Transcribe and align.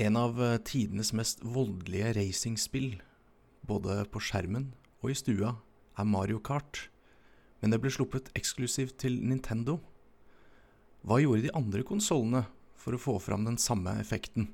En 0.00 0.16
av 0.16 0.38
eh, 0.42 0.56
tidenes 0.64 1.10
mest 1.12 1.42
voldelige 1.44 2.14
racingspill, 2.16 3.02
både 3.68 3.98
på 4.08 4.22
skjermen 4.24 4.70
og 5.02 5.10
i 5.12 5.16
stua, 5.18 5.50
er 6.00 6.08
Mario 6.08 6.38
Kart. 6.40 6.86
Men 7.60 7.74
det 7.74 7.82
ble 7.82 7.92
sluppet 7.92 8.30
eksklusivt 8.38 8.96
til 9.02 9.18
Nintendo. 9.20 9.76
Hva 11.04 11.18
gjorde 11.20 11.44
de 11.44 11.52
andre 11.52 11.84
konsollene 11.84 12.46
for 12.80 12.96
å 12.96 13.02
få 13.02 13.18
fram 13.20 13.44
den 13.44 13.60
samme 13.60 13.92
effekten? 14.00 14.48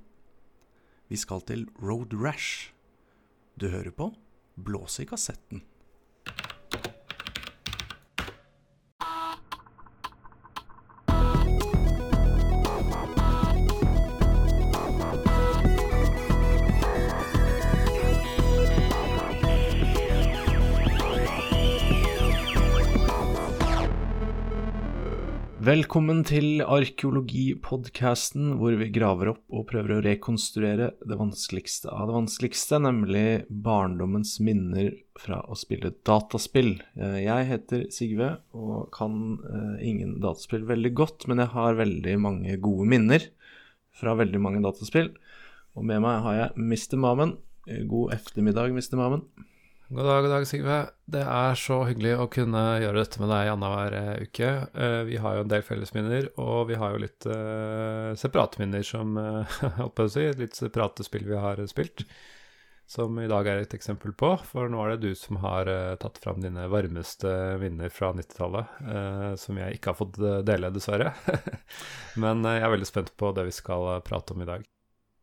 Vi 1.06 1.20
skal 1.22 1.46
til 1.46 1.68
Road 1.78 2.16
Rash. 2.18 2.72
Du 3.54 3.68
hører 3.70 3.94
på 3.94 4.10
Blåse 4.58 5.04
i 5.04 5.06
kassetten. 5.06 5.62
Velkommen 25.66 26.20
til 26.22 26.60
arkeologipodkasten, 26.62 28.52
hvor 28.60 28.76
vi 28.78 28.86
graver 28.94 29.32
opp 29.32 29.40
og 29.50 29.64
prøver 29.66 29.96
å 29.96 30.02
rekonstruere 30.04 30.92
det 31.00 31.16
vanskeligste 31.18 31.90
av 31.90 32.06
det 32.06 32.14
vanskeligste, 32.14 32.78
nemlig 32.84 33.24
barndommens 33.64 34.36
minner 34.38 34.92
fra 35.18 35.40
å 35.50 35.56
spille 35.58 35.90
dataspill. 36.06 36.76
Eh, 36.94 37.16
jeg 37.24 37.48
heter 37.48 37.82
Sigve 37.90 38.28
og 38.54 38.92
kan 38.94 39.16
uh, 39.42 39.74
ingen 39.82 40.20
dataspill 40.22 40.68
veldig 40.68 40.92
godt, 41.00 41.26
men 41.26 41.42
jeg 41.42 41.50
har 41.56 41.80
veldig 41.80 42.14
mange 42.22 42.60
gode 42.62 42.86
minner 42.92 43.26
fra 43.96 44.14
veldig 44.20 44.44
mange 44.44 44.62
dataspill. 44.62 45.10
Og 45.74 45.88
med 45.88 46.04
meg 46.04 46.22
har 46.28 46.38
jeg 46.44 46.62
Mr. 46.62 47.00
Mamen. 47.08 47.34
Eh, 47.66 47.82
god 47.90 48.14
ettermiddag, 48.20 48.70
Mr. 48.76 49.00
Mamen. 49.02 49.26
God 49.88 50.04
dag, 50.04 50.22
god 50.22 50.30
dag, 50.30 50.44
Sigve. 50.50 50.76
Det 51.06 51.20
er 51.22 51.58
så 51.62 51.76
hyggelig 51.86 52.16
å 52.18 52.24
kunne 52.26 52.60
gjøre 52.82 53.04
dette 53.04 53.20
med 53.22 53.30
deg 53.30 53.52
annenhver 53.52 53.94
uh, 53.94 54.08
uke. 54.18 54.48
Uh, 54.74 55.02
vi 55.06 55.20
har 55.22 55.36
jo 55.36 55.44
en 55.44 55.52
del 55.52 55.62
fellesminner, 55.62 56.26
og 56.42 56.72
vi 56.72 56.78
har 56.80 56.96
jo 56.96 57.02
litt 57.04 57.26
uh, 57.30 58.10
separate 58.18 58.58
minner 58.58 58.82
som 58.82 59.14
holdt 59.78 60.02
å 60.02 60.08
si, 60.10 60.26
litt 60.42 60.58
separate 60.58 61.06
spill 61.06 61.28
vi 61.30 61.38
har 61.38 61.62
spilt. 61.70 62.02
Som 62.90 63.20
i 63.22 63.30
dag 63.30 63.46
er 63.46 63.62
et 63.62 63.78
eksempel 63.78 64.10
på, 64.18 64.32
for 64.50 64.66
nå 64.70 64.82
er 64.82 64.96
det 64.96 65.06
du 65.06 65.18
som 65.18 65.38
har 65.42 65.70
tatt 66.02 66.18
fram 66.22 66.42
dine 66.42 66.66
varmeste 66.70 67.30
minner 67.62 67.90
fra 67.90 68.12
90-tallet. 68.14 68.76
som 69.42 69.58
jeg 69.58 69.78
ikke 69.78 69.90
har 69.90 69.98
fått 69.98 70.20
dele, 70.46 70.70
dessverre. 70.70 71.10
Men 72.22 72.46
jeg 72.46 72.62
er 72.62 72.74
veldig 72.74 72.90
spent 72.90 73.10
på 73.18 73.34
det 73.34 73.48
vi 73.50 73.58
skal 73.58 73.96
prate 74.06 74.38
om 74.38 74.46
i 74.46 74.50
dag. 74.54 74.66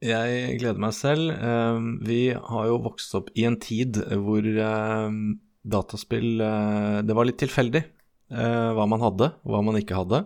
Jeg 0.04 0.60
gleder 0.60 0.82
meg 0.84 0.94
selv. 0.98 1.32
Ehm, 1.32 1.90
vi 2.04 2.34
har 2.36 2.68
jo 2.68 2.82
vokst 2.84 3.14
opp 3.16 3.32
i 3.40 3.46
en 3.48 3.56
tid 3.62 4.02
hvor 4.20 4.44
ehm, 4.44 5.40
dataspill 5.64 6.42
eh, 6.44 7.00
Det 7.08 7.16
var 7.16 7.28
litt 7.28 7.40
tilfeldig 7.42 7.84
eh, 7.84 8.70
hva 8.76 8.88
man 8.90 9.04
hadde, 9.04 9.32
hva 9.48 9.62
man 9.66 9.80
ikke 9.80 10.02
hadde. 10.02 10.24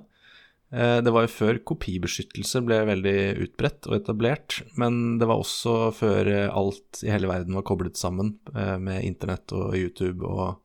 Eh, 0.73 0.98
det 1.05 1.14
var 1.14 1.28
jo 1.28 1.33
før 1.36 1.61
kopibeskyttelse 1.72 2.64
ble 2.66 2.81
veldig 2.89 3.17
utbredt 3.45 3.89
og 3.92 4.00
etablert, 4.00 4.61
men 4.81 5.20
det 5.22 5.30
var 5.30 5.44
også 5.44 5.92
før 5.95 6.31
alt 6.50 7.03
i 7.05 7.14
hele 7.14 7.30
verden 7.30 7.58
var 7.58 7.67
koblet 7.67 8.00
sammen 8.00 8.36
med 8.53 9.05
internett 9.05 9.53
og 9.55 9.78
YouTube 9.78 10.25
og 10.28 10.58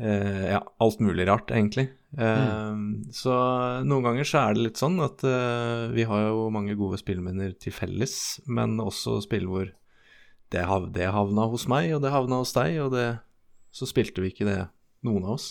ja, 0.00 0.62
alt 0.80 1.02
mulig 1.04 1.26
rart, 1.28 1.50
egentlig. 1.52 1.90
Mm. 2.10 3.12
Så 3.14 3.32
noen 3.86 4.02
ganger 4.02 4.26
så 4.26 4.40
er 4.40 4.56
det 4.56 4.64
litt 4.64 4.80
sånn 4.80 4.96
at 5.04 5.22
uh, 5.22 5.86
vi 5.94 6.02
har 6.08 6.24
jo 6.26 6.48
mange 6.50 6.74
gode 6.78 6.98
spillminner 6.98 7.52
til 7.62 7.72
felles, 7.74 8.40
men 8.50 8.74
også 8.82 9.20
spill 9.22 9.46
hvor 9.50 9.68
det, 10.50 10.64
hav 10.66 10.90
det, 10.94 11.06
havna 11.14 11.46
hos 11.52 11.68
meg, 11.70 11.92
og 11.94 12.02
det 12.02 12.10
havna 12.14 12.40
hos 12.42 12.54
deg, 12.56 12.80
og 12.82 12.90
det, 12.96 13.08
så 13.74 13.86
spilte 13.86 14.22
vi 14.24 14.32
ikke 14.32 14.48
det, 14.48 14.58
noen 15.06 15.24
av 15.28 15.36
oss. 15.38 15.48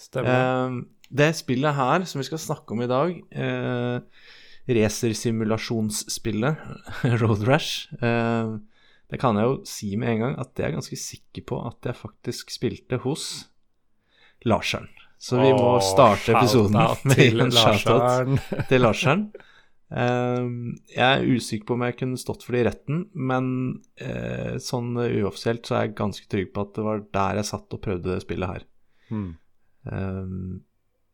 Stemmer. 0.00 0.32
Uh, 0.32 0.70
det 1.12 1.36
spillet 1.36 1.76
her 1.76 2.06
som 2.08 2.22
vi 2.22 2.28
skal 2.30 2.40
snakke 2.40 2.72
om 2.72 2.80
i 2.84 2.90
dag, 2.90 3.10
uh, 3.36 3.98
racersimulasjonsspillet 4.72 6.54
Road 7.20 7.42
Rash, 7.48 7.92
uh, 8.00 8.56
det 9.12 9.20
kan 9.20 9.36
jeg 9.36 9.44
jo 9.44 9.56
si 9.68 9.92
med 10.00 10.08
en 10.14 10.22
gang 10.24 10.34
at 10.40 10.54
det 10.56 10.62
er 10.62 10.70
jeg 10.70 10.78
ganske 10.78 11.00
sikker 11.02 11.42
på 11.50 11.56
at 11.68 11.84
jeg 11.84 12.00
faktisk 12.00 12.44
spilte 12.54 12.96
hos 13.04 13.24
Larseren. 14.48 14.88
Så 15.22 15.38
vi 15.38 15.52
må 15.54 15.76
starte 15.86 16.34
episoden 16.34 16.78
med 17.08 17.40
en 17.46 17.54
shout-out 17.54 18.34
til 18.70 18.82
Larsen. 18.82 19.28
Uh, 19.92 20.72
jeg 20.88 21.04
er 21.04 21.28
usikker 21.28 21.68
på 21.68 21.76
om 21.76 21.84
jeg 21.84 21.98
kunne 22.00 22.18
stått 22.20 22.46
for 22.46 22.56
det 22.56 22.62
i 22.62 22.66
retten, 22.70 23.04
men 23.14 23.46
uh, 24.02 24.58
sånn 24.62 24.96
uoffisielt 24.96 25.68
så 25.68 25.76
er 25.76 25.86
jeg 25.86 25.96
ganske 26.00 26.26
trygg 26.32 26.50
på 26.54 26.64
at 26.64 26.74
det 26.78 26.86
var 26.86 27.04
der 27.14 27.42
jeg 27.42 27.50
satt 27.52 27.76
og 27.76 27.82
prøvde 27.84 28.18
spillet 28.24 28.54
her. 28.56 28.66
Hmm. 29.12 29.32
Uh, 29.86 30.58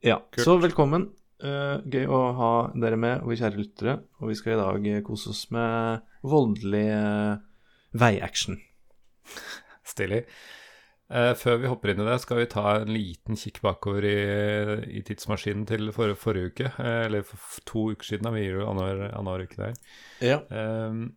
ja, 0.07 0.21
Kult. 0.31 0.45
så 0.47 0.57
velkommen. 0.63 1.09
Eh, 1.39 1.77
gøy 1.87 2.09
å 2.11 2.19
ha 2.35 2.53
dere 2.75 2.97
med, 2.99 3.21
våre 3.23 3.39
kjære 3.39 3.61
lyttere. 3.61 3.97
Og 4.19 4.33
vi 4.33 4.37
skal 4.39 4.57
i 4.57 4.59
dag 4.59 4.89
kose 5.07 5.31
oss 5.31 5.45
med 5.55 6.07
voldelig 6.27 6.87
veiaction. 7.99 8.59
Stilig. 9.87 10.25
Uh, 11.09 11.33
før 11.41 11.63
vi 11.63 11.69
hopper 11.71 11.95
inn 11.95 12.03
i 12.03 12.07
det, 12.07 12.19
skal 12.21 12.43
vi 12.43 12.49
ta 12.53 12.65
en 12.83 12.91
liten 12.93 13.39
kikk 13.41 13.63
bakover 13.65 14.05
i, 14.05 14.17
i 14.99 15.01
tidsmaskinen 15.09 15.65
til 15.69 15.89
for, 15.97 16.13
forrige 16.21 16.53
uke. 16.53 16.73
Uh, 16.77 17.07
eller 17.07 17.25
for 17.25 17.63
to 17.69 17.85
uker 17.95 18.11
siden. 18.11 18.29
Da. 18.29 18.33
Vi 18.37 18.45
gir 18.45 18.59
jo 18.61 18.67
annenhver 18.69 19.47
uke 19.47 19.61
der. 19.61 19.79
Ja. 20.25 20.43
Uh, 20.53 21.09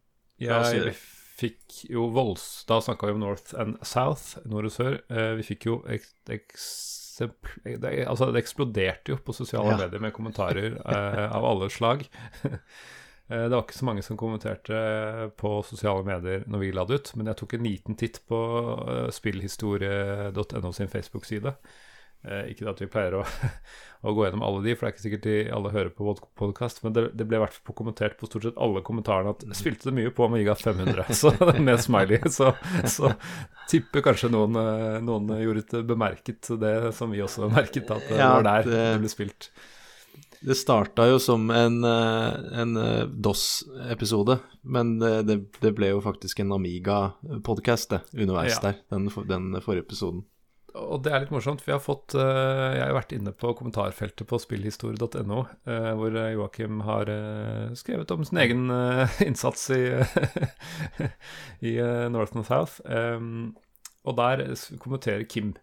jeg 0.42 0.96
fikk 1.42 1.82
jo 1.92 2.08
volds... 2.14 2.46
Da 2.70 2.80
snakka 2.84 3.10
vi 3.10 3.18
om 3.18 3.22
North 3.26 3.52
and 3.60 3.82
South, 3.88 4.40
nord 4.48 4.70
og 4.70 4.74
sør. 4.74 5.00
vi 5.38 5.46
fikk 5.46 5.68
jo 5.68 5.80
ek, 5.90 6.06
eksempl... 6.38 7.52
Det, 7.82 7.92
altså, 8.06 8.30
det 8.32 8.44
eksploderte 8.46 9.14
jo 9.16 9.20
på 9.26 9.36
sosiale 9.36 9.74
ja. 9.74 9.80
medier 9.84 10.04
med 10.04 10.14
kommentarer 10.16 10.78
av 10.86 11.46
alle 11.50 11.70
slag. 11.74 12.06
Eh, 13.32 13.44
det 13.44 13.56
var 13.56 13.64
ikke 13.64 13.80
så 13.80 13.88
mange 13.88 14.04
som 14.04 14.20
kommenterte 14.20 14.80
på 15.40 15.54
sosiale 15.64 16.04
medier 16.08 16.44
når 16.52 16.66
vi 16.66 16.74
la 16.76 16.84
det 16.88 17.00
ut, 17.00 17.14
men 17.16 17.32
jeg 17.32 17.40
tok 17.40 17.56
en 17.56 17.70
liten 17.70 18.00
titt 18.00 18.20
på 18.28 18.42
eh, 18.92 19.08
spillhistorie.no 19.16 20.74
sin 20.76 20.92
Facebook-side. 20.92 21.54
Eh, 22.28 22.52
ikke 22.52 22.68
at 22.70 22.82
vi 22.84 22.90
pleier 22.92 23.16
å, 23.18 23.24
å, 24.04 24.14
gå 24.18 24.28
gjennom 24.28 24.44
alle 24.46 24.66
de, 24.66 24.76
for 24.76 24.86
det 24.86 24.92
er 24.92 24.96
ikke 24.98 25.06
sikkert 25.06 25.30
de 25.30 25.38
alle 25.56 25.74
hører 25.74 25.94
på 25.96 26.16
podkast, 26.42 26.84
men 26.84 26.98
det, 26.98 27.08
det 27.18 27.30
ble 27.30 27.40
i 27.40 27.44
hvert 27.46 27.56
fall 27.56 27.78
kommentert 27.78 28.20
på 28.20 28.28
stort 28.28 28.50
sett 28.50 28.60
alle 28.62 28.84
kommentarene 28.86 29.32
at 29.32 29.48
spilte 29.58 29.88
det 29.88 29.96
mye 30.02 30.12
på 30.18 30.28
Amiga 30.28 30.58
500, 30.60 31.08
så, 31.24 31.32
med 31.56 31.80
smiley. 31.82 32.20
Så, 32.36 32.52
så 32.84 33.14
tipper 33.72 34.10
kanskje 34.12 34.34
noen, 34.34 34.60
noen 35.08 35.38
gjorde 35.40 35.70
et 35.70 35.78
bemerket 35.88 36.52
det 36.60 36.76
som 37.00 37.16
vi 37.16 37.24
også 37.24 37.48
merket, 37.54 37.88
at 37.88 38.12
det 38.12 38.20
var 38.20 38.50
der 38.50 38.68
det 38.68 38.90
ble 39.06 39.14
spilt. 39.16 39.54
Det 40.42 40.56
starta 40.58 41.06
jo 41.06 41.20
som 41.22 41.50
en, 41.54 41.84
eh, 41.86 42.60
en 42.62 42.78
eh, 42.78 43.06
DOS-episode, 43.06 44.40
men 44.62 44.96
det, 45.00 45.38
det, 45.62 45.72
ble 45.78 45.92
jo 45.92 46.02
faktisk 46.02 46.42
en 46.42 46.56
Amiga-podkast 46.56 47.94
underveis 48.16 48.56
ja. 48.56 48.62
der, 48.64 48.80
den, 48.90 49.06
den, 49.30 49.62
forrige 49.62 49.86
episoden. 49.86 50.24
Og 50.74 51.04
det 51.06 51.12
er 51.12 51.22
litt 51.22 51.34
morsomt. 51.36 51.62
Vi 51.68 51.74
har 51.76 51.82
fått 51.84 52.16
eh, 52.16 52.78
Jeg 52.78 52.88
har 52.88 52.96
vært 52.96 53.14
inne 53.14 53.34
på 53.38 53.52
kommentarfeltet 53.60 54.26
på 54.26 54.40
spillhistorie.no, 54.42 55.42
hvor 56.00 56.18
Joakim 56.18 56.80
har 56.88 57.12
skrevet 57.78 58.14
om 58.16 58.24
sin 58.26 58.40
egen 58.42 58.72
innsats 59.28 59.68
i, 59.76 59.84
i 61.70 61.76
North 62.10 62.34
and 62.40 62.48
South. 62.50 62.80
Og 64.02 64.18
der 64.18 64.48
kommenterer 64.82 65.28
Kim 65.30 65.54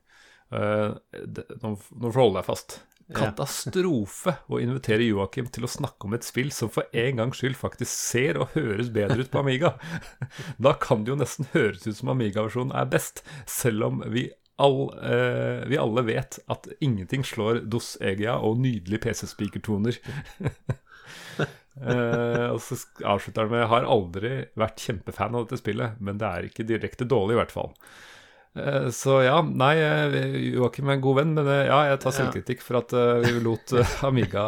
Nå 0.49 2.13
holde 2.15 2.39
deg 2.39 2.47
fast. 2.47 2.79
Katastrofe 3.15 4.35
å 4.53 4.59
invitere 4.61 5.07
Joakim 5.07 5.47
til 5.53 5.65
å 5.65 5.71
snakke 5.71 6.09
om 6.09 6.17
et 6.17 6.27
spill 6.27 6.51
som 6.53 6.69
for 6.73 6.89
en 6.93 7.21
gangs 7.21 7.41
skyld 7.41 7.57
faktisk 7.57 7.89
ser 7.89 8.41
og 8.43 8.53
høres 8.57 8.91
bedre 8.93 9.25
ut 9.25 9.31
på 9.33 9.41
Amiga. 9.41 9.75
Da 10.65 10.75
kan 10.81 11.05
det 11.05 11.15
jo 11.15 11.21
nesten 11.21 11.49
høres 11.55 11.87
ut 11.87 11.97
som 11.97 12.13
Amiga-versjonen 12.13 12.75
er 12.77 12.91
best, 12.93 13.23
selv 13.49 13.87
om 13.89 14.03
vi, 14.13 14.27
all, 14.61 14.91
eh, 15.01 15.65
vi, 15.71 15.81
alle 15.81 16.05
vet 16.05 16.41
at 16.53 16.69
ingenting 16.85 17.25
slår 17.25 17.63
Dos 17.73 17.95
Egia 18.05 18.37
og 18.45 18.61
nydelige 18.61 19.07
PC-spikertoner. 19.07 19.97
eh, 21.41 22.47
og 22.51 22.61
så 22.65 22.77
avslutter 23.09 23.47
han 23.47 23.55
med 23.55 23.71
har 23.73 23.89
aldri 23.89 24.35
vært 24.59 24.85
kjempefan 24.85 25.39
av 25.39 25.49
dette 25.49 25.63
spillet, 25.63 25.97
men 26.05 26.21
det 26.21 26.29
er 26.29 26.51
ikke 26.51 26.69
direkte 26.69 27.09
dårlig, 27.09 27.39
i 27.39 27.41
hvert 27.41 27.57
fall. 27.57 27.73
Eh, 28.59 28.91
så 28.91 29.23
ja, 29.23 29.43
nei, 29.43 29.77
eh, 29.83 30.55
Joakim 30.57 30.89
er 30.89 30.95
en 30.99 31.03
god 31.05 31.17
venn, 31.21 31.35
men 31.37 31.47
eh, 31.53 31.67
ja, 31.69 31.79
jeg 31.93 31.99
tar 32.03 32.13
selvkritikk 32.17 32.61
for 32.65 32.75
at 32.81 32.91
vi 33.25 33.33
lot 33.45 33.67
Amiga 34.09 34.45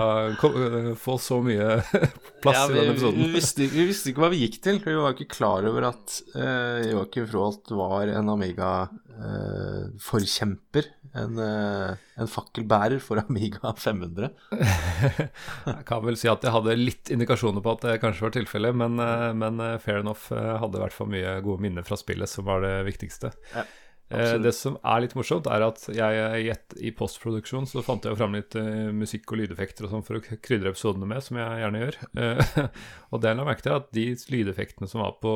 få 0.99 1.15
så 1.21 1.37
mye 1.45 1.69
plass 2.43 2.59
ja, 2.59 2.67
vi, 2.67 2.73
i 2.75 2.77
denne 2.81 2.93
episoden. 2.97 3.21
Vi 3.21 3.29
visste, 3.37 3.63
vi 3.71 3.85
visste, 3.89 4.09
ikke 4.11 4.23
hva 4.25 4.33
vi 4.33 4.43
gikk 4.45 4.57
til. 4.65 4.77
Vi 4.85 4.95
var 4.99 5.11
ikke 5.15 5.35
klar 5.37 5.61
over 5.69 5.83
at 5.93 6.07
uh, 6.35 6.79
Joakim 6.87 7.27
Froholt 7.31 7.67
var 7.77 8.05
en 8.13 8.27
Amiga-forkjemper. 8.33 10.85
Uh, 10.89 10.93
en, 11.21 11.33
uh, 11.43 11.91
en 12.23 12.31
fakkelbærer 12.31 13.01
for 13.03 13.17
Amiga 13.25 13.73
500. 13.77 14.29
jeg 14.55 15.83
kan 15.89 16.01
vel 16.07 16.17
si 16.21 16.29
at 16.31 16.43
jeg 16.47 16.55
hadde 16.55 16.79
litt 16.79 17.07
indikasjoner 17.11 17.63
på 17.65 17.73
at 17.75 17.83
det 17.87 18.03
kanskje 18.05 18.27
var 18.29 18.35
tilfellet, 18.39 18.73
men, 18.79 18.93
men 19.41 19.55
fair 19.83 19.99
enough 20.05 20.25
hadde 20.31 20.77
i 20.79 20.83
hvert 20.85 20.97
fall 20.97 21.11
mye 21.13 21.31
gode 21.45 21.61
minner 21.67 21.85
fra 21.87 21.97
spillet, 21.99 22.29
som 22.31 22.43
var 22.49 22.59
det 22.65 22.77
viktigste. 22.89 23.29
Ja. 23.57 23.63
Eh, 24.11 24.37
det 24.43 24.51
som 24.57 24.75
er 24.83 25.05
litt 25.05 25.15
morsomt, 25.15 25.47
er 25.47 25.63
at 25.63 25.85
jeg 25.95 26.39
i, 26.43 26.55
i 26.89 26.91
postproduksjon 26.97 27.69
så 27.71 27.83
fant 27.87 28.07
jeg 28.07 28.19
fram 28.19 28.35
litt 28.35 28.57
uh, 28.59 28.91
musikk 28.95 29.31
og 29.31 29.39
lydeffekter 29.39 29.87
og 29.87 29.93
sånn 29.93 30.07
for 30.07 30.19
å 30.19 30.23
krydre 30.43 30.73
episodene 30.73 31.07
med, 31.07 31.23
som 31.23 31.39
jeg 31.39 31.61
gjerne 31.63 31.83
gjør. 31.85 31.99
Uh, 32.19 32.65
og 33.13 33.23
det 33.23 33.31
jeg 33.31 33.39
la 33.39 33.47
merke 33.47 33.67
til, 33.67 33.77
at 33.79 33.93
de 33.95 34.07
lydeffektene 34.35 34.91
som 34.91 35.05
var 35.05 35.15
på, 35.23 35.35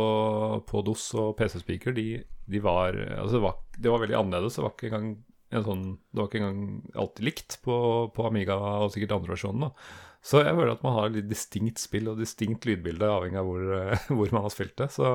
på 0.66 0.82
DOS 0.88 1.06
og 1.22 1.36
PC-speaker, 1.38 1.94
de, 1.94 2.08
de, 2.50 2.64
var 2.64 2.98
Altså, 3.20 3.36
det 3.36 3.44
var, 3.46 3.60
det 3.78 3.94
var, 3.94 4.02
veldig 4.02 4.18
annerledes. 4.24 4.58
Det 4.58 4.66
var 4.66 4.74
ikke 4.74 4.90
engang 4.90 5.14
en 5.54 5.66
sånn 5.68 5.84
Det 6.10 6.18
var 6.18 6.26
ikke 6.26 6.40
engang 6.40 6.64
alltid 6.98 7.28
likt 7.28 7.60
på, 7.62 7.76
på 8.16 8.26
Amiga 8.26 8.58
og 8.58 8.90
sikkert 8.90 9.14
andre 9.20 9.36
versjoner. 9.36 9.94
Så 10.24 10.40
jeg 10.40 10.56
føler 10.56 10.72
at 10.72 10.82
man 10.82 10.96
har 10.96 11.10
litt 11.12 11.28
distinkt 11.28 11.82
spill 11.82 12.08
og 12.08 12.18
distinkt 12.18 12.64
lydbilde, 12.64 13.06
avhengig 13.06 13.38
av 13.38 13.46
hvor, 13.46 13.64
hvor 14.16 14.34
man 14.34 14.46
har 14.48 14.54
spilt 14.54 14.74
det. 14.80 14.90
Så 14.96 15.06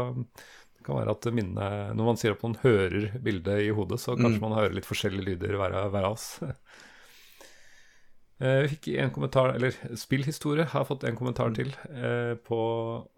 det 0.79 0.85
kan 0.87 0.95
være 0.95 1.11
at 1.11 1.25
minnet 1.35 1.95
Når 1.99 2.07
man 2.07 2.19
sier 2.19 2.37
at 2.37 2.43
man 2.45 2.55
hører 2.61 3.09
bildet 3.19 3.65
i 3.65 3.73
hodet, 3.75 3.99
så 3.99 4.15
kanskje 4.15 4.39
mm. 4.39 4.45
man 4.45 4.55
hører 4.55 4.77
litt 4.77 4.87
forskjellige 4.87 5.33
lyder 5.33 5.57
hver, 5.59 5.75
hver 5.91 6.07
av 6.07 6.15
oss. 6.15 6.29
Eh, 8.39 8.61
vi 8.63 8.67
fikk 8.71 8.85
en 9.03 9.09
kommentar, 9.11 9.49
eller 9.51 9.73
Spillhistorie 9.99 10.63
har 10.71 10.85
fått 10.87 11.01
en 11.03 11.17
kommentar 11.19 11.49
mm. 11.51 11.55
til 11.57 11.73
eh, 11.91 12.37
på, 12.39 12.59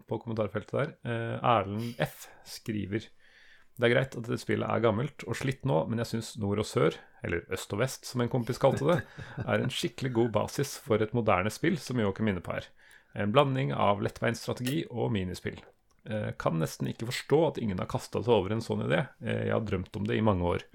på, 0.10 0.18
kommentarfeltet 0.18 0.74
der. 0.74 0.96
Eh, 1.06 1.36
Erlend 1.46 2.00
F 2.02 2.24
skriver 2.50 3.06
det 3.78 3.88
er 3.88 3.94
greit 3.94 4.16
at 4.18 4.26
dette 4.26 4.42
spillet 4.42 4.68
er 4.68 4.82
gammelt 4.84 5.24
og 5.26 5.38
slitt 5.40 5.64
nå, 5.66 5.78
men 5.90 6.02
jeg 6.02 6.10
syns 6.10 6.32
nord 6.42 6.60
og 6.62 6.68
sør, 6.68 6.98
eller 7.26 7.46
øst 7.56 7.72
og 7.74 7.80
vest 7.82 8.10
som 8.10 8.22
en 8.22 8.30
kompis 8.30 8.60
kalte 8.62 8.86
det, 8.90 8.98
er 9.46 9.62
en 9.62 9.74
skikkelig 9.74 10.12
god 10.18 10.34
basis 10.36 10.76
for 10.86 11.02
et 11.02 11.14
moderne 11.18 11.54
spill 11.54 11.80
som 11.82 12.02
Joakim 12.02 12.28
minner 12.30 12.46
på 12.46 12.58
her. 12.58 12.68
En 13.18 13.34
blanding 13.34 13.74
av 13.74 14.04
lettveinsstrategi 14.04 14.84
og 14.90 15.14
minispill. 15.16 15.62
Eh, 16.10 16.32
kan 16.42 16.58
nesten 16.58 16.90
ikke 16.90 17.10
forstå 17.12 17.40
at 17.52 17.60
ingen 17.62 17.82
har 17.82 17.90
kasta 17.90 18.24
seg 18.24 18.34
over 18.34 18.56
en 18.56 18.64
sånn 18.66 18.86
idé. 18.88 19.04
Eh, 19.22 19.46
jeg 19.50 19.54
har 19.54 19.66
drømt 19.68 20.00
om 20.00 20.08
det 20.10 20.18
i 20.18 20.26
mange 20.26 20.48
år. 20.56 20.66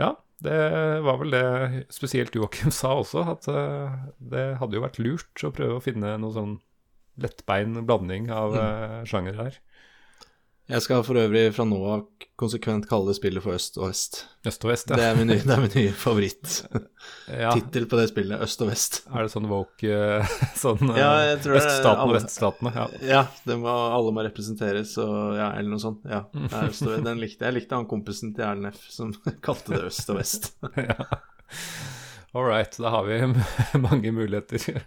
Ja, 0.00 0.10
det 0.44 0.58
var 1.06 1.20
vel 1.22 1.32
det 1.32 1.84
spesielt 1.94 2.34
Joakim 2.36 2.74
sa 2.80 2.98
også, 3.00 3.24
at 3.32 3.48
eh, 3.48 3.96
det 4.20 4.46
hadde 4.60 4.76
jo 4.76 4.84
vært 4.84 5.00
lurt 5.00 5.46
å 5.46 5.52
prøve 5.54 5.78
å 5.78 5.84
finne 5.84 6.16
noe 6.20 6.36
sånn 6.36 6.58
lettbein 7.20 7.78
blanding 7.86 8.26
av 8.34 8.56
mm. 8.58 8.94
sjanger 9.06 9.36
her. 9.38 9.58
Jeg 10.64 10.80
skal 10.80 11.02
for 11.04 11.20
øvrig 11.20 11.50
fra 11.52 11.66
nå 11.68 11.78
av 11.92 12.04
konsekvent 12.40 12.86
kalle 12.88 13.12
det 13.12 13.18
spillet 13.18 13.44
for 13.44 13.52
Øst 13.52 13.76
og 13.76 13.90
Vest. 13.90 14.22
Øst 14.48 14.62
og 14.64 14.70
Vest, 14.70 14.88
ja. 14.90 14.96
Det 14.96 15.04
er 15.06 15.18
min 15.18 15.28
nye, 15.28 15.42
det 15.44 15.74
nye 15.74 15.92
favoritt-tittel 15.92 17.84
ja. 17.84 17.90
på 17.90 17.98
det 18.00 18.06
spillet. 18.08 18.40
Øst 18.46 18.64
og 18.64 18.70
Vest. 18.70 18.96
Er 19.10 19.26
det 19.26 19.34
sånn 19.34 19.50
woke 19.50 19.90
eh, 19.92 20.32
sånn 20.62 20.94
ja, 20.96 21.10
jeg 21.28 21.42
Øststatene 21.44 22.06
og 22.08 22.14
Veststatene? 22.16 22.72
Ja, 22.78 22.86
ja 23.10 23.20
det 23.44 23.58
må, 23.60 23.68
alle 23.68 24.14
må 24.16 24.24
representeres 24.24 24.96
og 25.04 25.36
ja, 25.36 25.50
eller 25.52 25.74
noe 25.76 25.84
sånt. 25.84 26.00
Ja, 26.08 26.24
det 26.32 26.48
er 26.48 26.72
Øst 26.72 26.86
og 26.88 26.94
Vest. 26.94 27.06
Den 27.10 27.20
likte 27.20 27.44
jeg. 27.44 27.58
likte 27.60 27.82
han 27.82 27.90
kompisen 27.90 28.32
til 28.32 28.48
Erlend 28.48 28.72
F 28.72 28.88
som 28.94 29.12
kalte 29.46 29.76
det 29.76 29.84
Øst 29.92 30.08
og 30.14 30.22
Vest. 30.22 30.54
ja. 30.80 30.96
All 32.34 32.48
right, 32.48 32.72
da 32.80 32.90
har 32.90 33.04
vi 33.06 33.20
mange 33.84 34.10
muligheter. 34.16 34.80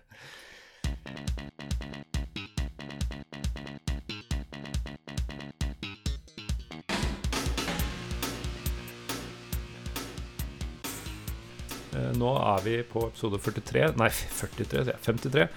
Nå 12.20 12.34
er 12.42 12.64
vi 12.66 12.78
på 12.88 13.08
episode 13.08 13.40
43 13.44 13.92
Nei, 14.00 14.10
43, 14.40 14.98
53. 15.06 15.48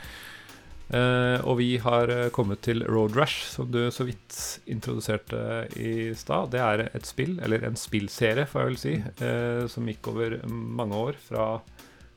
Uh, 0.91 1.39
og 1.47 1.61
vi 1.61 1.77
har 1.79 2.11
eh, 2.11 2.33
kommet 2.35 2.65
til 2.67 2.83
Road 2.83 3.15
Rash, 3.15 3.45
som 3.53 3.69
du 3.71 3.79
så 3.95 4.03
vidt 4.09 4.35
introduserte 4.67 5.69
i 5.79 6.11
stad. 6.19 6.51
Det 6.51 6.63
er 6.65 6.83
et 6.89 7.07
spill, 7.07 7.37
eller 7.47 7.63
en 7.69 7.79
spillserie, 7.79 8.43
får 8.51 8.61
jeg 8.61 8.71
vel 8.71 8.81
si, 8.83 8.95
uh, 9.23 9.69
som 9.71 9.87
gikk 9.87 10.11
over 10.11 10.41
mange 10.51 10.99
år. 10.99 11.21
Fra 11.29 11.45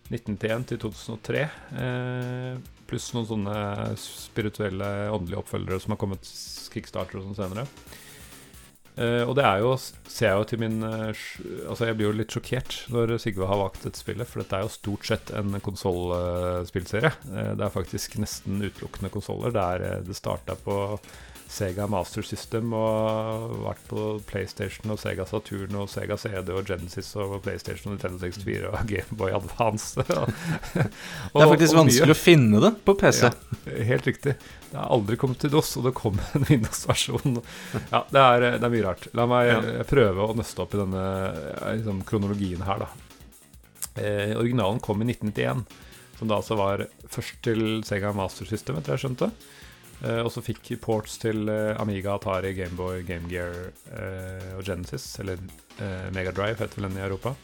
1991 0.09 0.65
til 0.71 0.81
2003. 0.87 1.43
Uh, 1.77 2.73
pluss 2.89 3.11
noen 3.13 3.29
sånne 3.29 3.59
spirituelle, 4.01 4.89
åndelige 5.13 5.43
oppfølgere 5.43 5.77
som 5.83 5.93
har 5.93 6.01
kommet 6.01 6.33
kickstarter 6.73 7.21
og 7.21 7.29
sånn 7.29 7.39
senere. 7.43 7.67
Uh, 8.93 9.25
og 9.25 9.33
det 9.39 9.45
er 9.47 9.63
jo, 9.63 9.71
ser 10.05 10.27
jeg 10.27 10.37
jo 10.37 10.45
til 10.51 10.59
min 10.61 10.83
uh, 10.85 11.09
Altså, 11.65 11.87
jeg 11.87 11.97
blir 11.97 12.11
jo 12.11 12.17
litt 12.19 12.35
sjokkert 12.35 12.75
når 12.93 13.15
Sigve 13.23 13.47
har 13.49 13.57
valgt 13.57 13.87
dette 13.87 13.97
spillet, 13.97 14.29
for 14.29 14.43
dette 14.43 14.59
er 14.59 14.67
jo 14.67 14.73
stort 14.73 15.07
sett 15.09 15.33
en 15.33 15.57
konsollspillserie. 15.65 17.13
Uh, 17.25 17.53
det 17.57 17.65
er 17.65 17.73
faktisk 17.73 18.19
nesten 18.21 18.61
utelukkende 18.61 19.09
konsoller. 19.13 19.55
Det 20.05 20.17
starta 20.17 20.57
på 20.61 20.77
Sega 21.53 21.85
Master 21.91 22.25
System 22.25 22.71
og 22.73 23.51
vært 23.61 23.83
på 23.89 24.05
PlayStation 24.25 24.93
og 24.93 24.97
Sega 25.01 25.25
Saturn 25.29 25.75
og 25.77 25.91
Sega 25.91 26.17
CD 26.17 26.49
og 26.53 26.65
Genesis 26.65 27.11
og 27.19 27.35
PlayStation 27.45 27.91
og 27.91 27.97
Nintendo 27.97 28.17
64 28.23 28.71
og 28.71 28.77
Gameboy 28.91 29.35
Advance. 29.37 30.01
og, 30.01 30.33
det 30.33 31.45
er 31.45 31.53
faktisk 31.53 31.77
vanskelig 31.77 32.15
å 32.15 32.17
finne 32.17 32.63
det 32.63 32.73
på 32.87 32.97
PC. 32.97 33.29
Ja, 33.29 33.77
helt 33.91 34.09
riktig. 34.09 34.35
Det 34.71 34.79
har 34.79 34.89
aldri 34.97 35.19
kommet 35.21 35.43
til 35.43 35.53
DOS, 35.53 35.75
og 35.77 35.85
det 35.85 35.93
kom 35.99 36.17
en 36.33 36.47
Windows-versjon. 36.49 37.37
Ja, 37.91 38.01
det 38.09 38.25
er, 38.25 38.49
det 38.57 38.65
er, 38.65 38.73
mye 38.73 38.85
rart. 38.87 39.07
La 39.13 39.29
meg 39.29 39.51
ja. 39.51 39.87
prøve 39.89 40.25
å 40.25 40.37
nøste 40.37 40.65
opp 40.65 40.73
i 40.73 40.81
denne 40.81 41.07
liksom, 41.77 42.01
kronologien 42.09 42.65
her, 42.65 42.87
da. 42.87 42.89
Eh, 44.01 44.33
originalen 44.33 44.81
kom 44.81 45.05
i 45.05 45.11
1991, 45.11 45.67
som 46.17 46.31
da 46.31 46.41
altså 46.41 46.57
var 46.57 46.87
først 47.13 47.43
til 47.45 47.83
Sega 47.85 48.09
Master 48.17 48.49
System, 48.49 48.81
etter 48.81 48.97
jeg 48.97 49.05
skjønte. 49.05 49.29
Eh, 50.03 50.19
og 50.19 50.31
så 50.33 50.43
fikk 50.43 50.73
ports 50.83 51.15
til 51.21 51.47
eh, 51.51 51.71
Amiga, 51.79 52.17
Atari, 52.17 52.51
Gameboy, 52.57 53.03
Game 53.07 53.29
Gear 53.31 53.69
eh, 53.95 54.49
og 54.57 54.65
Genesis, 54.67 55.05
eller 55.23 55.39
uh, 55.79 56.09
Megadrive 56.15 56.59
heter 56.59 56.79
vel 56.79 56.89
den 56.89 56.99
i 56.99 57.05
Europa. 57.05 57.35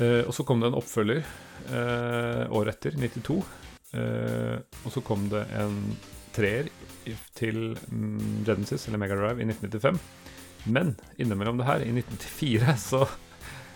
Og 0.00 0.30
så 0.32 0.44
kom 0.48 0.62
det 0.62 0.70
en 0.70 0.78
oppfølger 0.78 1.18
året 2.48 2.78
etter, 2.78 2.94
92. 2.96 3.34
Uh, 3.92 4.56
og 4.86 4.94
så 4.94 5.02
kom 5.04 5.26
det 5.28 5.42
en 5.52 5.74
treer 6.32 6.70
til 7.36 7.74
um, 7.90 8.40
Genesis, 8.46 8.86
eller 8.88 9.02
Megadrive, 9.02 9.44
i 9.44 9.50
1995. 9.50 10.00
Men 10.64 10.94
innimellom 11.20 11.60
det 11.60 11.68
her, 11.68 11.84
i 11.84 11.92
1994, 11.92 12.72
så 12.88 13.04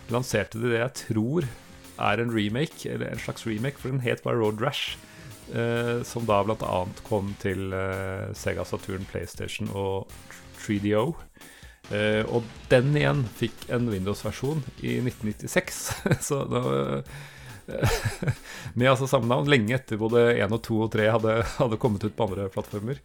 lanserte 0.09 0.57
de 0.57 0.73
det 0.73 0.81
jeg 0.81 0.95
tror 1.03 1.47
er 2.01 2.23
en 2.23 2.33
remake, 2.33 2.89
eller 2.89 3.13
en 3.13 3.21
slags 3.21 3.45
remake, 3.45 3.77
for 3.77 3.93
den 3.93 4.01
het 4.01 4.25
bare 4.25 4.41
Road 4.41 4.57
Rash. 4.63 4.97
Uh, 5.47 6.03
som 6.03 6.25
da 6.27 6.41
bl.a. 6.43 6.79
kom 7.07 7.31
til 7.41 7.71
uh, 7.71 8.27
Sega 8.35 8.65
Saturn, 8.67 9.05
PlayStation 9.07 9.71
og 9.71 10.11
3DO. 10.59 11.05
Uh, 11.87 12.23
og 12.35 12.43
den 12.71 12.91
igjen 12.99 13.23
fikk 13.39 13.69
en 13.71 13.87
Windows-versjon 13.91 14.65
i 14.83 14.97
1996. 14.99 15.81
så 16.27 16.43
da 16.51 16.63
med 18.79 18.89
altså 18.89 19.07
samme 19.07 19.27
navn, 19.27 19.49
lenge 19.51 19.75
etter 19.75 19.99
både 19.99 20.29
1 20.37 20.53
og 20.55 20.61
2 20.67 20.77
og 20.85 20.91
3 20.93 21.09
hadde, 21.15 21.33
hadde 21.57 21.79
kommet 21.81 22.05
ut 22.07 22.15
på 22.15 22.27
andre 22.27 22.47
plattformer. 22.51 23.01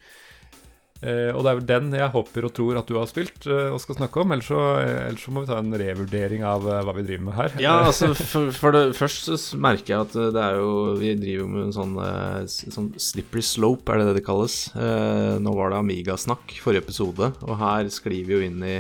Eh, 1.03 1.31
og 1.35 1.43
det 1.43 1.51
er 1.51 1.59
vel 1.59 1.67
den 1.67 1.95
jeg 1.99 2.13
håper 2.15 2.47
og 2.47 2.53
tror 2.55 2.79
at 2.79 2.87
du 2.87 2.95
har 2.95 3.09
spilt 3.11 3.49
eh, 3.51 3.73
og 3.73 3.81
skal 3.83 3.99
snakke 3.99 4.23
om. 4.23 4.35
Ellers 4.35 4.51
så, 4.53 4.61
ellers 4.83 5.27
så, 5.27 5.35
må 5.35 5.43
vi 5.43 5.51
ta 5.51 5.59
en 5.59 5.75
revurdering 5.83 6.47
av 6.47 6.69
eh, 6.69 6.83
hva 6.87 6.95
vi 6.99 7.07
driver 7.09 7.27
med 7.27 7.39
her. 7.41 7.59
Ja, 7.63 7.75
altså 7.89 8.13
for, 8.19 8.53
for 8.55 8.77
det 8.77 8.85
Først 8.99 9.27
så 9.27 9.59
merker 9.59 9.95
jeg 9.95 10.07
at 10.07 10.15
det 10.35 10.43
er 10.43 10.59
jo 10.61 10.95
Vi 11.01 11.15
driver 11.19 11.49
med 11.51 11.67
en 11.67 11.75
sånn, 11.75 11.95
eh, 12.03 12.41
sånn 12.47 12.93
slippery 13.01 13.43
slope, 13.47 13.91
er 13.91 14.03
det 14.03 14.11
det 14.13 14.21
det 14.21 14.27
kalles. 14.27 14.65
Eh, 14.79 15.37
nå 15.43 15.55
var 15.59 15.73
det 15.73 15.83
Amiga-snakk 15.83 16.59
forrige 16.63 16.87
episode, 16.87 17.33
og 17.43 17.55
her 17.61 17.91
sklir 17.93 18.27
vi 18.29 18.37
jo 18.37 18.45
inn 18.47 18.61
i 18.63 18.77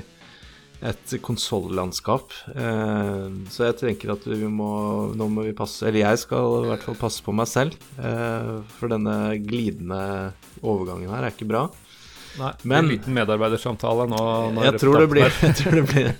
et 0.82 1.14
konsollandskap. 1.22 2.34
Eh, 2.54 3.26
så 3.54 3.68
jeg 3.68 3.78
tenker 3.78 4.14
at 4.16 4.24
vi 4.26 4.48
må 4.50 4.72
Nå 5.14 5.28
må 5.30 5.44
vi 5.46 5.54
passe 5.56 5.86
Eller 5.86 6.02
jeg 6.02 6.22
skal 6.24 6.64
i 6.64 6.70
hvert 6.72 6.86
fall 6.86 6.98
passe 6.98 7.22
på 7.24 7.34
meg 7.36 7.48
selv. 7.50 7.76
Eh, 7.98 8.54
for 8.78 8.90
denne 8.92 9.36
glidende 9.44 10.32
overgangen 10.62 11.12
her 11.12 11.26
er 11.26 11.34
ikke 11.34 11.50
bra. 11.50 11.66
Nei, 12.38 12.52
Men, 12.62 12.78
en 12.78 12.90
liten 12.94 13.16
medarbeidersamtale 13.16 14.06
nå. 14.08 14.22
Jeg 14.64 14.80
tror, 14.80 14.98
det 15.02 15.08
blir, 15.12 15.28
jeg 15.46 15.58
tror 15.58 15.76
det 15.80 15.84
blir, 15.90 16.10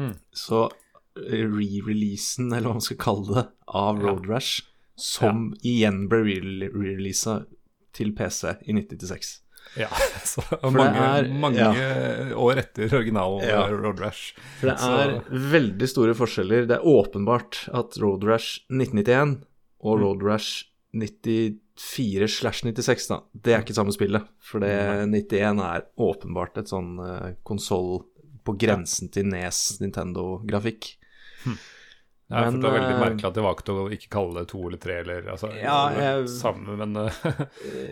Mm. 0.00 0.16
Så 0.32 0.72
eh, 1.20 1.44
re-releasen, 1.44 2.48
eller 2.52 2.68
hva 2.70 2.76
man 2.80 2.88
skal 2.88 3.04
kalle 3.04 3.36
det, 3.36 3.44
av 3.68 4.00
Road. 4.00 4.24
Rash, 4.32 4.64
som 4.96 5.52
ja. 5.60 5.68
igjen 5.74 6.08
ble 6.08 6.24
re-releasa 6.24 7.44
til 7.92 8.16
PC 8.16 8.48
i 8.64 8.72
1996. 8.80 9.44
Ja, 9.78 9.88
så 10.28 10.42
mange, 10.68 11.00
er, 11.00 11.28
mange 11.32 11.62
ja. 11.62 12.34
år 12.36 12.60
etter 12.60 12.92
original 12.98 13.38
ja. 13.44 13.62
Road 13.72 14.02
Rash. 14.02 14.34
For 14.60 14.72
det 14.72 14.76
så. 14.82 14.90
er 15.00 15.46
veldig 15.54 15.88
store 15.88 16.16
forskjeller. 16.18 16.68
Det 16.68 16.76
er 16.78 16.86
åpenbart 16.92 17.64
at 17.72 17.96
Road 18.02 18.26
Rash 18.28 18.66
1991 18.68 19.38
og 19.82 19.96
mm. 19.96 20.04
Road 20.04 20.26
Rash 20.28 20.68
94 20.92 22.28
slash 22.28 22.66
96, 22.66 23.08
da, 23.08 23.22
det 23.32 23.54
er 23.54 23.64
ikke 23.64 23.76
samme 23.76 23.94
spillet. 23.96 24.28
For 24.44 24.62
det 24.62 24.72
91 25.08 25.62
er 25.64 25.86
åpenbart 26.04 26.60
et 26.60 26.72
sånn 26.72 26.94
uh, 27.00 27.32
konsoll 27.48 28.02
på 28.44 28.56
grensen 28.58 29.10
til 29.14 29.28
Nes 29.30 29.78
Nintendo-grafikk. 29.80 30.96
Hm. 31.46 31.56
Ja, 32.32 32.46
men, 32.46 32.54
for 32.54 32.62
det 32.62 32.68
var 32.68 32.76
veldig 32.78 32.94
eh, 32.94 33.00
merkelig 33.02 33.28
at 33.28 33.36
de 33.36 33.42
valgte 33.44 33.74
å 33.76 33.80
ikke 33.92 34.10
kalle 34.14 34.40
det 34.40 34.48
to 34.48 34.60
eller 34.64 34.80
tre 34.80 34.94
eller 35.02 35.26
altså, 35.34 35.50
ja, 35.58 35.78
jeg, 35.92 36.28
samme, 36.32 36.76
men 36.80 36.96
eh, 37.02 37.18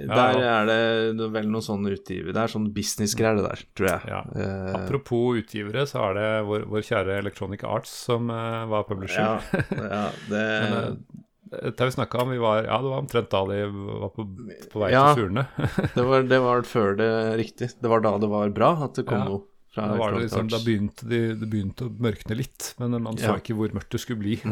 ja, 0.06 0.14
Der 0.14 0.40
er 0.40 0.70
det 0.70 1.26
vel 1.34 1.50
noen 1.52 1.66
sånne 1.66 1.92
utgiver 1.92 2.32
Det 2.32 2.44
er 2.44 2.54
sånn 2.54 2.70
businessgreier, 2.72 3.36
det 3.36 3.44
der, 3.44 3.64
tror 3.76 3.90
jeg. 3.90 4.12
Ja. 4.14 4.20
Uh, 4.32 4.70
Apropos 4.78 5.42
utgivere, 5.42 5.84
så 5.90 6.06
er 6.06 6.16
det 6.16 6.28
vår, 6.48 6.64
vår 6.72 6.86
kjære 6.88 7.18
Electronic 7.20 7.66
Arts 7.68 7.92
som 8.06 8.32
uh, 8.32 8.64
var 8.70 8.86
publisher. 8.88 9.44
Ja, 9.76 10.06
det... 10.32 10.46
men, 10.72 11.02
det 11.50 11.74
vi 11.82 11.90
snakka 11.90 12.22
om, 12.22 12.30
vi 12.30 12.38
var, 12.38 12.62
ja, 12.64 12.80
det 12.80 12.90
var 12.94 13.04
omtrent 13.04 13.30
da 13.32 13.44
de 13.50 13.62
var 13.74 14.12
på, 14.14 14.24
på 14.72 14.82
vei 14.84 14.90
til 14.94 15.16
Furene. 15.18 15.46
det, 15.96 16.04
var, 16.06 16.26
det 16.30 16.38
var 16.46 16.62
før 16.68 16.94
det 17.00 17.12
Riktig. 17.40 17.72
Det 17.80 17.90
var 17.90 18.04
da 18.06 18.16
det 18.22 18.30
var 18.30 18.52
bra 18.54 18.74
at 18.86 18.96
det 18.96 19.08
kom 19.08 19.26
noe. 19.26 19.44
Da, 19.80 19.96
var 19.98 20.14
det 20.14 20.24
liksom, 20.26 20.48
da 20.52 20.60
begynte 20.64 21.08
de, 21.08 21.20
det 21.40 21.48
begynte 21.50 21.86
å 21.88 21.92
mørkne 22.02 22.36
litt, 22.38 22.72
men 22.80 22.96
man 23.02 23.18
så 23.18 23.32
ja. 23.32 23.38
ikke 23.40 23.56
hvor 23.58 23.72
mørkt 23.76 23.94
det 23.94 24.00
skulle 24.02 24.22
bli. 24.22 24.36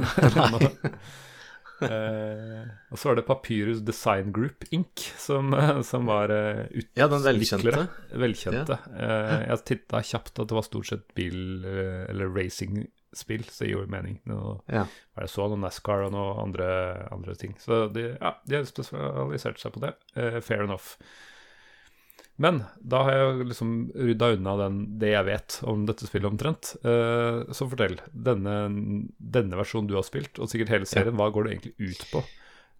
eh, 1.89 2.65
og 2.91 2.99
så 2.99 3.11
var 3.11 3.19
det 3.19 3.27
Papyrus 3.29 3.83
Design 3.87 4.33
Group 4.35 4.67
Inc., 4.75 5.05
som, 5.21 5.55
som 5.87 6.09
var 6.11 6.33
uh, 6.33 6.65
Ja, 6.99 7.09
den 7.11 7.25
velkjente. 7.25 7.87
velkjente. 8.13 8.79
Ja. 8.89 9.09
Eh, 9.09 9.37
jeg 9.51 9.65
titta 9.73 10.03
kjapt 10.13 10.35
at 10.39 10.51
det 10.51 10.59
var 10.59 10.67
stort 10.67 10.91
sett 10.91 11.07
bil- 11.19 11.65
eh, 11.69 12.05
eller 12.11 12.33
racing-spill, 12.35 13.47
så 13.47 13.65
det 13.65 13.73
gjorde 13.73 13.93
mening. 13.95 14.21
Nå 14.31 14.41
ja. 14.67 14.85
var 15.15 15.27
det 15.27 15.33
så 15.33 15.49
noe 15.49 15.63
NASCAR 15.65 16.09
og 16.09 16.15
noe 16.17 16.37
andre, 16.43 16.69
andre 17.15 17.39
ting. 17.39 17.57
Så 17.63 17.87
de, 17.95 18.13
ja, 18.17 18.37
de 18.45 18.61
har 18.61 18.69
spesialisert 18.69 19.63
seg 19.63 19.77
på 19.77 19.85
det. 19.87 19.97
Eh, 20.19 20.39
fair 20.45 20.67
enough. 20.67 20.97
Men 22.39 22.61
da 22.79 23.01
har 23.03 23.17
jeg 23.17 23.47
liksom 23.51 23.71
rydda 23.99 24.31
unna 24.37 24.55
den, 24.61 24.77
det 25.01 25.11
jeg 25.11 25.27
vet 25.27 25.57
om 25.67 25.83
dette 25.89 26.07
spillet 26.07 26.31
omtrent. 26.31 26.77
Uh, 26.87 27.43
så 27.51 27.67
fortell. 27.67 27.99
Denne, 28.15 28.59
denne, 29.19 29.59
versjonen 29.59 29.91
du 29.91 29.97
har 29.99 30.07
spilt, 30.07 30.39
og 30.39 30.51
sikkert 30.51 30.77
hele 30.77 30.89
serien, 30.89 31.17
ja. 31.17 31.19
hva 31.19 31.33
går 31.35 31.49
det 31.49 31.57
egentlig 31.57 31.91
ut 31.91 32.05
på? 32.13 32.23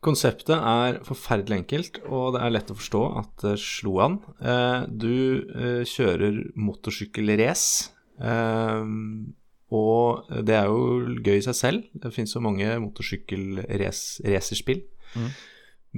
Konseptet 0.07 0.55
er 0.55 1.01
forferdelig 1.03 1.65
enkelt, 1.65 1.99
og 2.07 2.37
det 2.37 2.45
er 2.45 2.55
lett 2.55 2.71
å 2.71 2.79
forstå 2.79 3.03
at 3.19 3.47
det 3.49 3.57
slo 3.65 3.99
an. 4.05 4.21
Uh, 4.39 4.87
du 4.87 5.43
uh, 5.51 5.83
kjører 5.83 6.45
motorsykkelrace. 6.55 7.91
og 9.75 10.35
det 10.47 10.55
er 10.55 10.71
jo 10.71 11.19
gøy 11.19 11.37
i 11.37 11.47
seg 11.51 11.59
selv. 11.59 11.93
Det 11.99 12.15
finnes 12.15 12.35
jo 12.35 12.47
mange 12.47 12.79
motorsykkelracerspill. 12.87 14.87
Mm. 15.19 15.31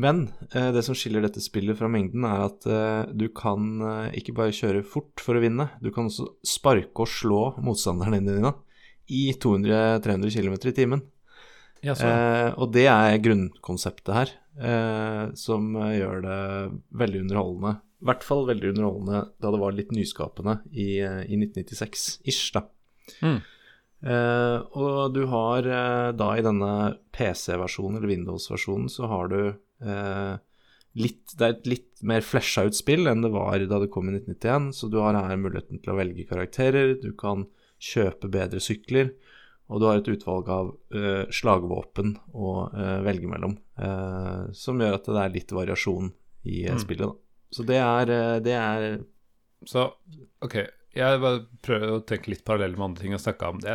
Men 0.01 0.29
eh, 0.55 0.71
det 0.73 0.83
som 0.87 0.97
skiller 0.97 1.25
dette 1.25 1.43
spillet 1.45 1.77
fra 1.79 1.89
mengden, 1.91 2.25
er 2.25 2.47
at 2.47 2.67
eh, 2.69 3.13
du 3.13 3.27
kan 3.37 3.83
eh, 3.85 4.19
ikke 4.21 4.37
bare 4.39 4.55
kjøre 4.57 4.85
fort 4.87 5.21
for 5.23 5.37
å 5.37 5.43
vinne, 5.43 5.69
du 5.83 5.91
kan 5.95 6.09
også 6.09 6.31
sparke 6.47 7.05
og 7.05 7.11
slå 7.11 7.43
motstanderne 7.61 8.23
dine 8.25 8.55
i 9.11 9.31
200-300 9.35 10.33
km 10.37 10.57
i 10.57 10.77
timen. 10.77 11.05
Ja, 11.85 11.95
eh, 11.97 12.51
og 12.61 12.73
det 12.77 12.87
er 12.93 13.21
grunnkonseptet 13.25 14.13
her, 14.15 14.35
eh, 14.61 15.23
som 15.37 15.73
gjør 15.75 16.27
det 16.27 16.41
veldig 17.03 17.25
underholdende. 17.27 17.79
I 18.01 18.09
hvert 18.09 18.25
fall 18.25 18.47
veldig 18.49 18.73
underholdende 18.73 19.25
da 19.41 19.53
det 19.53 19.61
var 19.61 19.77
litt 19.77 19.91
nyskapende 19.93 20.61
i, 20.73 20.91
eh, 21.05 21.25
i 21.29 21.41
1996-ish, 21.41 22.53
da. 22.57 22.69
Mm. 23.27 23.41
og 24.79 25.13
du 25.13 25.25
har 25.29 25.67
da 26.17 26.29
i 26.39 26.45
denne 26.45 26.69
PC-versjonen, 27.13 27.99
eller 27.99 28.09
Windows-versjonen, 28.09 28.87
så 28.89 29.09
har 29.11 29.29
du 29.29 29.41
Eh, 29.41 29.70
litt, 29.81 31.33
det 31.39 31.47
er 31.47 31.55
et 31.55 31.69
litt 31.71 32.03
mer 32.07 32.25
flesja 32.27 32.67
ut 32.69 32.77
spill 32.77 33.09
enn 33.11 33.23
det 33.25 33.31
var 33.33 33.63
da 33.71 33.81
det 33.83 33.91
kom 33.93 34.11
i 34.11 34.17
1991, 34.19 34.71
så 34.77 34.89
du 34.91 34.99
har 35.01 35.19
her 35.19 35.41
muligheten 35.41 35.81
til 35.81 35.95
å 35.95 35.99
velge 35.99 36.27
karakterer, 36.29 36.97
du 37.01 37.13
kan 37.19 37.47
kjøpe 37.81 38.31
bedre 38.33 38.61
sykler, 38.63 39.15
og 39.71 39.81
du 39.81 39.87
har 39.87 40.01
et 40.01 40.11
utvalg 40.11 40.51
av 40.51 40.73
uh, 40.97 41.25
slagvåpen 41.33 42.17
å 42.35 42.55
uh, 42.75 42.99
velge 43.07 43.31
mellom, 43.31 43.55
uh, 43.79 44.51
som 44.57 44.81
gjør 44.83 44.99
at 44.99 45.09
det 45.09 45.23
er 45.23 45.35
litt 45.37 45.55
variasjon 45.55 46.11
i 46.51 46.65
mm. 46.67 46.81
spillet. 46.83 47.07
Da. 47.07 47.55
Så 47.55 47.67
det 47.67 47.79
er, 47.83 48.13
det 48.43 48.55
er 48.55 48.85
Så 49.67 49.89
OK, 50.45 50.57
jeg 50.91 51.21
bare 51.23 51.43
prøver 51.63 51.93
å 51.95 52.03
tenke 52.03 52.33
litt 52.33 52.43
parallelt 52.47 52.75
med 52.75 52.89
andre 52.89 53.05
ting 53.05 53.13
jeg 53.15 53.23
snakka 53.23 53.51
om. 53.53 53.59
Det, 53.63 53.75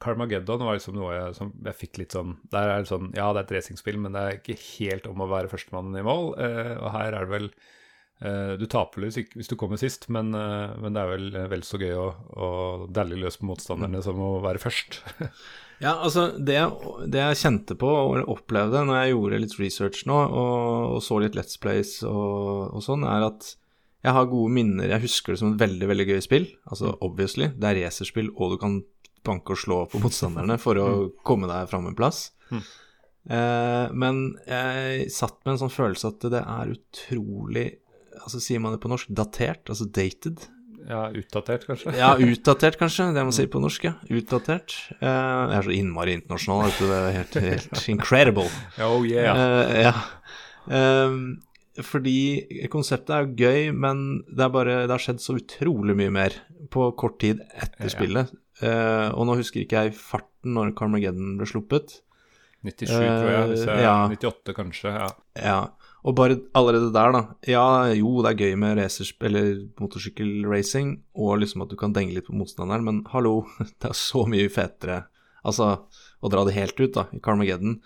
Carmageddon 0.00 0.64
var 0.64 0.78
liksom 0.78 0.96
noe 0.96 1.12
jeg, 1.12 1.34
som 1.36 1.50
jeg 1.52 1.76
fikk 1.76 2.00
litt 2.00 2.16
sånn 2.16 2.38
Der 2.52 2.70
er 2.72 2.84
det 2.84 2.88
sånn 2.88 3.10
Ja, 3.16 3.28
det 3.34 3.42
er 3.42 3.44
et 3.44 3.56
racingspill, 3.58 3.98
men 4.00 4.16
det 4.16 4.22
er 4.22 4.38
ikke 4.38 4.56
helt 4.62 5.08
om 5.10 5.20
å 5.20 5.28
være 5.28 5.50
førstemann 5.52 5.92
i 6.00 6.04
mål. 6.06 6.30
Eh, 6.40 6.72
og 6.78 6.88
her 6.94 7.10
er 7.10 7.26
det 7.26 7.34
vel 7.34 7.50
eh, 7.50 8.54
Du 8.62 8.64
taper 8.72 9.04
hvis, 9.04 9.20
hvis, 9.36 9.52
du 9.52 9.56
kommer 9.60 9.80
sist, 9.80 10.08
men, 10.08 10.32
eh, 10.32 10.72
men, 10.80 10.96
det 10.96 11.02
er 11.02 11.12
vel 11.12 11.28
vel 11.52 11.66
så 11.68 11.82
gøy 11.82 11.92
å, 11.92 12.08
å 12.32 12.48
dalle 12.88 13.20
løs 13.20 13.36
på 13.42 13.50
motstanderne 13.50 14.00
som 14.06 14.24
å 14.24 14.32
være 14.46 14.62
først. 14.64 15.02
ja, 15.84 15.92
altså 15.92 16.30
det, 16.38 16.56
det, 17.04 17.20
jeg 17.20 17.42
kjente 17.42 17.76
på 17.76 17.92
og 17.98 18.32
opplevde 18.32 18.86
når 18.88 19.02
jeg 19.02 19.12
gjorde 19.12 19.44
litt 19.44 19.60
research 19.60 20.08
nå, 20.08 20.24
og, 20.24 20.96
og 20.96 21.04
så 21.04 21.20
litt 21.20 21.36
Let's 21.36 21.60
Plays 21.60 21.98
og, 22.00 22.72
og 22.72 22.88
sånn, 22.88 23.04
er 23.04 23.28
at 23.28 23.52
jeg 24.06 24.14
har 24.14 24.28
gode 24.30 24.54
minner. 24.54 24.90
Jeg 24.94 25.02
husker 25.02 25.34
det 25.34 25.40
som 25.40 25.52
et 25.52 25.62
veldig 25.62 25.90
veldig 25.90 26.06
gøy 26.12 26.20
spill. 26.22 26.48
Altså 26.70 26.92
mm. 26.92 26.98
obviously, 27.08 27.48
det 27.58 27.70
er 27.70 27.80
racerspill, 27.82 28.30
og 28.36 28.54
du 28.54 28.60
kan 28.62 28.80
banke 29.26 29.56
og 29.56 29.58
slå 29.58 29.78
på 29.90 30.00
motstanderne 30.02 30.58
for 30.62 30.78
å 30.78 30.88
mm. 30.88 31.06
komme 31.26 31.50
deg 31.50 31.70
fram 31.70 31.88
en 31.90 31.96
plass. 31.98 32.28
Mm. 32.52 32.60
Eh, 33.36 33.94
men 33.98 34.20
jeg 34.46 35.08
satt 35.10 35.40
med 35.42 35.56
en 35.56 35.64
sånn 35.64 35.74
følelse 35.74 36.12
at 36.12 36.28
det 36.30 36.44
er 36.44 36.76
utrolig 36.76 37.64
Altså 38.16 38.38
sier 38.40 38.60
man 38.62 38.72
det 38.72 38.78
på 38.80 38.88
norsk? 38.88 39.10
Datert? 39.12 39.68
Altså 39.68 39.84
dated? 39.92 40.46
Ja, 40.86 41.02
utdatert, 41.12 41.66
kanskje? 41.68 41.92
ja, 41.98 42.14
utdatert, 42.16 42.78
kanskje. 42.80 43.10
Det 43.12 43.20
må 43.20 43.28
man 43.28 43.36
si 43.36 43.44
på 43.50 43.60
norsk, 43.60 43.84
ja. 43.84 43.92
Utdatert. 44.08 44.72
Eh, 44.96 45.04
jeg 45.04 45.58
er 45.58 45.66
så 45.66 45.74
innmari 45.74 46.14
internasjonal, 46.16 46.70
vet 46.70 46.80
du. 46.80 46.86
Det 46.88 46.96
er 46.96 47.16
helt, 47.18 47.38
helt 47.44 47.88
incredible. 47.92 48.46
Oh 48.86 49.04
yeah. 49.04 49.42
Eh, 49.42 49.82
ja. 49.84 49.92
Um, 50.66 51.20
fordi 51.84 52.66
konseptet 52.72 53.12
er 53.12 53.24
jo 53.26 53.46
gøy, 53.46 53.70
men 53.76 54.02
det, 54.28 54.48
bare, 54.54 54.82
det 54.86 54.94
har 54.94 55.02
skjedd 55.02 55.22
så 55.22 55.36
utrolig 55.38 55.96
mye 55.98 56.12
mer 56.14 56.36
på 56.72 56.88
kort 56.98 57.18
tid 57.22 57.42
etter 57.52 57.88
ja. 57.88 57.92
spillet. 57.92 58.34
Uh, 58.62 59.12
og 59.12 59.26
nå 59.28 59.36
husker 59.40 59.62
ikke 59.62 59.84
jeg 59.84 59.96
farten 59.98 60.56
når 60.56 60.72
Carmageddon 60.78 61.36
ble 61.40 61.48
sluppet. 61.48 61.98
97, 62.66 62.88
uh, 62.88 62.96
tror 62.96 63.32
jeg. 63.32 63.58
Jeg 63.60 63.84
ja. 63.84 63.96
98, 64.12 64.56
kanskje. 64.56 64.94
Ja. 64.94 65.10
ja. 65.42 65.58
Og 66.06 66.14
bare 66.16 66.38
allerede 66.56 66.92
der, 66.94 67.12
da. 67.12 67.22
Ja, 67.50 67.66
jo, 67.98 68.12
det 68.22 68.32
er 68.32 68.46
gøy 68.46 68.58
med 68.62 68.76
racerspill 68.78 69.34
eller 69.34 69.62
motorsykkelracing, 69.82 71.00
og 71.18 71.40
liksom 71.42 71.64
at 71.66 71.72
du 71.72 71.78
kan 71.80 71.94
denge 71.96 72.14
litt 72.14 72.28
på 72.28 72.36
motstanderen, 72.38 72.86
men 72.86 73.02
hallo, 73.10 73.40
det 73.82 73.90
er 73.90 73.98
så 73.98 74.26
mye 74.30 74.52
fetere 74.52 75.04
Altså, 75.46 75.66
å 76.18 76.30
dra 76.32 76.42
det 76.42 76.56
helt 76.56 76.80
ut, 76.80 76.90
da, 76.96 77.04
i 77.14 77.20
Carmageddon. 77.22 77.76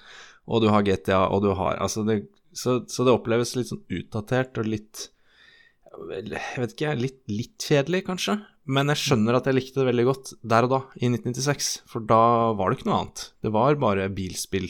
Og 0.48 0.62
du 0.64 0.70
har 0.72 0.84
GTA, 0.86 1.26
og 1.28 1.42
du 1.44 1.50
har 1.58 1.76
Altså, 1.76 2.06
det 2.08 2.22
så, 2.52 2.80
så, 2.90 3.04
det 3.06 3.14
oppleves 3.14 3.54
litt 3.56 3.70
sånn 3.70 3.82
utdatert 3.88 4.58
og 4.58 4.68
litt 4.68 5.08
Jeg 6.10 6.60
vet 6.60 6.74
ikke, 6.74 6.92
litt, 6.98 7.20
litt 7.30 7.66
kjedelig, 7.66 8.04
kanskje, 8.06 8.36
Men 8.70 8.92
jeg 8.92 9.00
skjønner 9.02 9.38
at 9.38 9.48
jeg 9.48 9.56
likte 9.56 9.80
det 9.82 9.88
veldig 9.90 10.04
godt 10.06 10.32
der 10.46 10.66
og 10.68 10.70
da, 10.70 10.80
i 11.00 11.08
1996. 11.10 11.70
For 11.90 12.04
da 12.06 12.20
var 12.58 12.70
det 12.70 12.78
ikke 12.78 12.88
noe 12.90 13.00
annet. 13.00 13.24
Det 13.42 13.50
var 13.54 13.78
bare 13.82 14.06
bilspill. 14.14 14.68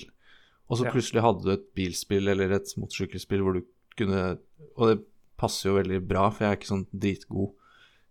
Og 0.71 0.79
så 0.79 0.87
Ja. 0.87 0.93
plutselig 0.95 1.23
hadde 1.25 1.45
du 1.45 1.53
et 1.53 1.67
bilspill 1.77 2.29
eller 2.33 2.53
et 2.57 2.73
motorsykkelspill 2.79 3.43
hvor 3.45 3.59
du 3.59 3.65
kunne 3.99 4.39
Og 4.79 4.85
det 4.89 5.01
passer 5.37 5.71
jo 5.71 5.77
veldig 5.77 6.01
bra, 6.09 6.29
for 6.31 6.45
jeg 6.45 6.53
er 6.53 6.57
ikke 6.59 6.69
sånn 6.73 6.87
dritgod 6.93 7.55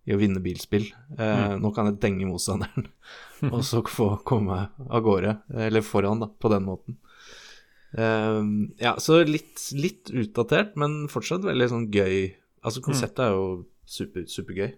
i 0.09 0.13
å 0.15 0.17
vinne 0.19 0.41
bilspill. 0.41 0.87
Eh, 1.17 1.55
Nå 1.61 1.69
kan 1.75 1.85
jeg 1.89 1.99
denge 2.01 2.25
motstanderen, 2.25 2.87
og 3.53 3.61
så 3.65 3.81
få 3.85 4.07
komme 4.25 4.69
av 4.89 5.03
gårde, 5.05 5.35
eller 5.53 5.85
foran, 5.85 6.19
da, 6.23 6.27
på 6.27 6.49
den 6.49 6.65
måten. 6.65 6.97
Eh, 7.97 8.43
ja, 8.83 8.93
så 9.01 9.21
litt, 9.25 9.63
litt 9.73 10.11
utdatert, 10.13 10.75
men 10.79 11.07
fortsatt 11.11 11.47
veldig 11.47 11.69
sånn 11.71 11.89
gøy. 11.93 12.35
Altså, 12.61 12.83
konseptet 12.85 13.25
er 13.25 13.35
jo 13.37 13.49
super, 13.89 14.25
supergøy. 14.29 14.71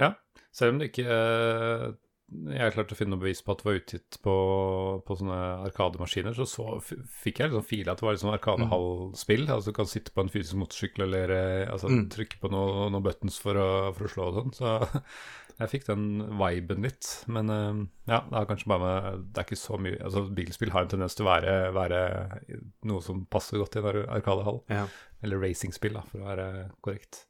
Ja, 0.00 0.14
selv 0.54 0.74
om 0.74 0.80
det 0.80 0.90
ikke 0.92 1.06
eh, 1.08 1.86
jeg 2.26 2.72
klarte 2.74 2.96
å 2.96 2.98
finne 2.98 3.14
noe 3.14 3.22
bevis 3.22 3.38
på 3.46 3.54
at 3.54 3.60
det 3.62 3.66
var 3.68 3.76
utgitt 3.78 4.16
på, 4.24 4.32
på 5.06 5.16
sånne 5.20 5.36
arkademaskiner, 5.68 6.34
så, 6.34 6.42
så 6.50 6.64
fikk 6.82 7.38
jeg 7.38 7.52
liksom 7.52 7.66
fila 7.68 7.92
at 7.94 8.00
det 8.02 8.06
var 8.08 8.16
liksom 8.16 8.32
arkadehallspill. 8.34 9.44
Altså 9.46 9.70
du 9.70 9.76
kan 9.78 9.86
sitte 9.90 10.10
på 10.14 10.24
en 10.24 10.32
fysisk 10.32 10.58
motorsykkel 10.58 11.06
eller 11.06 11.34
eh, 11.36 11.70
altså, 11.70 11.86
Mm. 11.92 12.08
trykke 12.10 12.40
på 12.42 12.50
noen 12.50 12.90
noe 12.96 13.04
buttons 13.06 13.38
for 13.38 13.54
å, 13.62 13.68
for 13.94 14.08
å 14.08 14.10
slå 14.10 14.26
og 14.32 14.40
sånn. 14.40 14.54
Så 14.58 14.72
jeg 15.60 15.70
fikk 15.76 15.86
den 15.86 16.08
viben 16.40 16.82
litt. 16.84 17.12
Men 17.30 17.52
eh, 17.54 17.78
ja, 18.10 18.20
det 18.26 18.40
er 18.42 18.50
kanskje 18.50 18.72
bare 18.74 18.82
med 18.86 19.22
Det 19.30 19.40
er 19.44 19.46
ikke 19.46 19.60
så 19.62 19.78
mye 19.80 20.02
Altså 20.02 20.26
bilspill 20.36 20.74
har 20.74 20.84
en 20.84 20.92
tendens 20.96 21.14
til 21.16 21.24
å 21.26 21.30
være, 21.30 21.54
være 21.78 22.02
noe 22.90 23.06
som 23.06 23.22
passer 23.30 23.62
godt 23.62 23.78
i 23.78 23.84
en 23.84 24.02
arkadehall. 24.18 24.64
Ja. 24.74 24.88
Eller 25.22 25.40
racingspill, 25.46 25.94
da, 25.96 26.02
for 26.10 26.20
å 26.26 26.28
være 26.34 26.50
korrekt. 26.84 27.22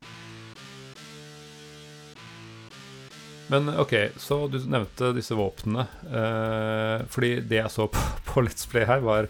Men 3.52 3.68
ok, 3.78 3.94
så 4.18 4.40
du 4.50 4.58
nevnte 4.66 5.12
disse 5.14 5.36
våpnene. 5.38 5.86
Eh, 6.10 7.04
fordi 7.12 7.36
det 7.46 7.60
jeg 7.60 7.72
så 7.72 7.86
på, 7.92 8.02
på 8.30 8.46
Let's 8.46 8.66
Play 8.70 8.86
her, 8.88 9.04
var 9.06 9.28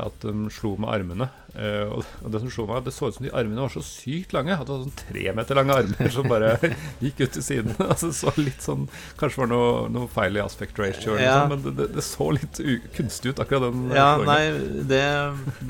at 0.00 0.24
de 0.24 0.48
slo 0.54 0.76
med 0.80 0.88
armene. 0.94 1.28
Eh, 1.58 1.88
og, 1.90 2.04
det 2.30 2.40
som 2.42 2.50
slo 2.52 2.66
meg, 2.68 2.84
det 2.86 2.92
så 2.94 3.08
ut 3.08 3.16
som 3.16 3.24
de 3.26 3.32
armene 3.34 3.64
var 3.64 3.72
så 3.72 3.82
sykt 3.84 4.34
lange. 4.36 4.54
At 4.54 4.68
det 4.68 4.74
var 4.74 4.84
sånn 4.84 4.98
tre 5.00 5.24
meter 5.34 5.58
lange 5.58 5.76
armer 5.82 6.12
som 6.14 6.28
bare 6.30 6.52
gikk 7.04 7.24
ut 7.24 7.32
til 7.38 7.44
siden. 7.44 7.74
Altså 7.88 8.10
så 8.14 8.30
litt 8.36 8.60
sånn 8.62 8.84
Kanskje 9.18 9.40
var 9.42 9.48
noe, 9.50 9.70
noe 9.92 10.10
feil 10.12 10.36
i 10.38 10.42
aspect 10.44 10.78
ratio, 10.78 11.14
eller 11.16 11.24
Ja. 11.24 11.34
sånt, 11.40 11.54
men 11.54 11.64
det, 11.64 11.72
det, 11.80 11.88
det 11.96 12.04
så 12.06 12.28
litt 12.36 12.60
kunstig 12.96 13.32
ut, 13.32 13.42
akkurat 13.42 13.66
den. 13.68 13.88
Ja, 13.96 14.08
slåingen. 14.18 14.30
nei, 14.30 14.84
det, 14.92 15.02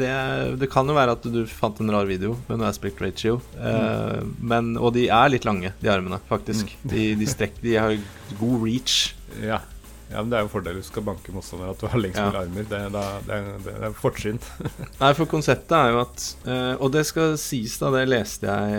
det, 0.03 0.13
det 0.61 0.71
kan 0.73 0.91
jo 0.91 0.99
være 0.99 1.15
at 1.17 1.27
du 1.31 1.41
fant 1.49 1.81
en 1.81 1.95
rar 1.95 2.09
video 2.11 2.35
med 2.51 2.61
noe 2.61 2.69
aspect 2.69 3.01
ratio. 3.05 3.39
Eh, 3.57 4.21
men, 4.39 4.75
og 4.77 4.93
de 4.99 5.07
er 5.09 5.33
litt 5.33 5.49
lange, 5.49 5.73
de 5.81 5.93
armene, 5.93 6.21
faktisk. 6.29 6.75
De, 6.83 7.11
de, 7.19 7.29
strekk, 7.31 7.59
de 7.65 7.79
har 7.79 7.97
god 8.43 8.63
reach. 8.67 9.01
Ja. 9.41 9.63
Ja, 10.11 10.23
men 10.23 10.31
det 10.33 10.39
er 10.39 10.45
jo 10.47 10.51
fordel 10.53 10.79
du 10.81 10.85
skal 10.87 11.05
banke 11.05 11.33
motstander 11.35 11.71
at 11.75 11.81
du 11.83 11.87
har 11.93 12.01
lengst 12.01 12.17
Ja. 12.19 12.29
mulig 12.31 12.41
armer. 12.41 12.67
Det, 12.71 12.79
da, 12.95 13.03
det, 13.27 13.39
er, 13.39 13.59
det 13.67 13.75
er 13.89 13.97
fortrinn. 13.99 14.39
Nei, 15.03 15.11
for 15.19 15.29
konseptet 15.29 15.75
er 15.77 15.91
jo 15.93 15.99
at 16.01 16.25
eh, 16.49 16.75
Og 16.81 16.93
det 16.95 17.03
skal 17.09 17.35
sies, 17.41 17.75
da, 17.83 17.91
det 17.93 18.07
leste 18.09 18.49
jeg 18.49 18.79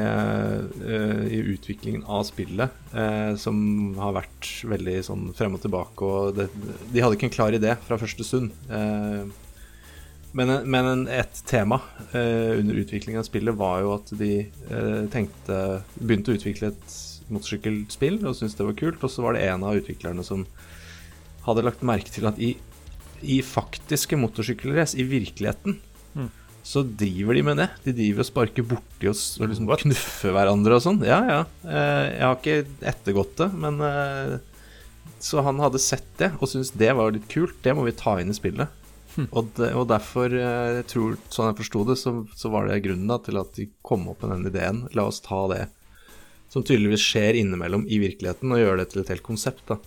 eh, 0.89 1.27
i 1.37 1.41
utviklingen 1.53 2.05
av 2.09 2.23
spillet, 2.27 2.73
eh, 2.93 3.35
som 3.41 3.59
har 4.01 4.15
vært 4.17 4.49
veldig 4.71 4.95
sånn 5.05 5.27
frem 5.37 5.57
og 5.59 5.61
tilbake, 5.65 6.09
og 6.09 6.39
det, 6.39 6.47
de 6.89 7.03
hadde 7.05 7.19
ikke 7.19 7.29
en 7.29 7.35
klar 7.37 7.55
idé 7.57 7.75
fra 7.85 7.99
første 8.01 8.25
stund. 8.25 8.49
Men 10.33 10.51
men 10.69 10.85
en, 10.85 11.03
et 11.09 11.39
tema 11.49 11.79
under 12.13 12.77
utviklingen 12.77 13.21
av 13.21 13.25
spillet 13.25 13.55
var 13.57 13.79
jo 13.81 13.93
at 13.95 14.11
de 14.19 14.33
tenkte 15.09 15.57
Begynte 15.97 16.29
å 16.33 16.37
utvikle 16.37 16.69
et 16.69 16.97
motorsykkelspill 17.33 18.19
og 18.25 18.35
syntes 18.37 18.57
det 18.59 18.67
var 18.67 18.77
kult, 18.77 19.01
og 19.05 19.11
så 19.13 19.25
var 19.25 19.35
det 19.37 19.47
en 19.49 19.65
av 19.65 19.77
utviklerne 19.79 20.25
som 20.25 20.45
hadde 21.45 21.63
lagt 21.65 21.85
merke 21.87 22.11
til 22.13 22.27
at 22.29 22.39
i, 22.41 22.53
i 23.21 23.39
faktiske 23.45 24.17
motorsykkelrace, 24.19 24.97
i 24.99 25.05
virkeligheten, 25.07 25.79
Mm. 26.15 26.31
så 26.65 26.81
driver 26.83 27.37
de 27.37 27.41
med 27.45 27.57
det. 27.61 27.67
De 27.85 27.91
driver 27.93 28.23
og 28.23 28.25
sparker 28.25 28.65
borti 28.65 29.07
oss 29.11 29.37
og 29.39 29.51
liksom 29.51 29.67
knuffer 29.83 30.33
hverandre 30.33 30.79
og 30.79 30.81
sånn. 30.81 31.03
Ja, 31.05 31.19
ja. 31.29 31.41
Eh, 31.63 32.05
jeg 32.17 32.23
har 32.25 32.37
ikke 32.39 32.55
ettergått 32.89 33.35
det, 33.37 33.49
men 33.53 33.77
eh, 33.85 34.39
Så 35.21 35.43
han 35.45 35.59
hadde 35.61 35.77
sett 35.83 36.07
det 36.17 36.31
og 36.39 36.47
syntes 36.49 36.71
det 36.73 36.89
var 36.97 37.11
litt 37.13 37.27
kult. 37.29 37.61
Det 37.61 37.75
må 37.77 37.83
vi 37.85 37.91
ta 37.93 38.17
inn 38.19 38.31
i 38.33 38.37
spillet. 38.37 38.69
Og, 39.35 39.49
de, 39.57 39.69
og 39.75 39.85
derfor, 39.89 40.31
eh, 40.33 40.79
jeg 40.79 40.87
tror, 40.95 41.17
sånn 41.29 41.49
jeg 41.51 41.59
forsto 41.61 41.85
det, 41.91 41.97
så, 42.01 42.13
så 42.39 42.49
var 42.53 42.65
det 42.69 42.81
grunnen 42.85 43.07
da, 43.11 43.17
til 43.21 43.37
at 43.41 43.53
de 43.57 43.67
kom 43.85 44.07
opp 44.09 44.23
med 44.23 44.31
den 44.37 44.49
ideen. 44.49 44.81
La 44.97 45.05
oss 45.09 45.19
ta 45.25 45.43
det 45.51 45.65
som 46.49 46.63
tydeligvis 46.65 47.03
skjer 47.05 47.37
innimellom 47.37 47.83
i 47.85 47.99
virkeligheten, 48.01 48.49
og 48.55 48.61
gjøre 48.63 48.79
det 48.81 48.89
til 48.93 49.01
et 49.03 49.11
helt 49.13 49.25
konsept. 49.27 49.61
da. 49.69 49.77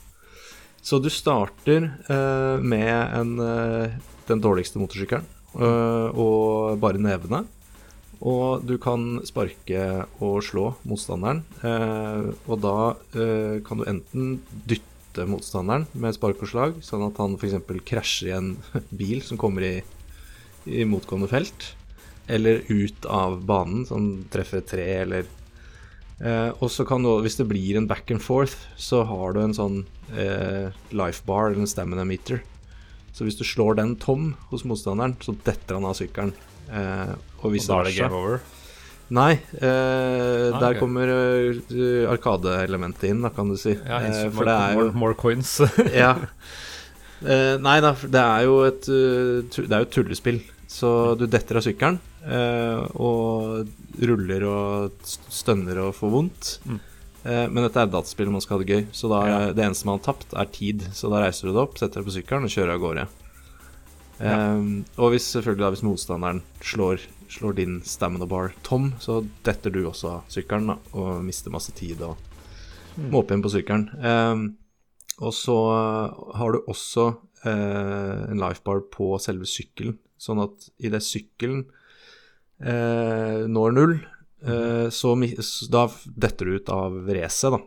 Så 0.82 0.98
du 0.98 1.06
starter 1.14 1.84
uh, 2.10 2.58
med 2.58 2.90
en, 2.90 3.36
uh, 3.38 3.94
den 4.26 4.42
dårligste 4.42 4.82
motorsykkelen 4.82 5.26
uh, 5.54 6.10
og 6.10 6.80
bare 6.82 6.98
nevene. 7.02 7.44
Og 8.22 8.64
du 8.66 8.76
kan 8.82 9.20
sparke 9.26 10.04
og 10.22 10.42
slå 10.46 10.68
motstanderen. 10.86 11.40
og 12.46 12.60
da 12.62 12.94
kan 13.66 13.80
du 13.80 13.82
enten 13.82 14.36
dytte 14.70 15.26
motstanderen 15.26 15.88
med 15.90 16.14
spark 16.14 16.44
og 16.46 16.52
slag, 16.52 16.76
sånn 16.86 17.02
at 17.08 17.18
han 17.18 17.34
f.eks. 17.34 17.58
krasjer 17.82 18.30
i 18.30 18.36
en 18.36 18.52
bil 19.00 19.24
som 19.26 19.40
kommer 19.42 19.66
i, 19.66 19.72
i 20.70 20.86
motgående 20.86 21.32
felt. 21.34 21.72
Eller 22.30 22.62
ut 22.70 23.10
av 23.10 23.40
banen, 23.42 23.82
som 23.90 24.06
treffer 24.30 24.62
et 24.62 24.70
tre, 24.70 24.86
eller 25.02 25.26
Eh, 26.22 26.50
og 26.62 26.70
så 26.70 26.84
kan 26.86 27.02
du, 27.02 27.10
hvis 27.24 27.36
det 27.40 27.48
blir 27.50 27.76
en 27.80 27.88
back 27.90 28.10
and 28.14 28.22
forth, 28.22 28.54
så 28.78 29.02
har 29.08 29.34
du 29.34 29.40
en 29.42 29.54
sånn 29.56 29.80
eh, 30.14 30.70
life 30.94 31.24
bar 31.26 31.50
eller 31.50 31.64
en 31.64 31.70
stamina 31.70 32.04
meter. 32.06 32.42
Så 33.12 33.26
hvis 33.26 33.36
du 33.36 33.42
slår 33.44 33.76
den 33.80 33.96
tom 34.00 34.32
hos 34.52 34.62
motstanderen, 34.64 35.16
så 35.20 35.34
detter 35.44 35.76
han 35.80 35.88
av 35.88 35.96
sykkelen. 35.98 36.32
Eh, 36.70 37.14
og 37.42 37.50
Og 37.50 37.58
da 37.58 37.80
er 37.80 37.88
det 37.90 37.96
game 37.98 38.20
over. 38.20 38.38
Nei, 39.12 39.32
eh, 39.60 40.52
Ah, 40.52 40.60
der 40.60 40.70
okay. 40.70 40.78
kommer 40.80 41.10
uh, 41.10 42.06
arkadeelementet 42.12 43.10
inn, 43.10 43.20
da, 43.24 43.28
kan 43.34 43.50
du 43.50 43.58
si. 43.60 43.74
Ja, 43.74 43.98
eh, 44.06 44.30
for 44.32 44.48
det 44.48 44.54
er 44.54 44.76
jo 44.76 44.86
more, 44.86 44.94
more 45.02 45.18
coins. 45.18 45.58
ja. 45.92 46.14
Eh, 47.22 47.58
nei 47.62 47.76
da, 47.84 47.92
det 47.94 48.22
er 48.22 48.46
jo 48.48 48.54
et 48.66 48.86
Det 48.88 49.68
er 49.68 49.82
jo 49.82 49.86
et 49.86 49.92
tullespill. 49.94 50.40
Så 50.70 50.88
du 51.20 51.26
detter 51.30 51.60
av 51.60 51.66
sykkelen 51.66 52.00
og 52.22 53.68
ruller 53.98 54.44
og 54.46 55.06
stønner 55.10 55.80
og 55.82 55.94
får 55.98 56.12
vondt. 56.12 56.50
Mm. 56.68 56.80
Eh, 57.22 57.46
men 57.48 57.62
dette 57.62 57.78
er 57.78 57.86
et 57.86 57.94
dataspill, 57.94 58.30
man 58.34 58.42
skal 58.42 58.58
ha 58.58 58.64
det 58.64 58.72
gøy. 58.72 58.86
Så 58.92 59.08
da, 59.10 59.26
Ja. 59.26 59.52
det 59.52 59.64
eneste 59.64 59.86
man 59.86 59.98
har 59.98 60.04
tapt, 60.12 60.32
er 60.34 60.44
tid. 60.46 60.82
Så 60.92 61.10
da 61.10 61.22
reiser 61.22 61.48
du 61.48 61.52
deg 61.52 61.62
opp, 61.62 61.78
setter 61.78 62.02
deg 62.02 62.06
på 62.06 62.16
sykkelen 62.16 62.44
og 62.44 62.54
kjører 62.54 62.74
av 62.74 62.80
gårde. 62.80 63.08
Eh, 64.20 64.84
og 64.98 65.10
hvis 65.12 65.30
selvfølgelig 65.32 65.64
da 65.64 65.70
hvis 65.70 65.86
motstanderen 65.86 66.42
slår, 66.60 67.00
slår 67.28 67.54
din 67.54 67.80
stamina 67.82 68.26
bar 68.26 68.52
tom, 68.62 68.92
så 68.98 69.24
detter 69.44 69.70
du 69.70 69.86
også 69.86 70.08
av 70.10 70.24
sykkelen 70.28 70.66
da, 70.66 70.78
og 70.94 71.22
mister 71.24 71.50
masse 71.50 71.72
tid 71.72 72.02
og 72.02 72.16
må 72.96 73.22
opp 73.22 73.30
igjen 73.30 73.42
på 73.42 73.54
sykkelen. 73.54 73.88
Eh, 74.02 74.50
og 75.22 75.32
så 75.32 75.56
har 76.34 76.52
du 76.52 76.64
også 76.66 77.14
uh, 77.44 78.30
en 78.30 78.40
lifebar 78.40 78.80
på 78.90 79.18
selve 79.20 79.44
sykkelen, 79.46 79.98
sånn 80.18 80.40
at 80.42 80.70
idet 80.82 81.02
sykkelen 81.04 81.66
eh, 82.62 83.42
når 83.50 83.76
null, 83.76 83.94
eh, 84.46 84.88
så 84.94 85.14
da 85.72 85.86
detter 86.26 86.48
du 86.48 86.56
ut 86.58 86.72
av 86.72 86.98
racet, 87.08 87.56
da. 87.56 87.62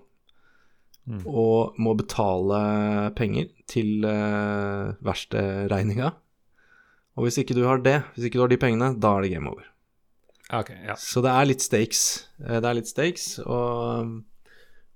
Mm. 1.06 1.22
Og 1.30 1.76
må 1.78 1.94
betale 2.00 2.60
penger 3.18 3.52
til 3.70 4.06
eh, 4.10 4.96
verkstedregninga. 5.06 6.14
Og 7.16 7.28
hvis 7.28 7.38
ikke 7.44 7.56
du 7.56 7.62
har 7.68 7.80
det, 7.86 8.00
hvis 8.16 8.26
ikke 8.28 8.40
du 8.40 8.46
har 8.48 8.52
de 8.52 8.58
pengene, 8.60 8.96
da 9.00 9.14
er 9.16 9.26
det 9.26 9.36
game 9.36 9.52
over. 9.52 9.68
Okay, 10.54 10.78
ja. 10.86 10.96
Så 11.00 11.22
det 11.26 11.32
er 11.32 11.48
litt 11.50 11.64
stakes. 11.64 12.02
Eh, 12.42 12.58
Det 12.60 12.70
er 12.70 12.78
litt 12.80 12.90
stakes, 12.90 13.28
og, 13.46 14.18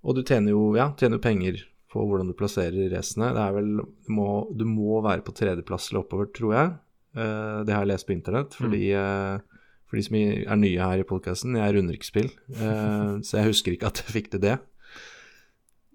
og 0.02 0.18
du 0.18 0.24
tjener 0.24 0.54
jo 0.54 0.72
ja, 0.78 0.90
tjener 0.98 1.22
penger 1.22 1.62
på 1.90 2.04
hvordan 2.06 2.28
du 2.30 2.36
plasserer 2.38 2.92
racene. 2.92 3.32
Det 3.34 3.42
er 3.46 3.56
vel 3.56 3.70
du 3.80 4.12
må, 4.14 4.28
du 4.54 4.66
må 4.70 5.00
være 5.06 5.24
på 5.26 5.34
tredjeplass 5.38 5.90
eller 5.90 6.04
oppover, 6.04 6.30
tror 6.34 6.54
jeg. 6.58 6.74
Eh, 7.18 7.62
det 7.66 7.74
har 7.74 7.86
jeg 7.86 7.94
lest 7.94 8.10
på 8.10 8.14
internett, 8.18 8.58
fordi 8.58 8.92
eh, 8.98 9.40
for 9.90 9.98
de 9.98 10.04
som 10.06 10.16
er 10.22 10.56
nye 10.62 10.78
her 10.86 11.02
i 11.02 11.08
podkasten, 11.10 11.56
jeg 11.58 11.74
runder 11.76 11.96
ikke 11.98 12.06
spill, 12.08 12.30
eh, 12.54 13.14
så 13.26 13.40
jeg 13.42 13.50
husker 13.50 13.74
ikke 13.74 13.90
at 13.90 14.04
jeg 14.06 14.14
fikk 14.16 14.28
til 14.36 14.44
det. 14.44 14.58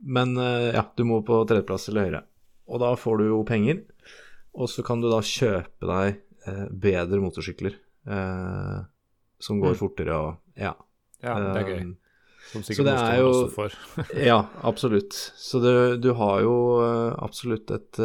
Men 0.04 0.36
eh, 0.36 0.72
ja, 0.74 0.82
du 0.98 1.04
må 1.08 1.20
på 1.24 1.40
tredjeplass 1.48 1.88
eller 1.88 2.08
høyere. 2.08 2.22
Og 2.68 2.80
da 2.82 2.90
får 2.98 3.20
du 3.20 3.26
jo 3.30 3.42
penger, 3.48 3.82
og 4.56 4.68
så 4.72 4.84
kan 4.86 5.00
du 5.02 5.08
da 5.12 5.20
kjøpe 5.24 5.88
deg 5.88 6.18
eh, 6.48 6.64
bedre 6.70 7.20
motorsykler 7.22 7.76
eh, 8.08 8.78
som 9.40 9.60
går 9.62 9.74
Mm. 9.74 9.80
fortere 9.80 10.14
og 10.16 10.36
Ja. 10.56 10.74
ja, 11.22 11.34
det 11.40 11.62
er 11.62 11.70
gøy. 11.70 11.94
Som 12.52 12.62
så 12.62 12.72
sikkert 12.74 12.86
det 12.90 12.94
er 13.00 13.16
jo- 13.18 13.30
også 13.32 13.54
får. 13.54 13.72
ja, 14.30 14.38
absolutt. 14.62 15.12
Så 15.36 15.60
du, 15.64 15.96
du 15.96 16.12
har 16.14 16.42
jo 16.44 16.54
absolutt 17.24 17.70
et 17.72 17.98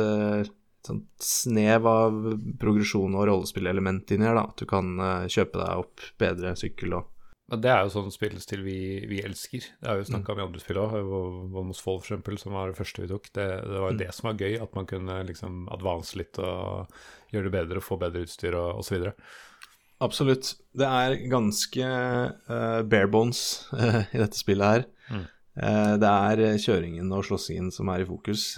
sånt 0.88 1.08
snev 1.24 1.88
av 1.90 2.18
progresjon 2.62 3.16
og 3.18 3.28
rollespillelement 3.30 4.12
inni 4.16 4.28
her, 4.28 4.38
da. 4.38 4.48
At 4.50 4.62
du 4.62 4.68
kan 4.70 4.92
eh, 5.00 5.30
kjøpe 5.32 5.60
deg 5.62 5.86
opp 5.86 6.06
bedre 6.22 6.54
sykkel 6.60 6.96
og, 7.00 7.10
Men 7.50 7.64
det 7.64 7.72
er 7.74 7.84
jo 7.86 7.94
sånn 7.96 8.14
spillestil 8.14 8.62
vi, 8.62 8.80
vi 9.10 9.22
elsker. 9.26 9.68
Det 9.82 9.90
har 9.90 10.00
vi 10.00 10.08
snakka 10.08 10.34
om 10.34 10.42
i 10.42 10.46
andre 10.46 10.62
spill 10.62 10.82
òg. 10.84 10.98
Volmos 11.56 11.82
Fall, 11.82 11.98
for 11.98 12.12
eksempel, 12.12 12.38
som 12.42 12.54
var 12.54 12.70
det 12.70 12.78
første 12.78 13.04
vi 13.04 13.10
tok. 13.10 13.32
Det, 13.34 13.48
det 13.66 13.84
var 13.84 13.94
jo 13.94 14.02
det 14.04 14.10
som 14.16 14.30
var 14.30 14.44
gøy, 14.44 14.60
at 14.62 14.78
man 14.78 14.90
kunne 14.90 15.20
liksom 15.26 15.64
advance 15.74 16.20
litt 16.20 16.38
og 16.38 16.94
gjøre 17.34 17.50
det 17.50 17.56
bedre 17.58 17.82
og 17.82 17.88
få 17.88 17.98
bedre 18.02 18.24
utstyr 18.28 18.58
og 18.60 18.84
osv. 18.84 19.10
Absolutt. 20.00 20.54
Det 20.78 20.88
er 20.88 21.18
ganske 21.32 21.90
uh, 21.90 22.80
bare 22.88 23.10
bones 23.12 23.44
uh, 23.74 24.06
i 24.16 24.22
dette 24.22 24.40
spillet 24.40 24.78
her. 24.78 24.88
Mm. 25.10 25.28
Uh, 25.60 25.94
det 26.00 26.14
er 26.14 26.62
kjøringen 26.62 27.12
og 27.18 27.26
slåssingen 27.28 27.74
som 27.76 27.90
er 27.92 28.06
i 28.06 28.08
fokus. 28.08 28.54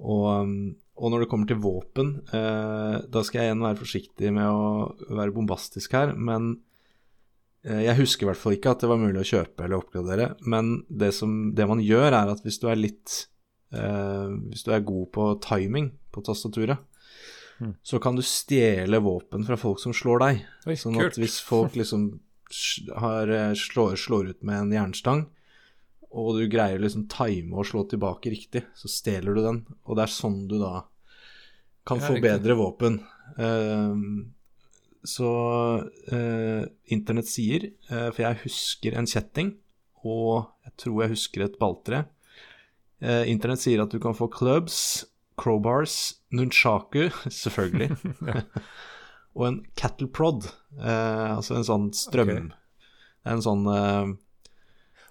Og, 0.00 0.50
og, 0.96 1.06
når 1.12 1.22
det 1.22 1.28
kommer 1.30 1.48
til 1.50 1.60
våpen, 1.60 2.14
da 2.32 3.22
skal 3.26 3.40
jeg 3.40 3.50
igjen 3.50 3.64
være 3.66 3.80
forsiktig 3.80 4.32
med 4.32 4.48
å 4.48 5.14
være 5.16 5.34
bombastisk 5.36 5.92
her, 5.96 6.14
men 6.16 6.54
jeg 7.60 7.98
husker 7.98 8.24
i 8.24 8.30
hvert 8.30 8.40
fall 8.40 8.56
ikke 8.56 8.72
at 8.72 8.80
det 8.80 8.88
var 8.88 9.00
mulig 9.02 9.20
å 9.20 9.28
kjøpe 9.28 9.66
eller 9.66 9.82
oppgradere. 9.82 10.30
Men 10.48 10.78
det, 10.88 11.10
som, 11.12 11.50
det 11.52 11.66
man 11.68 11.82
gjør, 11.84 12.08
er 12.16 12.32
at 12.32 12.40
hvis 12.46 12.56
du 12.62 12.70
er 12.72 12.80
litt 12.80 13.26
Hvis 13.70 14.64
du 14.66 14.72
er 14.72 14.80
god 14.82 15.10
på 15.14 15.26
timing 15.44 15.90
på 16.10 16.24
tastaturet, 16.26 16.80
Mm. 17.60 17.74
så 17.82 17.98
kan 18.00 18.16
du 18.16 18.22
stjele 18.24 19.02
våpen 19.04 19.44
fra 19.44 19.56
folk 19.60 19.80
som 19.82 19.92
slår 19.92 20.22
deg. 20.24 20.38
Oi, 20.66 20.76
sånn 20.80 20.96
kult. 20.96 21.12
at 21.12 21.20
hvis 21.20 21.40
folk 21.44 21.76
liksom 21.76 22.06
har, 22.96 23.28
eh, 23.28 23.52
slår, 23.52 23.96
slår 24.00 24.30
ut 24.32 24.42
med 24.42 24.56
en 24.56 24.72
jernstang, 24.72 25.26
og 26.10 26.34
du 26.38 26.46
greier 26.50 26.80
liksom 26.82 27.06
time 27.10 27.54
og 27.54 27.68
slå 27.68 27.84
tilbake 27.90 28.32
riktig, 28.32 28.64
så 28.74 28.90
stjeler 28.90 29.36
du 29.36 29.44
den. 29.44 29.60
Og 29.86 29.96
det 29.96 30.06
er 30.06 30.12
sånn 30.14 30.42
du 30.50 30.58
da 30.58 30.84
kan 31.86 32.02
få 32.02 32.18
bedre 32.22 32.56
våpen. 32.58 33.00
Uh, 33.38 33.94
så 35.06 35.30
uh, 36.12 36.62
internett 36.92 37.30
sier, 37.30 37.70
uh, 37.92 38.10
for 38.10 38.24
jeg 38.24 38.40
husker 38.44 38.98
en 38.98 39.08
kjetting, 39.08 39.54
og 40.04 40.50
jeg 40.66 40.74
tror 40.84 41.04
jeg 41.04 41.14
husker 41.14 41.46
et 41.46 41.60
balltre. 41.60 42.06
Internett 43.00 43.62
sier 43.62 43.80
at 43.80 43.92
du 43.94 43.96
kan 44.00 44.12
få 44.12 44.26
clubs, 44.28 45.06
crowbars, 45.40 46.18
nunchaku, 46.36 47.06
selvfølgelig, 47.32 47.96
og 49.38 49.44
en 49.46 49.60
cattle 49.72 50.08
prod, 50.12 50.50
altså 50.76 51.56
en 51.56 51.68
sånn 51.68 51.86
strøm... 51.96 52.32
okay. 52.34 52.56
En 53.28 53.42
sånn 53.44 53.66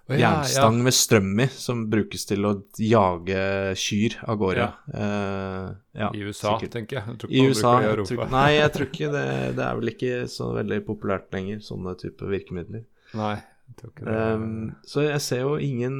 eh, 0.09 0.15
Å, 0.15 0.19
ja, 0.19 0.29
jernstang 0.39 0.79
med 0.83 0.95
strøm 0.97 1.39
i 1.43 1.45
som 1.53 1.83
brukes 1.91 2.25
til 2.29 2.45
å 2.49 2.53
jage 2.81 3.41
kyr 3.77 4.15
av 4.25 4.39
gårde. 4.41 4.65
Eh, 4.93 5.67
ja, 6.01 6.09
I 6.13 6.23
USA, 6.25 6.55
sikkert. 6.57 6.71
tenker 6.77 6.97
jeg. 6.99 7.05
jeg 7.13 7.19
tror 7.21 7.29
ikke 7.31 7.43
I 7.43 7.49
USA 7.53 7.73
det 7.75 7.83
i 7.85 7.89
Europa. 7.91 8.09
tror, 8.15 8.31
Nei, 8.33 8.47
jeg 8.55 8.71
tror 8.75 8.87
ikke 8.89 9.11
det 9.13 9.25
Det 9.59 9.65
er 9.67 9.79
vel 9.79 9.93
ikke 9.93 10.15
så 10.33 10.49
veldig 10.57 10.79
populært 10.87 11.29
lenger, 11.37 11.61
sånne 11.65 11.95
type 12.01 12.31
virkemidler. 12.33 12.83
Nei, 13.19 13.35
jeg 13.69 13.77
tror 13.81 13.93
ikke 13.93 14.09
det. 14.09 14.17
Um, 14.33 14.75
så 14.85 15.05
jeg 15.05 15.21
ser 15.25 15.45
jo 15.45 15.55
ingen 15.61 15.95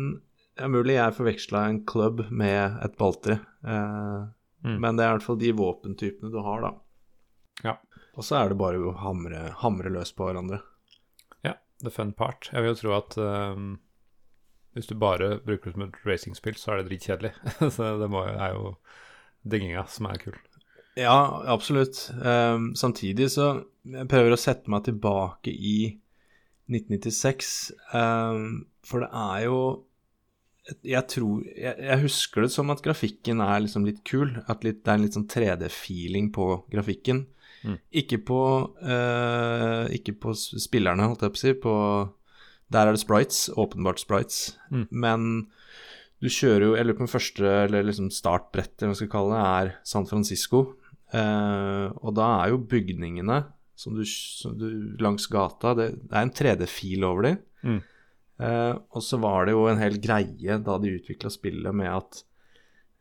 Det 0.58 0.65
er 0.67 0.74
mulig 0.74 0.98
jeg 0.98 1.15
forveksla 1.15 1.62
en 1.69 1.82
club 1.88 2.26
med 2.30 2.82
et 2.84 2.98
balltre, 3.00 3.39
uh, 3.63 4.28
Mm. 4.60 4.74
men 4.84 4.98
det 4.98 5.06
er 5.06 5.13
i 5.13 5.15
hvert 5.15 5.24
fall 5.24 5.38
de 5.39 5.54
våpentypene 5.56 6.30
du 6.34 6.41
har, 6.43 6.60
da. 6.65 6.69
Ja. 7.63 7.78
Og 8.19 8.26
så 8.28 8.36
er 8.41 8.50
det 8.52 8.58
bare 8.60 8.76
å 8.84 8.91
hamre, 9.00 9.54
hamre 9.62 9.88
løs 9.95 10.12
på 10.12 10.26
hverandre. 10.28 10.60
Ja, 11.48 11.54
the 11.80 11.89
fun 11.89 12.12
part. 12.12 12.50
Jeg 12.52 12.65
vil 12.65 12.74
jo 12.74 12.80
tro 12.82 12.91
at 12.98 13.15
um, 13.24 13.78
hvis 14.77 14.89
du 14.89 14.95
bare 14.99 15.38
bruker 15.45 15.71
det 15.71 15.75
som 15.75 15.86
et 15.88 15.99
racingspill, 16.05 16.58
så 16.60 16.73
er 16.73 16.82
det 16.82 16.91
dritkjedelig. 16.91 17.34
så 17.75 17.95
det 18.01 18.10
må, 18.12 18.23
er 18.29 18.53
jo 18.55 18.75
dinginga 19.49 19.86
som 19.89 20.10
er 20.10 20.21
kul. 20.21 20.38
Ja, 20.99 21.41
absolutt. 21.47 22.10
Um, 22.19 22.73
samtidig 22.75 23.29
så 23.36 23.51
jeg 23.88 24.10
prøver 24.12 24.36
å 24.36 24.39
sette 24.39 24.71
meg 24.71 24.86
tilbake 24.88 25.53
i 25.53 25.77
1996, 26.69 27.53
um, 27.95 28.65
for 28.86 29.05
det 29.05 29.10
er 29.10 29.45
jo 29.47 29.62
jeg 30.86 31.01
tror 31.10 31.45
jeg, 31.47 31.73
jeg 31.82 32.01
husker 32.03 32.45
det 32.45 32.51
som 32.53 32.69
at 32.69 32.84
grafikken 32.86 33.39
er 33.41 33.63
liksom 33.63 33.88
litt 33.88 34.03
kul. 34.05 34.36
At 34.51 34.62
litt, 34.62 34.84
det 34.84 34.91
er 34.91 34.99
en 34.99 35.05
litt 35.05 35.15
sånn 35.17 35.29
3D-feeling 35.32 36.29
på 36.36 36.49
grafikken. 36.69 37.23
Mm. 37.65 37.79
Ikke 38.01 38.19
på 38.23 38.41
uh, 38.69 39.89
Ikke 39.91 40.13
på 40.15 40.36
spillerne, 40.38 41.10
holdt 41.10 41.25
jeg 41.25 41.34
på 41.34 41.39
å 41.39 41.41
si. 41.41 41.55
På, 41.63 41.73
der 42.73 42.88
er 42.88 42.95
det 42.95 43.01
sprites, 43.01 43.47
åpenbart 43.58 44.01
sprites. 44.01 44.58
Mm. 44.69 44.86
Men 44.91 45.29
du 46.19 46.27
kjører 46.27 46.65
jo 46.65 46.75
Jeg 46.75 46.86
lurer 46.86 46.97
på 46.97 47.05
om 47.08 47.12
første, 47.12 47.45
eller 47.65 47.86
liksom 47.88 48.10
startbrettet, 48.13 48.84
hva 48.84 48.91
man 48.91 48.99
skal 48.99 49.12
kalle 49.12 49.38
det, 49.38 49.45
er 49.47 49.71
San 49.88 50.08
Francisco. 50.10 50.65
Eh, 51.10 51.86
og 52.03 52.13
da 52.17 52.27
er 52.43 52.51
jo 52.53 52.63
bygningene 52.69 53.39
som 53.79 53.95
du, 53.95 54.03
som 54.05 54.53
du 54.60 54.67
langs 55.01 55.25
gata 55.32 55.71
Det, 55.73 55.88
det 56.03 56.13
er 56.13 56.25
en 56.27 56.36
3D-fil 56.36 57.05
over 57.08 57.29
dem. 57.29 57.39
Mm. 57.63 57.79
Eh, 58.39 58.73
og 58.95 59.03
så 59.03 59.19
var 59.19 59.47
det 59.47 59.55
jo 59.55 59.67
en 59.67 59.82
hel 59.82 59.97
greie 60.03 60.60
da 60.63 60.77
de 60.79 60.95
utvikla 60.99 61.32
spillet 61.34 61.75
med 61.75 61.89
at 61.91 62.21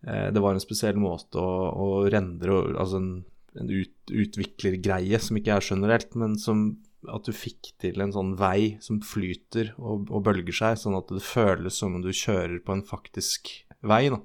eh, 0.06 0.28
det 0.34 0.42
var 0.42 0.56
en 0.56 0.62
spesiell 0.62 0.98
måte 0.98 1.42
å, 1.42 1.50
å 1.74 1.88
rendre 2.10 2.62
Altså 2.72 3.02
en, 3.02 3.12
en 3.58 3.70
ut, 3.70 3.94
utviklergreie 4.08 5.20
som 5.22 5.38
ikke 5.38 5.58
er 5.58 5.68
generelt, 5.74 6.14
men 6.18 6.38
som 6.40 6.70
at 7.06 7.28
du 7.28 7.34
fikk 7.36 7.72
til 7.78 8.00
en 8.02 8.14
sånn 8.14 8.32
vei 8.40 8.78
som 8.82 8.98
flyter 9.04 9.74
og, 9.78 10.08
og 10.10 10.24
bølger 10.26 10.56
seg, 10.56 10.80
sånn 10.80 10.98
at 10.98 11.12
det 11.14 11.22
føles 11.22 11.78
som 11.78 11.94
om 11.98 12.02
du 12.02 12.10
kjører 12.10 12.58
på 12.64 12.74
en 12.74 12.82
faktisk 12.86 13.52
vei. 13.86 14.08
da. 14.10 14.18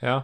Ja. 0.00 0.18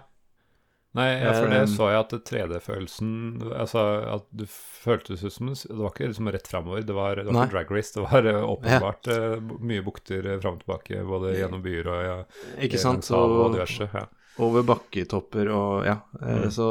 Nei, 0.97 1.11
ja, 1.21 1.33
for 1.37 1.51
det 1.53 1.59
Um, 1.67 1.69
så 1.75 1.87
jeg 1.93 1.99
at 2.01 2.13
3D-følelsen 2.25 3.09
Altså 3.53 3.81
at 4.15 4.29
du 4.33 4.47
føltes 4.49 5.21
ut 5.27 5.35
som 5.35 5.51
Det 5.53 5.77
var 5.77 5.91
ikke 5.93 6.09
liksom 6.09 6.31
rett 6.33 6.49
framover. 6.49 6.87
Det 6.89 6.97
var, 6.97 7.21
det 7.21 7.35
var 7.37 7.51
drag 7.53 7.73
race. 7.75 7.93
Det 7.93 8.05
var 8.07 8.29
eh, 8.31 8.41
åpenbart 8.41 9.11
ja. 9.13 9.27
mye 9.61 9.85
bukter 9.85 10.25
eh, 10.25 10.39
fram 10.41 10.57
og 10.57 10.63
tilbake, 10.65 11.03
både 11.05 11.35
gjennom 11.37 11.65
byer 11.65 11.91
og 11.93 12.01
ja, 12.07 12.17
Ikke 12.65 12.81
sant? 12.81 13.11
og 13.13 13.37
Og 13.43 13.59
diverse. 13.59 13.91
Ja. 13.93 14.07
over 14.47 14.65
bakketopper 14.69 15.53
og 15.53 15.85
ja. 15.89 15.99
eh, 16.23 16.47
Mm. 16.47 16.51
Så 16.55 16.71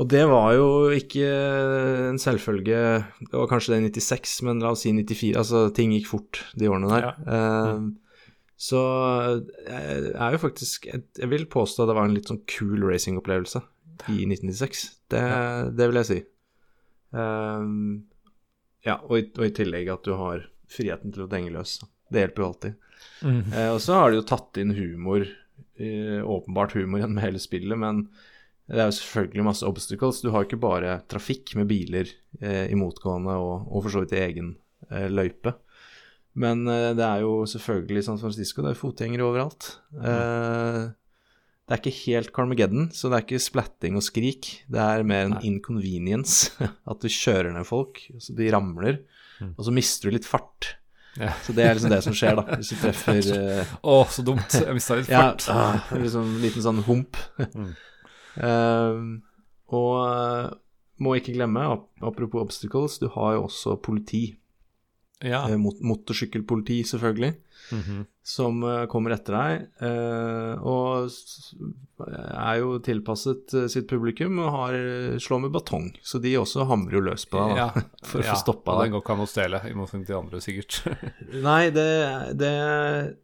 Og 0.00 0.08
det 0.08 0.22
var 0.30 0.54
jo 0.56 0.68
ikke 0.96 1.26
en 2.08 2.20
selvfølge 2.20 2.76
Det 3.28 3.34
var 3.34 3.48
kanskje 3.50 3.74
det 3.74 3.80
i 3.82 3.90
96, 4.00 4.38
men 4.48 4.62
la 4.64 4.70
oss 4.72 4.86
si 4.86 4.92
94. 4.94 5.34
Altså, 5.36 5.66
ting 5.76 5.92
gikk 5.92 6.08
fort 6.08 6.40
de 6.56 6.70
årene 6.70 6.88
der. 6.88 7.10
Ja. 7.10 7.74
Mm. 7.76 7.90
Så 8.62 8.80
jeg 9.66 10.12
er 10.14 10.36
jo 10.36 10.38
faktisk 10.38 10.86
Jeg 10.86 11.28
vil 11.28 11.48
påstå 11.50 11.88
det 11.88 11.96
var 11.98 12.06
en 12.06 12.14
litt 12.16 12.30
sånn 12.30 12.44
cool 12.54 12.86
racingopplevelse 12.88 13.60
i 14.08 14.24
1996. 14.24 14.86
Det, 15.12 15.22
det 15.76 15.86
vil 15.90 16.00
jeg 16.00 16.08
si. 16.08 16.18
Eh, 17.12 17.66
ja, 18.88 18.96
og 18.96 19.18
i, 19.18 19.26
og 19.36 19.44
i 19.46 19.54
tillegg 19.54 19.90
at 19.92 20.08
du 20.08 20.16
har 20.18 20.46
friheten 20.72 21.12
til 21.14 21.26
å 21.26 21.30
denge 21.30 21.52
løs. 21.54 21.76
Det 22.12 22.24
hjelper 22.24 22.42
jo 22.42 22.48
alltid. 22.48 22.80
Mm. 23.22 23.40
Uh, 23.52 23.70
og 23.74 23.80
så 23.84 23.98
har 23.98 24.10
de 24.10 24.20
jo 24.20 24.26
tatt 24.28 24.58
inn 24.62 24.74
humor, 24.76 25.26
eh, 25.78 26.20
åpenbart 26.22 26.74
humor 26.78 27.02
gjennom 27.02 27.22
hele 27.22 27.40
spillet, 27.42 27.78
men 27.78 28.06
det 28.72 28.80
er 28.80 28.88
jo 28.88 28.96
selvfølgelig 28.96 29.44
masse 29.44 29.66
obstacles. 29.68 30.22
Du 30.24 30.30
har 30.32 30.46
ikke 30.46 30.60
bare 30.62 30.94
trafikk 31.12 31.52
med 31.58 31.68
biler 31.70 32.08
eh, 32.40 32.66
i 32.72 32.78
motgående 32.78 33.34
og, 33.36 33.68
og 33.68 33.84
for 33.84 33.92
så 33.92 34.02
vidt 34.04 34.14
i 34.16 34.22
egen 34.24 34.54
eh, 34.90 35.08
løype. 35.12 35.52
Men 36.40 36.64
eh, 36.72 36.90
det 36.96 37.04
er 37.04 37.20
jo 37.26 37.42
selvfølgelig 37.50 38.04
San 38.06 38.20
Francisco, 38.22 38.64
det 38.64 38.72
er 38.72 38.80
fotgjengere 38.80 39.26
overalt. 39.28 39.74
Eh, 40.00 40.80
det 41.62 41.76
er 41.76 41.80
ikke 41.82 41.94
helt 42.06 42.32
Carmageddon, 42.34 42.88
så 42.96 43.08
det 43.12 43.18
er 43.18 43.26
ikke 43.26 43.44
splatting 43.44 43.94
og 44.00 44.02
skrik. 44.04 44.48
Det 44.72 44.80
er 44.82 45.04
mer 45.06 45.28
en 45.28 45.36
Nei. 45.36 45.42
inconvenience. 45.52 46.50
At 46.90 47.04
du 47.04 47.08
kjører 47.12 47.52
ned 47.54 47.68
folk, 47.68 48.06
så 48.20 48.36
de 48.38 48.52
ramler, 48.54 49.02
Mm. 49.42 49.54
og 49.58 49.64
så 49.66 49.72
mister 49.74 50.06
du 50.06 50.14
litt 50.14 50.26
fart. 50.28 50.66
Ja. 51.18 51.32
Så 51.42 51.50
det 51.56 51.64
er 51.66 51.74
liksom 51.74 51.90
det 51.90 51.96
som 52.04 52.14
skjer, 52.14 52.36
da. 52.38 52.58
Hvis 52.60 52.68
du 52.70 52.76
treffer 52.84 53.16
Å, 53.18 53.38
uh... 53.42 53.72
oh, 53.90 54.04
så 54.12 54.22
dumt! 54.22 54.54
Jeg 54.54 54.76
mista 54.76 54.94
litt 55.00 55.08
ja, 55.10 55.22
fart. 55.32 55.46
ah, 55.50 55.88
liksom 55.98 56.28
en 56.36 56.44
liten 56.44 56.62
sånn 56.62 56.78
hump. 56.86 57.18
Mm. 57.40 57.72
Ehm, 58.40 59.22
og 59.72 59.90
eh, 60.08 60.50
må 61.02 61.14
ikke 61.18 61.34
glemme, 61.36 61.60
ap- 61.76 62.02
apropos 62.02 62.40
obstacles, 62.42 62.98
du 63.02 63.08
har 63.14 63.34
jo 63.36 63.44
også 63.48 63.76
politi. 63.82 64.34
Ja. 65.22 65.44
Eh, 65.48 65.56
mot 65.60 65.78
motorsykkelpoliti, 65.80 66.82
selvfølgelig, 66.88 67.34
Mhm. 67.72 68.06
som 68.26 68.62
eh, 68.66 68.86
kommer 68.90 69.12
etter 69.14 69.32
deg. 69.38 69.68
eh, 69.80 70.54
og 70.66 71.08
er 72.02 72.56
jo 72.58 72.78
tilpasset 72.82 73.52
sitt 73.70 73.86
publikum 73.88 74.38
og 74.42 74.50
har 74.50 74.72
slår 75.22 75.40
med 75.44 75.52
batong. 75.54 75.92
Så 76.02 76.18
de 76.20 76.32
også 76.40 76.66
hamrer 76.66 76.96
jo 76.98 77.02
løs 77.06 77.24
på 77.30 77.38
deg 77.38 77.56
Ja. 77.60 77.68
for 78.08 78.20
å 78.20 78.24
ja. 78.26 78.32
få 78.34 78.40
stoppa 78.42 78.74
deg. 78.80 78.90
Den 78.90 78.96
går 78.96 79.04
ikke 79.04 79.14
an 79.14 79.22
å 79.24 79.28
stjele, 79.30 79.60
i 79.70 79.74
motsetning 79.78 80.06
til 80.08 80.18
andre, 80.18 80.40
sikkert. 80.42 80.80
Nei, 81.48 81.70
det, 81.70 81.86
det 82.42 82.52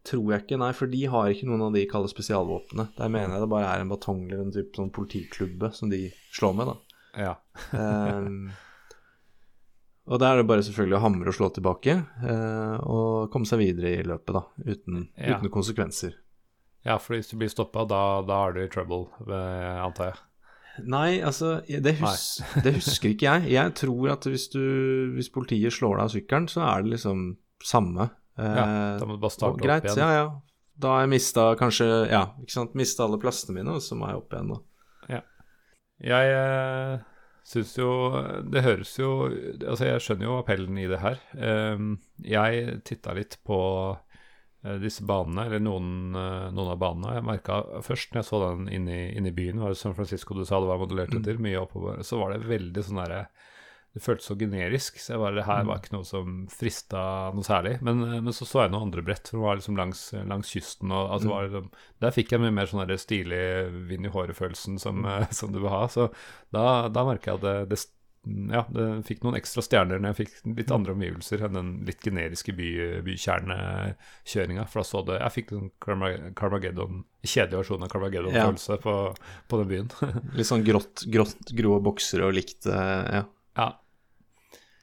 tror 0.07 0.31
jeg 0.33 0.45
ikke. 0.47 0.61
Nei, 0.63 0.71
for 0.79 0.87
de 0.95 1.03
har 1.11 1.33
ikke 1.35 1.49
noen 1.51 1.67
av 1.69 1.75
de 1.75 1.85
kalde 1.91 2.09
spesialvåpnene. 2.13 2.89
Der 2.97 3.09
mener 3.13 3.35
jeg 3.37 3.45
det 3.45 3.51
bare 3.57 3.75
er 3.75 3.83
en 3.85 3.91
batong 3.93 4.23
eller 4.31 4.47
en 4.47 4.55
type 4.55 4.79
sånn 4.79 4.95
politiklubbe 4.95 5.73
som 5.75 5.91
de 5.91 6.07
slår 6.39 6.55
med, 6.63 6.71
da. 6.73 6.79
ja. 7.27 7.35
Ehm, 7.75 8.51
og 10.09 10.21
da 10.23 10.31
er 10.33 10.41
det 10.41 10.47
bare 10.49 10.65
selvfølgelig 10.65 10.97
å 10.99 11.03
hamre 11.05 11.29
og 11.33 11.37
slå 11.37 11.49
tilbake, 11.55 11.95
eh, 12.25 12.77
og 12.89 13.29
komme 13.33 13.49
seg 13.49 13.61
videre 13.61 13.93
i 13.99 14.07
løpet, 14.07 14.33
da, 14.35 14.43
uten, 14.65 15.03
Ja. 15.19 15.37
uten 15.37 15.51
konsekvenser. 15.53 16.15
ja, 16.87 16.97
for 16.99 17.15
hvis 17.17 17.29
du 17.31 17.37
blir 17.37 17.51
stoppa, 17.53 17.85
da, 17.89 18.23
da 18.25 18.39
er 18.49 18.53
du 18.57 18.61
i 18.65 18.69
trouble, 18.73 19.09
eh, 19.29 19.85
antar 19.85 20.13
jeg. 20.13 20.19
Nei, 20.87 21.21
altså 21.27 21.57
det, 21.67 21.97
hus 21.99 22.41
det, 22.63 22.75
husker 22.77 23.11
ikke 23.11 23.27
jeg. 23.27 23.51
Jeg 23.51 23.75
tror 23.75 24.13
at 24.13 24.25
hvis, 24.31 24.49
du, 24.53 25.11
hvis 25.17 25.29
politiet 25.35 25.75
slår 25.75 25.97
deg 25.99 26.05
av 26.05 26.13
sykkelen, 26.15 26.47
så 26.49 26.63
er 26.69 26.85
det 26.85 26.93
liksom 26.95 27.25
samme. 27.67 28.07
Ja, 28.39 28.99
da 29.01 29.05
må 29.05 29.17
du 29.17 29.23
bare 29.25 29.35
starte 29.35 29.59
greit, 29.59 29.83
opp 29.83 29.97
igjen. 29.97 29.99
Ja, 29.99 30.21
ja. 30.23 30.29
Da 30.79 30.93
har 30.95 31.01
jeg 31.03 31.11
mista 31.11 31.49
kanskje 31.59 31.89
Ja, 32.07 32.21
ikke 32.39 32.55
sant. 32.55 32.77
Mista 32.79 33.03
alle 33.09 33.19
plassene 33.19 33.57
mine, 33.59 33.75
og 33.75 33.83
så 33.83 33.99
må 33.99 34.07
jeg 34.07 34.21
opp 34.21 34.31
igjen, 34.37 34.53
da. 34.55 34.59
Ja. 35.17 35.21
Jeg 36.13 36.37
eh, 36.39 37.01
syns 37.49 37.73
jo 37.79 37.91
Det 38.53 38.65
høres 38.65 38.93
jo 38.99 39.13
Altså, 39.29 39.89
jeg 39.89 40.05
skjønner 40.05 40.29
jo 40.29 40.37
appellen 40.41 40.79
i 40.81 40.89
det 40.91 41.01
her. 41.03 41.21
Um, 41.35 41.97
jeg 42.25 42.79
titta 42.89 43.15
litt 43.17 43.39
på 43.47 43.59
uh, 43.97 44.77
disse 44.83 45.07
banene, 45.09 45.47
eller 45.49 45.63
noen, 45.65 46.17
uh, 46.17 46.49
noen 46.55 46.73
av 46.75 46.81
banene. 46.83 47.17
Jeg 47.19 47.29
merka 47.29 47.61
først 47.85 48.13
når 48.13 48.23
jeg 48.23 48.29
så 48.31 48.43
den 48.45 48.73
inne 48.81 48.99
i, 49.11 49.35
byen, 49.35 49.63
var 49.63 49.75
det 49.75 49.81
San 49.81 49.97
Francisco 49.97 50.37
du 50.37 50.45
sa 50.49 50.61
det 50.61 50.71
var 50.71 50.83
modellert 50.83 51.15
etter, 51.19 51.41
mye 51.43 51.63
oppover, 51.63 52.03
så 52.07 52.21
var 52.21 52.35
det 52.35 52.49
veldig 52.49 52.85
sånn 52.85 53.03
derre 53.03 53.25
det 53.97 54.03
føltes 54.05 54.29
så 54.29 54.37
generisk, 54.39 54.99
så 55.01 55.15
jeg 55.15 55.23
bare, 55.23 55.37
det 55.39 55.47
her 55.49 55.67
var 55.67 55.81
ikke 55.81 55.95
noe 55.97 56.07
som 56.07 56.41
frista 56.53 57.03
noe 57.35 57.47
særlig. 57.47 57.79
Men, 57.85 58.03
eh, 58.05 58.21
men 58.21 58.37
så 58.37 58.47
så 58.47 58.65
jeg 58.65 58.75
noen 58.75 58.89
andre 58.91 59.05
brett, 59.05 59.31
for 59.31 59.41
det 59.41 59.47
var 59.47 59.61
liksom 59.61 59.79
langs, 59.81 60.03
langs 60.29 60.55
kysten. 60.55 60.93
og 60.93 61.15
altså, 61.17 61.31
var 61.33 61.47
liksom, 61.49 61.71
Der 62.05 62.17
fikk 62.17 62.35
jeg 62.35 62.43
mye 62.45 62.55
mer 62.55 62.69
sånn 62.69 62.85
der 62.85 63.01
stilig 63.01 63.45
vind 63.89 64.09
i 64.09 64.13
håret-følelsen 64.13 64.81
som, 64.83 65.07
som, 65.39 65.55
du 65.55 65.63
vil 65.63 65.73
ha. 65.73 65.87
Så 65.91 66.11
da, 66.55 66.65
da 66.93 67.07
merker 67.09 67.33
jeg 67.33 67.41
at 67.41 67.47
det, 67.47 67.55
det, 67.73 67.81
ja, 68.53 68.61
det 68.77 68.91
fikk 69.09 69.25
noen 69.25 69.39
ekstra 69.39 69.65
stjerner 69.65 70.03
når 70.03 70.13
jeg 70.13 70.19
fikk 70.21 70.53
litt 70.61 70.75
andre 70.75 70.93
omgivelser 70.93 71.47
enn 71.47 71.57
den 71.57 71.73
litt 71.89 72.05
generiske 72.05 72.53
by, 72.59 72.69
bykjernekjøringa. 73.07 74.69
For 74.69 74.83
da 74.83 74.87
så 74.91 75.03
det 75.09 75.17
Jeg 75.23 75.37
fikk 75.39 75.57
en 75.57 75.73
Carmageddon, 75.81 77.03
kjedelig 77.25 77.63
versjon 77.63 77.89
av 77.89 77.91
Carmageddon-følelse 77.97 78.77
ja. 78.77 78.83
på, 78.85 78.95
på, 79.49 79.63
den 79.65 79.73
byen. 79.73 79.91
litt 80.37 80.51
sånn 80.53 80.67
grått, 80.69 81.09
grått 81.09 81.57
grå 81.57 81.81
boksere 81.89 82.29
og 82.29 82.37
likt, 82.37 82.69
ja. 82.69 83.25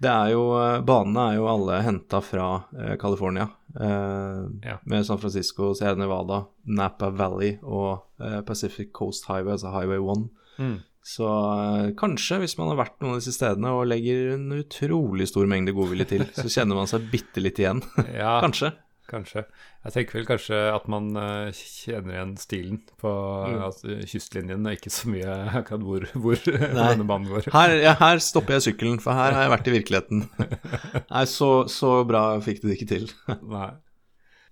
Det 0.01 0.11
er 0.11 0.33
jo, 0.33 0.41
Banene 0.85 1.29
er 1.31 1.37
jo 1.37 1.45
alle 1.47 1.77
henta 1.85 2.19
fra 2.23 2.47
eh, 2.77 2.95
California. 3.01 3.47
Eh, 3.79 4.41
Ja. 4.65 4.77
Med 4.83 5.05
San 5.07 5.19
Francisco, 5.21 5.73
Sierra 5.75 5.95
Nevada, 5.99 6.41
Napa 6.67 7.09
Valley 7.15 7.57
og 7.63 8.03
eh, 8.19 8.41
Pacific 8.47 8.91
Coast 8.95 9.27
Highway, 9.29 9.53
altså 9.55 9.71
Highway 9.71 9.99
1. 10.03 10.27
Mm. 10.59 10.75
Så 11.05 11.27
eh, 11.29 11.91
kanskje, 11.99 12.39
hvis 12.41 12.57
man 12.57 12.71
har 12.73 12.79
vært 12.81 12.95
noen 13.03 13.15
av 13.15 13.19
disse 13.21 13.35
stedene 13.37 13.71
og 13.77 13.85
legger 13.91 14.33
en 14.35 14.47
utrolig 14.57 15.27
stor 15.29 15.45
mengde 15.51 15.75
godvilje 15.77 16.07
til, 16.15 16.23
så 16.33 16.47
kjenner 16.49 16.79
man 16.79 16.89
seg 16.89 17.05
bitte 17.11 17.43
litt 17.43 17.59
igjen. 17.61 17.83
Ja, 18.09 18.39
kanskje. 18.45 18.71
Kanskje. 19.05 19.43
Jeg 19.85 19.93
tenker 19.93 20.17
vel 20.17 20.25
kanskje 20.25 20.59
at 20.73 20.87
man 20.89 21.11
eh, 21.21 21.53
kjenner 21.53 22.15
igjen 22.15 22.31
stilen 22.41 22.79
på 23.01 23.11
Mm. 23.45 23.59
altså, 23.67 23.95
kystlinjen, 24.09 24.65
og 24.65 24.73
ikke 24.79 24.89
så 24.93 25.11
mye 25.13 25.35
akkurat 25.61 25.83
hvor, 25.85 26.05
hvor 26.17 26.39
denne 26.47 27.05
banen 27.11 27.29
går. 27.29 27.51
Her, 27.53 27.75
ja, 27.83 27.93
her 27.99 28.21
stopper 28.23 28.57
jeg 28.57 28.65
sykkelen, 28.71 28.97
for 29.03 29.13
her 29.13 29.35
har 29.37 29.45
jeg 29.45 29.53
vært 29.53 29.69
i 29.69 29.75
virkeligheten. 29.75 30.25
Nei, 31.13 31.25
så, 31.29 31.49
så 31.69 31.99
bra 32.09 32.27
fikk 32.41 32.63
du 32.63 32.69
det 32.71 32.79
ikke 32.79 32.89
til. 32.95 33.09
Nei. 33.45 33.71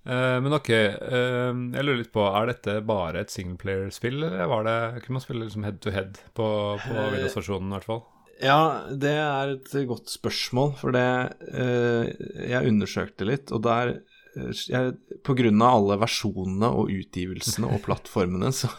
Uh, 0.04 0.38
men 0.44 0.52
ok, 0.52 0.68
uh, 0.70 1.52
jeg 1.74 1.86
lurer 1.88 2.02
litt 2.02 2.14
på, 2.14 2.24
er 2.28 2.50
dette 2.52 2.74
bare 2.84 3.22
et 3.24 3.32
singleplayer-spill, 3.32 4.18
eller 4.28 4.50
var 4.52 4.66
det, 4.68 4.80
kunne 5.06 5.16
man 5.18 5.24
spille 5.24 5.46
liksom 5.46 5.64
head 5.64 5.78
to 5.82 5.94
head 5.96 6.20
på, 6.36 6.48
på 6.84 7.06
Windows-versjonen 7.14 7.72
i 7.72 7.78
hvert 7.78 7.88
fall? 7.88 8.04
Ja, 8.44 8.58
det 8.92 9.14
er 9.16 9.54
et 9.54 9.72
godt 9.88 10.12
spørsmål, 10.12 10.74
for 10.76 10.92
det 10.92 11.06
Jeg 11.54 12.68
undersøkte 12.68 13.28
litt, 13.30 13.54
og 13.56 13.62
der 13.64 13.94
jeg, 14.36 14.96
På 15.26 15.36
grunn 15.38 15.62
av 15.62 15.78
alle 15.80 16.00
versjonene 16.02 16.72
og 16.74 16.92
utgivelsene 16.94 17.70
og 17.70 17.84
plattformene, 17.88 18.52
så 18.56 18.72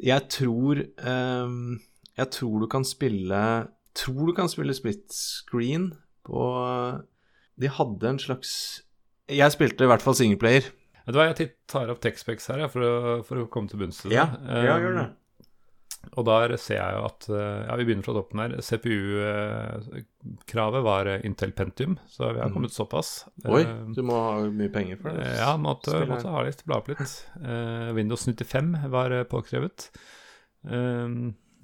Jeg 0.00 0.28
tror 0.32 0.82
um, 1.02 1.76
Jeg 2.16 2.32
tror 2.38 2.64
du 2.64 2.70
kan 2.72 2.86
spille 2.86 3.42
Tror 3.96 4.30
du 4.30 4.34
kan 4.36 4.50
spille 4.52 4.76
split 4.76 5.06
screen 5.12 5.90
på 6.26 6.46
De 7.56 7.70
hadde 7.70 8.10
en 8.10 8.18
slags 8.20 8.56
Jeg 9.30 9.54
spilte 9.54 9.86
i 9.86 9.90
hvert 9.90 10.04
fall 10.04 10.16
singleplayer. 10.18 10.66
Vet 11.06 11.14
du 11.14 11.20
hva, 11.20 11.28
jeg 11.30 11.52
tar 11.70 11.90
opp 11.92 12.00
Texpex 12.02 12.48
her, 12.50 12.64
for, 12.70 12.82
å, 12.82 13.14
for 13.26 13.44
å 13.44 13.46
komme 13.50 13.70
til 13.70 13.78
bunns 13.78 14.00
i 14.02 14.08
det. 14.10 14.16
Ja, 14.16 14.26
ja, 14.42 14.74
gjør 14.82 14.96
det. 14.98 15.04
Eh, 15.06 15.25
Og 16.16 16.24
der 16.28 16.54
ser 16.56 16.76
jeg 16.78 16.92
jo 16.96 17.02
at 17.08 17.26
eh, 17.28 17.66
Ja, 17.66 17.74
vi 17.76 17.84
begynner 17.88 18.04
fra 18.06 18.14
toppen 18.16 18.38
her. 18.42 18.50
CPU-kravet 18.62 20.82
var 20.86 21.06
eh, 21.10 21.24
Intel 21.26 21.52
Pentium, 21.52 21.98
så 22.08 22.30
vi 22.32 22.40
har 22.40 22.50
kommet 22.54 22.72
såpass. 22.72 23.26
Mhm. 23.44 23.52
Oi, 23.54 23.62
Eh, 23.62 23.84
du 23.96 24.02
må 24.06 24.14
ha 24.22 24.38
mye 24.50 24.68
penger 24.72 24.96
for 25.02 25.10
det. 25.10 25.26
Eh, 25.26 25.36
Ja, 25.40 25.56
måtte, 25.56 26.06
måtte 26.08 26.28
ha 26.32 26.42
litt, 26.46 26.64
bla 26.64 26.76
opp 26.78 26.88
litt. 26.88 27.26
Eh, 27.42 27.92
Windows 27.96 28.24
95 28.26 28.76
var 28.90 29.10
eh, 29.10 29.24
påkrevet. 29.24 29.90
Eh, 30.68 31.08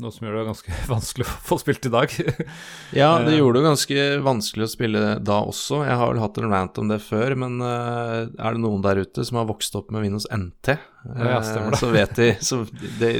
noe 0.00 0.11
som 0.14 0.24
gjør 0.26 0.38
det 0.40 0.44
ganske 0.48 0.76
vanskelig 0.90 1.26
å 1.28 1.35
få 1.50 1.59
spilt 1.61 1.87
i 1.87 1.92
dag. 1.92 2.14
Ja, 3.00 3.11
det 3.22 3.35
Eh, 3.35 3.38
gjorde 3.40 3.61
det 3.61 3.68
ganske 3.68 4.07
vanskelig 4.24 4.66
å 4.66 4.70
spille 4.72 5.02
da 5.24 5.40
også. 5.48 5.83
Jeg 5.87 5.98
har 6.00 6.12
vel 6.12 6.20
hatt 6.22 6.38
en 6.40 6.50
rant 6.52 6.78
om 6.83 6.88
det 6.90 6.98
før, 7.05 7.35
men 7.38 7.61
eh, 7.64 8.31
er 8.38 8.57
det 8.57 8.62
noen 8.64 8.83
der 8.85 9.02
ute 9.05 9.24
som 9.24 9.38
har 9.40 9.48
vokst 9.50 9.76
opp 9.78 9.90
med 9.94 10.02
Windows 10.07 10.26
NT, 10.33 10.76
Ja, 11.12 11.38
eh, 11.40 11.76
så 11.78 11.90
vet 11.92 12.16
de 12.16 12.31
så 12.44 12.62
det, 13.00 13.12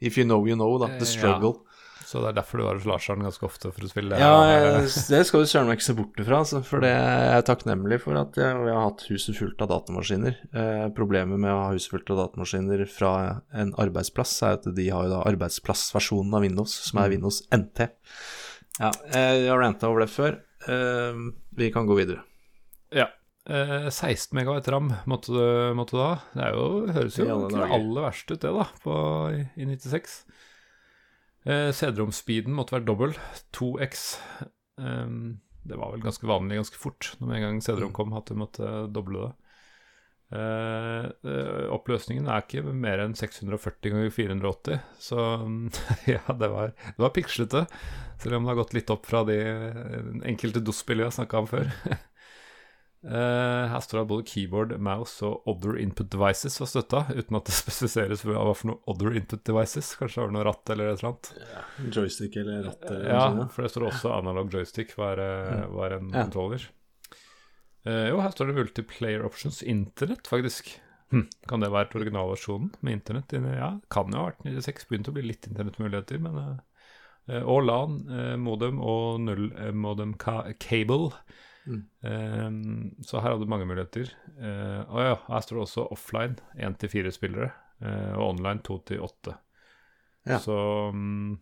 If 0.00 0.18
you 0.18 0.24
know, 0.28 0.46
you 0.46 0.56
know, 0.56 0.78
da. 0.78 0.86
The 0.98 1.06
struggle. 1.08 1.54
struggle. 1.54 1.54
Så 2.10 2.18
det 2.24 2.32
er 2.32 2.38
derfor 2.40 2.58
du 2.58 2.64
var 2.66 2.78
hos 2.80 2.86
Larsson 2.88 3.22
ganske 3.22 3.46
ofte 3.46 3.70
for 3.70 3.86
å 3.86 3.90
spille. 3.90 4.18
Ja, 4.18 4.32
eh, 4.48 4.64
jeg, 4.66 4.88
det 5.12 5.20
skal 5.28 5.44
du 5.44 5.50
søren 5.50 5.68
meg 5.70 5.78
ikke 5.78 5.86
se 5.86 5.94
bort 6.00 6.18
ifra, 6.18 6.40
altså, 6.42 6.62
for 6.66 6.82
det 6.82 6.90
er 6.90 7.36
jeg 7.36 7.46
takknemlig 7.46 8.00
for 8.02 8.18
at 8.18 8.38
jeg, 8.40 8.56
jeg 8.66 8.74
har 8.74 8.88
hatt 8.88 9.04
huset 9.06 9.38
fullt 9.38 9.62
av 9.62 9.70
datamaskiner. 9.70 10.40
Eh, 10.50 10.86
problemet 10.96 11.38
med 11.38 11.54
å 11.54 11.60
ha 11.68 11.68
huset 11.76 11.94
fullt 11.94 12.10
av 12.10 12.24
datamaskiner 12.24 12.82
fra 12.90 13.12
en 13.54 13.70
arbeidsplass, 13.78 14.34
er 14.48 14.58
at 14.58 14.66
de 14.74 14.88
har 14.90 15.06
jo 15.06 15.14
da 15.14 15.22
arbeidsplassversjonen 15.30 16.34
av 16.34 16.42
Windows, 16.48 16.74
som 16.88 17.04
er 17.04 17.14
Windows 17.14 17.44
NT. 17.54 17.86
Ja, 18.80 18.90
eh, 19.12 19.36
jeg 19.44 19.52
har 19.52 19.62
ranta 19.62 19.92
over 19.92 20.02
det 20.02 20.10
før. 20.10 20.40
Eh, 20.66 21.24
vi 21.62 21.70
kan 21.70 21.86
gå 21.86 21.94
videre. 22.00 22.26
Ja. 22.90 23.06
Eh, 23.46 23.88
16 23.88 24.34
megabyte 24.36 24.74
ram 24.74 24.90
måtte 25.08 25.32
du, 25.32 25.44
måtte 25.78 25.96
du 25.96 26.02
ha. 26.02 26.12
Det 26.34 26.44
er 26.44 26.58
jo, 26.58 26.66
høres 26.92 27.16
jo 27.18 27.26
ikke 27.26 27.54
det 27.54 27.70
aller 27.78 28.04
verste 28.04 28.36
ut, 28.36 28.42
det, 28.42 28.52
da, 28.58 28.66
på, 28.82 28.96
i 29.56 29.68
96. 29.70 30.18
Eh, 31.48 31.70
CD-romspeeden 31.72 32.56
måtte 32.56 32.76
være 32.76 32.88
dobbel. 32.88 33.14
2X. 33.56 34.08
Ehm, 34.80 35.40
det 35.64 35.78
var 35.78 35.92
vel 35.94 36.04
ganske 36.04 36.28
vanlig 36.28 36.60
ganske 36.60 36.80
fort 36.80 37.14
når 37.20 37.36
en 37.36 37.46
gang 37.46 37.62
CD-rom 37.64 37.94
kom, 37.96 38.12
at 38.16 38.28
du 38.28 38.36
måtte 38.38 38.74
doble 38.92 39.28
det. 39.28 39.32
Eh, 40.30 41.06
eh, 41.26 41.64
oppløsningen 41.74 42.28
er 42.30 42.44
ikke 42.44 42.62
mer 42.62 43.00
enn 43.02 43.16
640 43.18 43.90
ganger 43.90 44.12
480, 44.14 44.84
så 45.02 45.24
ja, 46.14 46.22
det 46.38 46.50
var, 46.52 46.70
det 46.86 47.02
var 47.02 47.14
pikslete. 47.16 47.64
Selv 48.20 48.36
om 48.38 48.46
det 48.46 48.52
har 48.52 48.60
gått 48.60 48.76
litt 48.76 48.92
opp 48.94 49.08
fra 49.10 49.24
de 49.26 49.40
eh, 49.40 50.12
enkelte 50.30 50.62
DOS-spillene 50.62 51.08
jeg 51.08 51.18
snakka 51.18 51.42
om 51.42 51.50
før. 51.50 51.72
Eh, 53.00 53.64
her 53.72 53.80
står 53.80 53.96
det 53.96 54.02
at 54.02 54.08
både 54.10 54.26
keyboard, 54.28 54.72
mouse 54.84 55.24
og 55.24 55.46
other 55.48 55.78
input 55.80 56.10
devices 56.12 56.58
var 56.60 56.68
støtta, 56.68 56.98
uten 57.16 57.38
at 57.38 57.46
det 57.48 57.54
spesifiseres 57.62 58.24
hva 58.28 58.42
for 58.52 58.72
noe 58.74 58.82
other 58.92 59.16
input 59.16 59.40
devices. 59.48 59.94
Kanskje 59.96 60.20
det 60.20 60.26
var 60.26 60.34
noe 60.36 60.44
ratt 60.50 60.72
eller 60.74 60.90
et 60.90 61.00
eller 61.00 61.14
annet. 61.14 61.94
Joystick 61.96 62.36
eller 62.42 62.68
ratt 62.68 62.84
eller 62.90 63.08
Ja, 63.08 63.22
noe 63.32 63.46
Ja, 63.46 63.48
for 63.54 63.64
det 63.64 63.72
står 63.72 63.88
også 63.88 64.12
analog 64.18 64.52
joystick 64.52 64.92
var, 65.00 65.22
eh, 65.24 65.64
var 65.72 65.96
en 65.96 66.12
Ja. 66.12 66.26
controller. 66.26 66.68
Uh, 67.80 68.10
jo, 68.12 68.18
her 68.20 68.28
står 68.34 68.50
det 68.50 68.58
multiplayer 68.58 69.22
options 69.24 69.62
internett, 69.62 70.26
faktisk. 70.28 70.74
Hm, 71.14 71.30
kan 71.48 71.62
det 71.64 71.70
være 71.72 71.96
originalversjonen 71.96 72.74
med 72.84 72.98
internett? 72.98 73.32
Ja, 73.32 73.70
kan 73.88 74.12
jo 74.12 74.18
ha 74.20 74.26
vært 74.28 74.44
96. 74.44 74.84
Begynte 74.90 75.08
å 75.08 75.16
bli 75.16 75.24
litt 75.24 75.48
internettmuligheter, 75.48 76.20
men 76.20 76.36
eh, 76.44 77.40
Og 77.40 77.64
LAN, 77.64 77.96
modem 78.42 78.82
og 78.84 79.20
null 79.24 79.48
modem 79.72 80.12
ca 80.20 80.52
cable. 80.60 81.14
Mm. 81.66 81.82
Um, 82.00 82.94
så 83.04 83.20
her 83.20 83.34
hadde 83.34 83.44
du 83.44 83.50
mange 83.50 83.68
muligheter. 83.68 84.12
Uh, 84.38 84.80
og 84.88 85.00
ja, 85.04 85.14
her 85.28 85.44
står 85.44 85.58
det 85.58 85.66
også 85.66 85.86
offline, 85.92 86.38
1 86.56 86.78
til 86.80 86.92
4 86.94 87.12
spillere, 87.14 87.50
uh, 87.84 88.16
og 88.16 88.34
online 88.34 88.62
2 88.66 88.78
til 88.90 89.04
8. 89.04 89.36
Ja. 90.28 90.38
Så 90.40 90.56
um, 90.92 91.38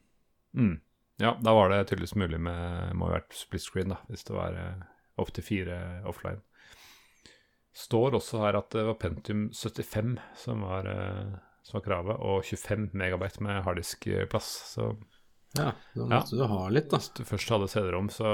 mm, 0.52 0.76
Ja, 1.18 1.34
da 1.42 1.54
var 1.54 1.72
det 1.72 1.88
tydeligvis 1.88 2.14
mulig 2.14 2.38
med 2.38 2.92
Må 2.94 3.08
ha 3.08 3.16
vært 3.16 3.34
split 3.34 3.64
screen, 3.64 3.90
da, 3.90 3.98
hvis 4.06 4.22
det 4.28 4.36
var 4.36 4.54
uh, 4.54 4.86
opptil 5.18 5.46
fire 5.46 5.78
offline. 6.06 6.42
Står 7.74 8.14
også 8.18 8.42
her 8.42 8.58
at 8.58 8.70
det 8.74 8.84
var 8.86 8.98
Pentium 8.98 9.48
75 9.54 10.16
som 10.38 10.62
var, 10.66 10.86
uh, 10.86 11.38
som 11.66 11.78
var 11.78 11.86
kravet, 11.86 12.18
og 12.18 12.42
25 12.46 12.90
megabyte 12.98 13.42
med 13.46 13.62
harddiskplass. 13.66 14.50
Så 14.74 14.92
Ja, 15.56 15.72
da 15.94 16.06
måtte 16.10 16.36
du 16.36 16.44
ha 16.46 16.64
litt, 16.68 16.90
da. 16.90 16.98
hvis 17.00 17.14
du 17.16 17.24
først 17.26 17.54
hadde 17.54 17.70
CD-rom, 17.72 18.10
så 18.12 18.28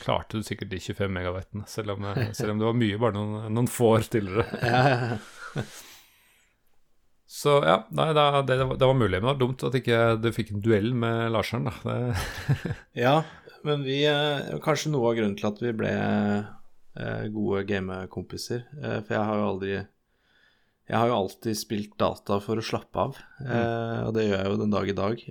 klarte 0.00 0.40
du 0.40 0.46
sikkert 0.46 0.72
de 0.72 0.80
25 0.80 1.12
megawattene, 1.14 1.66
selv 1.70 1.96
om, 1.96 2.08
eh, 2.10 2.32
selv 2.36 2.54
om 2.54 2.60
det 2.60 2.68
var 2.68 2.80
mye 2.80 2.98
bare 3.00 3.16
noen, 3.16 3.46
noen 3.56 3.70
få 3.70 3.94
år 3.98 4.10
tidligere. 4.10 4.48
Ja, 4.70 4.82
ja, 4.88 5.14
ja. 5.14 5.64
Så 7.30 7.60
ja, 7.62 7.76
nei, 7.94 8.08
da, 8.10 8.40
det, 8.42 8.56
det 8.58 8.86
var 8.88 8.96
mulig, 8.98 9.20
men 9.20 9.22
det 9.22 9.28
var 9.28 9.38
dumt 9.38 9.62
at 9.62 9.76
ikke 9.78 9.98
du 10.18 10.32
fikk 10.34 10.48
en 10.50 10.64
duell 10.64 10.88
med 10.98 11.30
Larsen, 11.30 11.68
da. 11.68 11.74
Det, 11.84 12.72
Ja, 13.04 13.20
men 13.62 13.84
vi 13.86 14.00
eh, 14.10 14.56
Kanskje 14.64 14.90
noe 14.90 15.12
av 15.12 15.14
grunnen 15.20 15.36
til 15.38 15.46
at 15.46 15.62
vi 15.62 15.70
ble 15.78 15.92
eh, 15.94 17.24
gode 17.30 17.62
gamekompiser. 17.70 18.66
For 18.74 19.14
jeg 19.14 19.28
har 19.30 19.38
jo 19.38 19.46
aldri 19.46 19.72
Jeg 19.76 20.96
har 20.96 21.06
jo 21.06 21.20
alltid 21.20 21.60
spilt 21.60 21.94
data 22.02 22.40
for 22.42 22.58
å 22.58 22.66
slappe 22.66 23.06
av, 23.06 23.20
mm. 23.38 24.08
og 24.08 24.14
det 24.16 24.26
gjør 24.26 24.40
jeg 24.40 24.50
jo 24.50 24.60
den 24.64 24.74
dag 24.74 24.90
i 24.90 24.98
dag. 24.98 25.22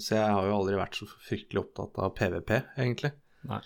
Så 0.00 0.16
jeg 0.16 0.32
har 0.38 0.48
jo 0.48 0.56
aldri 0.62 0.80
vært 0.80 0.96
så 0.96 1.10
fryktelig 1.12 1.66
opptatt 1.66 2.00
av 2.00 2.16
PVP, 2.16 2.54
egentlig. 2.80 3.12
Nei. 3.50 3.60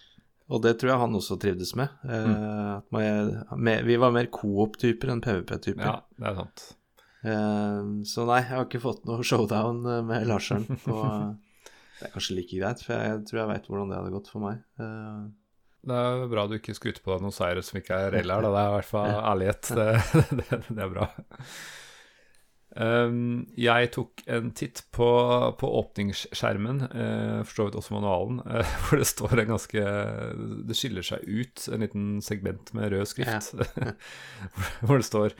Og 0.46 0.60
det 0.62 0.76
tror 0.78 0.92
jeg 0.92 1.00
han 1.02 1.16
også 1.18 1.36
trivdes 1.42 1.72
med. 1.74 1.90
Mm. 2.06 2.34
at 2.76 2.92
man, 2.94 3.30
med 3.58 3.86
vi 3.88 3.96
var 3.98 4.12
mer 4.14 4.28
coop-typer 4.30 5.10
enn 5.10 5.22
PVP-typer. 5.24 5.82
Ja, 5.82 5.96
det 6.20 6.28
er 6.30 6.36
sant. 6.38 6.66
Eh, 7.26 7.88
så 8.06 8.26
nei, 8.28 8.42
jeg 8.44 8.52
har 8.52 8.68
ikke 8.68 8.82
fått 8.84 9.02
noe 9.08 9.24
showdown 9.26 9.80
eh, 9.90 10.04
med 10.06 10.28
Larsen. 10.30 10.68
Og 10.86 11.34
det 11.98 12.06
er 12.06 12.12
kanskje 12.14 12.36
like 12.38 12.60
greit, 12.60 12.84
for 12.86 12.94
jeg 12.94 13.24
tror 13.26 13.40
jeg 13.42 13.50
veit 13.50 13.66
hvordan 13.72 13.90
det 13.90 13.98
hadde 13.98 14.14
gått 14.14 14.30
for 14.30 14.44
meg. 14.46 14.62
Eh, 14.78 15.24
Det 15.86 15.98
er 16.04 16.22
bra 16.30 16.46
du 16.50 16.54
ikke 16.60 16.74
skryter 16.78 17.02
på 17.02 17.12
deg 17.16 17.26
noen 17.26 17.34
seire 17.34 17.62
som 17.66 17.80
ikke 17.80 17.98
er 18.06 18.14
reelle 18.14 18.38
her. 18.38 18.46
Da. 18.46 18.52
Det 18.54 18.62
er 18.62 18.70
i 18.70 18.76
hvert 18.76 18.92
fall 18.92 19.18
ærlighet. 19.32 19.72
Det, 19.80 19.88
det, 20.44 20.62
det 20.70 20.86
er 20.86 20.94
bra. 20.94 21.08
Um, 22.76 23.46
jeg 23.56 23.88
tok 23.94 24.20
en 24.28 24.50
titt 24.52 24.82
på, 24.92 25.06
på 25.56 25.68
åpningsskjermen, 25.78 26.82
uh, 26.92 27.38
for 27.46 27.52
så 27.54 27.66
vidt 27.68 27.78
også 27.80 27.94
manualen, 27.94 28.42
uh, 28.44 28.74
hvor 28.84 29.00
det 29.00 29.08
står 29.08 29.40
en 29.40 29.52
ganske 29.54 29.84
Det 30.68 30.76
skiller 30.76 31.06
seg 31.06 31.24
ut 31.24 31.68
en 31.72 31.86
liten 31.86 32.10
segment 32.24 32.74
med 32.76 32.92
rød 32.92 33.08
skrift, 33.08 33.54
hvor 34.84 35.00
det 35.00 35.08
står 35.08 35.32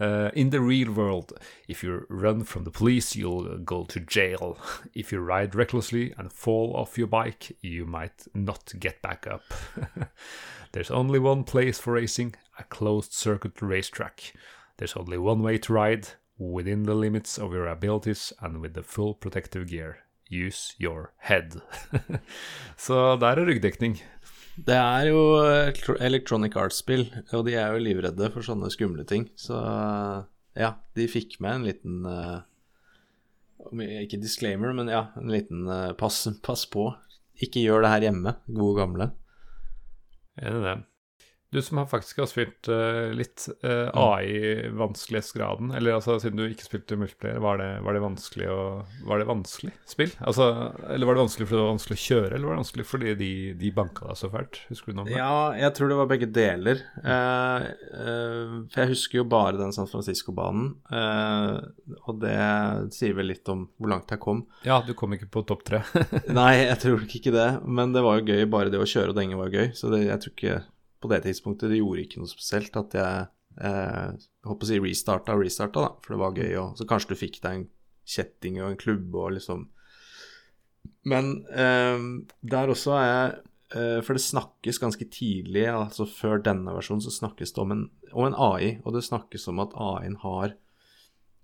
uh, 0.00 0.30
In 0.32 0.48
the 0.48 0.60
real 0.60 0.88
world, 0.88 1.32
if 1.68 1.84
you 1.84 2.06
run 2.08 2.44
from 2.44 2.64
the 2.64 2.72
police, 2.72 3.14
you'll 3.14 3.58
go 3.58 3.84
to 3.84 4.00
jail. 4.00 4.56
If 4.94 5.12
you 5.12 5.20
ride 5.20 5.54
recklessly 5.54 6.14
and 6.16 6.32
fall 6.32 6.74
off 6.74 6.96
your 6.96 7.08
bike, 7.08 7.52
you 7.60 7.84
might 7.84 8.26
not 8.34 8.72
get 8.80 9.02
back 9.02 9.26
up. 9.26 9.44
There's 10.72 10.90
only 10.90 11.18
one 11.18 11.44
place 11.44 11.78
for 11.78 11.92
racing, 11.92 12.34
a 12.58 12.64
closed 12.64 13.12
circuit 13.12 13.60
racetrack. 13.60 14.32
There's 14.78 14.96
only 14.96 15.18
one 15.18 15.42
way 15.42 15.58
to 15.58 15.72
ride, 15.72 16.08
within 16.38 16.84
the 16.84 16.94
limits 16.94 17.38
of 17.38 17.52
your 17.52 17.66
abilities 17.66 18.32
and 18.40 18.60
with 18.60 18.74
the 18.74 18.82
full 18.82 19.14
protective 19.14 19.68
gear. 19.68 19.98
Use 20.28 20.74
your 20.78 21.12
head. 21.16 21.60
Så 22.76 23.16
der 23.16 23.38
er 23.38 23.46
ryggdekning. 23.46 24.02
Det 24.66 24.74
er 24.74 25.06
jo 25.06 25.20
Electronic 26.00 26.56
Arts-spill, 26.56 27.06
og 27.32 27.46
de 27.46 27.54
er 27.54 27.72
jo 27.72 27.82
livredde 27.82 28.30
for 28.34 28.42
sånne 28.42 28.70
skumle 28.74 29.04
ting. 29.06 29.28
Så 29.38 29.56
ja, 30.58 30.72
de 30.98 31.06
fikk 31.10 31.38
med 31.44 31.60
en 31.60 31.66
liten 31.68 32.06
eh, 32.10 32.40
Ikke 34.02 34.18
disclaimer, 34.18 34.74
men 34.74 34.90
ja, 34.90 35.08
en 35.16 35.30
liten 35.30 35.68
eh, 35.70 35.92
pass, 35.98 36.24
pass 36.42 36.66
på. 36.66 36.90
Ikke 37.38 37.62
gjør 37.62 37.86
det 37.86 37.94
her 37.94 38.08
hjemme, 38.08 38.34
gode 38.50 38.80
gamle. 38.80 39.10
Enig 40.42 40.58
i 40.58 40.66
det. 40.66 40.76
Du 41.54 41.62
som 41.64 41.78
har 41.80 41.86
faktisk 41.88 42.18
har 42.20 42.28
spilt 42.28 42.68
uh, 42.68 43.08
litt 43.16 43.46
uh, 43.64 43.88
AI-vanskelighetsgraden, 43.96 45.70
eller 45.78 45.96
altså 45.96 46.18
siden 46.20 46.36
du 46.36 46.44
ikke 46.44 46.66
spilte 46.66 46.98
multiplayer, 47.00 47.40
var 47.40 47.56
det, 47.62 47.68
var 47.86 47.96
det 47.96 48.02
vanskelig 48.04 48.50
å 48.52 48.60
Var 49.08 49.22
det 49.22 49.28
vanskelig 49.30 49.72
spill? 49.88 50.12
Altså, 50.20 50.48
eller 50.92 51.08
var 51.08 51.16
det 51.16 51.24
vanskelig 51.24 51.48
fordi 51.48 51.58
det 51.58 51.64
var 51.64 51.72
vanskelig 51.72 51.98
å 51.98 52.04
kjøre, 52.04 52.30
eller 52.34 52.50
var 52.50 52.58
det 52.58 52.62
vanskelig 52.64 52.86
fordi 52.90 53.16
de, 53.22 53.32
de 53.62 53.72
banka 53.78 54.10
deg 54.10 54.20
så 54.20 54.30
fælt? 54.32 54.60
Husker 54.68 54.92
du 54.92 54.98
noe 54.98 55.06
om 55.06 55.10
det? 55.10 55.16
Ja, 55.16 55.40
jeg 55.62 55.74
tror 55.78 55.92
det 55.92 55.98
var 56.02 56.12
begge 56.12 56.30
deler. 56.36 56.84
Uh, 57.00 57.66
eh, 57.96 58.54
for 58.68 58.82
jeg 58.82 58.92
husker 58.92 59.22
jo 59.22 59.28
bare 59.32 59.56
den 59.56 59.72
San 59.72 59.88
Francisco-banen, 59.88 60.70
eh, 60.92 61.96
og 62.04 62.20
det 62.22 62.38
sier 62.94 63.16
vel 63.16 63.32
litt 63.32 63.48
om 63.48 63.66
hvor 63.78 63.92
langt 63.94 64.12
jeg 64.12 64.20
kom. 64.22 64.44
Ja, 64.68 64.82
du 64.84 64.92
kom 64.98 65.16
ikke 65.16 65.30
på 65.32 65.44
topp 65.48 65.64
tre. 65.68 65.80
Nei, 66.40 66.66
jeg 66.66 66.80
tror 66.84 67.06
ikke 67.08 67.32
det, 67.34 67.50
men 67.64 67.96
det 67.96 68.04
var 68.04 68.20
jo 68.20 68.34
gøy. 68.34 68.44
Bare 68.52 68.72
det 68.72 68.80
å 68.82 68.88
kjøre 68.88 69.14
og 69.14 69.18
denge 69.18 69.38
var 69.38 69.54
gøy, 69.54 69.70
så 69.76 69.90
det, 69.92 70.04
jeg 70.10 70.24
tror 70.24 70.36
ikke 70.36 70.58
på 71.00 71.10
det 71.12 71.22
tidspunktet 71.26 71.72
det 71.72 71.80
gjorde 71.80 72.04
ikke 72.04 72.22
noe 72.22 72.30
spesielt 72.30 72.76
at 72.78 72.96
jeg 72.98 73.26
eh, 73.62 74.28
håper 74.48 74.66
å 74.66 74.70
si 74.70 74.78
restarta 74.82 75.36
og 75.36 75.44
restarta, 75.44 75.84
da, 75.84 75.90
for 76.02 76.14
det 76.14 76.22
var 76.22 76.38
gøy. 76.38 76.54
Og, 76.62 76.78
så 76.78 76.86
kanskje 76.88 77.12
du 77.12 77.20
fikk 77.20 77.40
deg 77.44 77.58
en 77.58 77.66
kjetting 78.08 78.60
og 78.62 78.72
en 78.72 78.80
klubb 78.80 79.18
og 79.20 79.34
liksom 79.36 79.68
Men 81.08 81.34
eh, 81.52 82.06
der 82.40 82.72
også 82.72 82.94
er 82.96 83.08
jeg 83.08 83.34
eh, 83.76 83.98
For 84.06 84.16
det 84.16 84.24
snakkes 84.24 84.80
ganske 84.82 85.08
tidlig, 85.12 85.66
altså 85.70 86.08
før 86.08 86.42
denne 86.44 86.74
versjonen, 86.76 87.04
så 87.04 87.14
snakkes 87.14 87.54
det 87.54 87.64
om 87.64 87.74
en, 87.74 87.84
om 88.12 88.28
en 88.28 88.38
AI, 88.38 88.78
og 88.84 88.96
det 88.96 89.06
snakkes 89.06 89.48
om 89.52 89.60
at 89.64 89.76
AI-en 89.76 90.18
har 90.24 90.56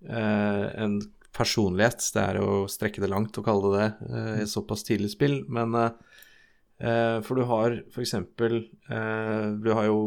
eh, 0.09 0.65
en 0.83 0.99
personlighet. 1.35 2.01
Det 2.15 2.23
er 2.23 2.41
å 2.41 2.65
strekke 2.71 3.03
det 3.03 3.11
langt 3.11 3.37
å 3.37 3.45
kalle 3.45 3.71
det 3.75 3.85
det 3.85 4.19
eh, 4.19 4.43
i 4.43 4.49
såpass 4.49 4.87
tidlig 4.87 5.13
spill, 5.13 5.43
men 5.51 5.75
Eh, 5.75 5.91
for 7.23 7.39
du 7.39 7.45
har 7.47 7.77
eksempel 8.03 8.57
eh, 8.91 9.45
Du 9.63 9.69
har 9.71 9.85
jo 9.87 9.99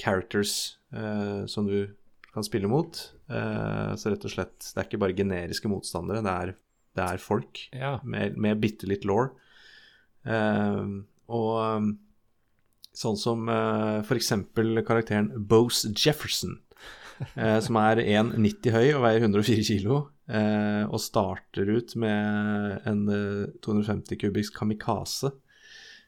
characters 0.00 0.78
eh, 0.94 1.44
som 1.50 1.66
du 1.68 1.90
kan 2.32 2.46
spille 2.46 2.70
mot. 2.70 3.00
Eh, 3.28 3.90
så 3.96 4.12
rett 4.12 4.24
og 4.24 4.32
slett 4.32 4.70
Det 4.70 4.80
er 4.80 4.88
ikke 4.88 5.02
bare 5.04 5.16
generiske 5.16 5.70
motstandere, 5.70 6.24
det 6.24 6.32
er, 6.34 6.54
det 6.96 7.04
er 7.04 7.22
folk 7.22 7.66
ja. 7.72 7.98
med, 8.02 8.38
med 8.40 8.62
bitte 8.62 8.88
litt 8.90 9.04
law. 9.08 9.28
Eh, 10.24 10.88
og 11.34 11.92
sånn 12.94 13.18
som 13.18 13.48
eh, 13.50 14.14
eksempel 14.14 14.80
karakteren 14.86 15.30
Bose 15.50 15.90
Jefferson, 15.92 16.58
eh, 17.34 17.58
som 17.64 17.78
er 17.80 18.02
1,90 18.04 18.74
høy 18.74 18.86
og 18.94 19.04
veier 19.06 19.24
104 19.26 19.66
kilo, 19.66 20.00
eh, 20.28 20.84
og 20.86 21.02
starter 21.02 21.70
ut 21.74 21.96
med 22.00 22.86
en 22.88 23.02
eh, 23.10 23.56
250 23.66 24.20
kubikks 24.22 24.52
kamikaze. 24.54 25.34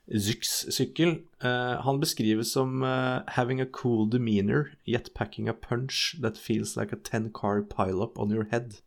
Zyx-sykkel. 0.08 1.24
Eh, 1.40 1.80
han 1.82 2.00
beskrives 2.00 2.52
som 2.52 2.82
eh, 2.82 3.22
'having 3.28 3.60
a 3.60 3.66
cool 3.66 4.06
demeanor, 4.06 4.72
yet 4.84 5.14
packing 5.14 5.48
a 5.48 5.52
punch 5.52 6.16
that 6.20 6.38
feels 6.38 6.76
like 6.76 6.92
a 6.92 6.96
10-car 6.96 7.62
pileup 7.62 8.18
on 8.18 8.30
your 8.30 8.44
head'. 8.44 8.80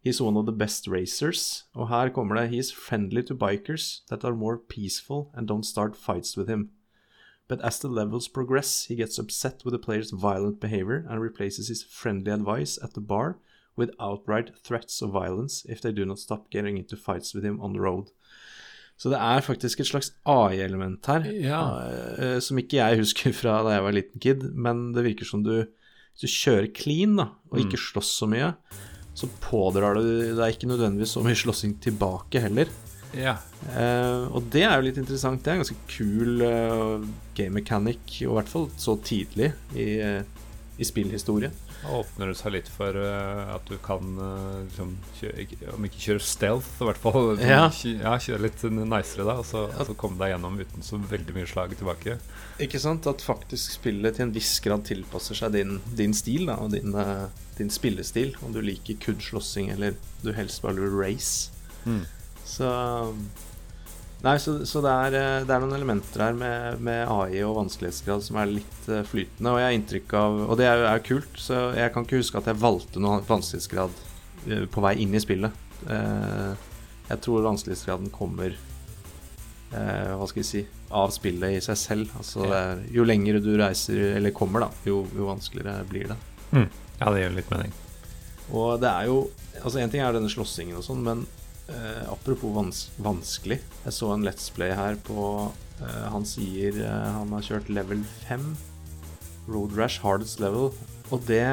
He's 0.00 0.20
one 0.20 0.36
of 0.36 0.46
the 0.46 0.52
best 0.52 0.88
racers. 0.88 1.64
Og 1.74 1.88
her 1.88 2.10
kommer 2.10 2.34
det 2.34 2.50
'He 2.50 2.58
is 2.58 2.72
friendly 2.72 3.22
to 3.22 3.34
bikers 3.34 4.02
that 4.08 4.24
are 4.24 4.34
more 4.34 4.58
peaceful 4.58 5.30
and 5.34 5.46
don't 5.46 5.64
start 5.64 5.96
fights 5.96 6.36
with 6.36 6.48
him'. 6.48 6.70
But 7.46 7.60
as 7.60 7.78
the 7.78 7.88
levels 7.88 8.28
progress, 8.28 8.86
he 8.86 8.96
gets 8.96 9.18
upset 9.18 9.64
with 9.64 9.72
the 9.72 9.78
player's 9.78 10.10
violent 10.10 10.58
behavior 10.58 11.06
and 11.08 11.20
replaces 11.20 11.68
his 11.68 11.84
friendly 11.84 12.32
advice 12.32 12.78
at 12.82 12.94
the 12.94 13.00
bar 13.00 13.38
with 13.76 13.94
outright 14.00 14.50
threats 14.58 15.02
of 15.02 15.10
violence 15.10 15.64
if 15.68 15.80
they 15.80 15.92
do 15.92 16.04
not 16.04 16.18
stop 16.18 16.50
getting 16.50 16.78
into 16.78 16.96
fights 16.96 17.32
with 17.32 17.44
him 17.44 17.60
on 17.60 17.72
the 17.72 17.80
road. 17.80 18.10
Så 19.02 19.10
det 19.10 19.18
er 19.18 19.42
faktisk 19.42 19.80
et 19.82 19.88
slags 19.88 20.12
AI-element 20.30 21.08
her, 21.10 21.24
Ja. 21.42 21.60
eh, 22.22 22.36
som 22.44 22.60
ikke 22.60 22.78
jeg 22.78 23.00
husker 23.02 23.34
fra 23.34 23.56
da 23.66 23.72
jeg 23.74 23.82
var 23.82 23.96
liten 23.96 24.20
kid, 24.22 24.44
men 24.54 24.92
det 24.94 25.02
virker 25.08 25.26
som 25.26 25.42
du 25.42 25.56
Hvis 26.12 26.26
du 26.26 26.28
kjører 26.28 26.66
clean 26.76 27.16
da, 27.16 27.24
og 27.50 27.58
ikke 27.58 27.78
slåss 27.80 28.10
så 28.20 28.26
mye, 28.28 28.50
så 29.16 29.26
pådrar 29.40 29.96
du 29.96 30.34
deg 30.36 30.54
ikke 30.54 30.68
nødvendigvis 30.68 31.14
så 31.16 31.22
mye 31.24 31.34
slåssing 31.40 31.78
tilbake 31.80 32.38
heller. 32.44 32.68
ja. 33.16 33.38
Eh, 33.72 34.28
og 34.30 34.44
det 34.52 34.62
er 34.66 34.76
jo 34.76 34.84
litt 34.90 34.98
interessant. 35.00 35.40
Det 35.42 35.48
er 35.50 35.56
en 35.56 35.62
ganske 35.64 35.88
kul 35.88 36.42
eh, 36.44 37.06
game 37.34 37.54
mechanic, 37.56 37.98
og 38.26 38.28
i 38.28 38.36
hvert 38.36 38.52
fall 38.52 38.68
så 38.76 38.94
tidlig 39.02 39.52
i, 39.74 39.88
eh, 40.04 40.22
i 40.82 40.86
spillhistorie. 40.86 41.50
Da 41.82 41.96
åpner 41.98 42.30
det 42.30 42.36
seg 42.38 42.54
litt 42.56 42.68
for 42.70 42.96
uh, 42.98 43.54
at 43.54 43.66
du 43.70 43.76
kan 43.82 44.16
uh, 44.18 44.62
liksom, 44.66 44.94
kjøre, 45.18 45.46
om 45.74 45.86
ikke 45.88 46.02
kjøre 46.04 46.24
stealth, 46.26 46.70
i 46.82 46.88
hvert 46.88 47.02
fall 47.02 47.32
Ja. 47.40 47.64
ja, 47.70 48.14
kjøre 48.22 48.46
litt 48.46 48.64
nicere 48.70 49.26
da, 49.28 49.38
og 49.42 49.46
så, 49.48 49.64
ja. 49.72 49.86
så 49.88 49.96
komme 49.98 50.20
deg 50.22 50.34
gjennom 50.34 50.58
uten 50.60 50.86
så 50.86 51.00
veldig 51.10 51.36
mye 51.38 51.50
slag 51.50 51.76
tilbake. 51.78 52.18
Ikke 52.62 52.82
sant? 52.82 53.08
At 53.10 53.24
faktisk 53.24 53.78
spillet 53.78 54.18
til 54.18 54.28
en 54.28 54.34
viss 54.34 54.54
grad 54.64 54.86
tilpasser 54.88 55.38
seg 55.38 55.56
din, 55.56 55.78
din 55.98 56.16
stil 56.16 56.50
da, 56.50 56.58
og 56.62 56.74
din, 56.74 56.94
uh, 56.94 57.28
din 57.58 57.72
spillestil. 57.72 58.36
Om 58.42 58.54
du 58.56 58.62
liker 58.64 58.98
kun 59.02 59.22
slåssing 59.22 59.72
eller 59.74 59.96
du 60.22 60.32
helst 60.36 60.62
bare 60.64 60.78
vil 60.82 60.98
race. 60.98 61.50
Mm. 61.86 62.04
Så 62.46 62.68
Nei, 64.22 64.36
så, 64.38 64.54
så 64.66 64.78
det, 64.84 64.90
er, 64.90 65.14
eh, 65.18 65.44
det 65.46 65.50
er 65.50 65.62
noen 65.64 65.74
elementer 65.74 66.22
her 66.22 66.36
med, 66.38 66.82
med 66.86 67.10
AI 67.10 67.40
og 67.42 67.56
vanskelighetsgrad 67.56 68.22
som 68.22 68.38
er 68.38 68.52
litt 68.52 68.84
eh, 68.86 69.02
flytende. 69.06 69.50
Og 69.50 69.58
jeg 69.58 69.66
har 69.66 69.78
inntrykk 69.78 70.14
av 70.20 70.42
Og 70.46 70.58
det 70.60 70.68
er 70.70 70.82
jo 70.82 70.92
kult, 71.08 71.40
så 71.42 71.62
jeg 71.74 71.90
kan 71.94 72.06
ikke 72.06 72.20
huske 72.20 72.38
at 72.38 72.50
jeg 72.52 72.62
valgte 72.62 73.02
noen 73.02 73.24
vanskelighetsgrad 73.26 73.98
eh, 74.46 74.68
på 74.70 74.84
vei 74.84 74.94
inn 75.02 75.16
i 75.18 75.22
spillet. 75.22 75.58
Jeg 75.82 77.18
tror 77.24 77.42
vanskelighetsgraden 77.42 78.12
kommer 78.14 78.54
Hva 79.72 80.28
skal 80.30 80.38
vi 80.38 80.44
si 80.46 80.60
av 80.94 81.10
spillet 81.10 81.56
i 81.56 81.62
seg 81.64 81.80
selv. 81.80 82.12
Altså 82.20 82.44
er, 82.46 82.84
jo 82.94 83.02
lenger 83.08 83.40
du 83.42 83.50
reiser, 83.58 83.98
eller 84.20 84.30
kommer, 84.36 84.68
da, 84.68 84.68
jo, 84.86 85.00
jo 85.16 85.26
vanskeligere 85.26 85.82
blir 85.90 86.12
det. 86.12 86.18
Ja, 87.00 87.08
det 87.10 87.24
gjør 87.24 87.34
litt 87.40 87.50
mening. 87.50 87.74
Og 88.52 88.76
det 88.82 88.90
er 88.90 89.08
jo 89.10 89.22
Altså 89.62 89.78
En 89.82 89.90
ting 89.92 90.00
er 90.00 90.14
denne 90.14 90.30
slåssingen 90.32 90.78
og 90.78 90.84
sånn, 90.86 91.02
men 91.04 91.26
eh, 91.68 92.02
apropos 92.10 92.52
vans 92.56 92.78
vanskelig 93.02 93.58
Jeg 93.84 93.92
så 93.96 94.10
en 94.14 94.24
Let's 94.26 94.48
Play 94.54 94.72
her 94.74 94.96
på 95.06 95.52
eh, 95.82 96.04
Han 96.12 96.26
sier 96.28 96.78
eh, 96.82 97.08
han 97.18 97.32
har 97.36 97.44
kjørt 97.46 97.70
level 97.72 98.02
5. 98.28 98.48
Road 99.50 99.76
Rash 99.78 100.02
hardest 100.04 100.38
level. 100.42 100.70
Og 101.10 101.24
det 101.28 101.44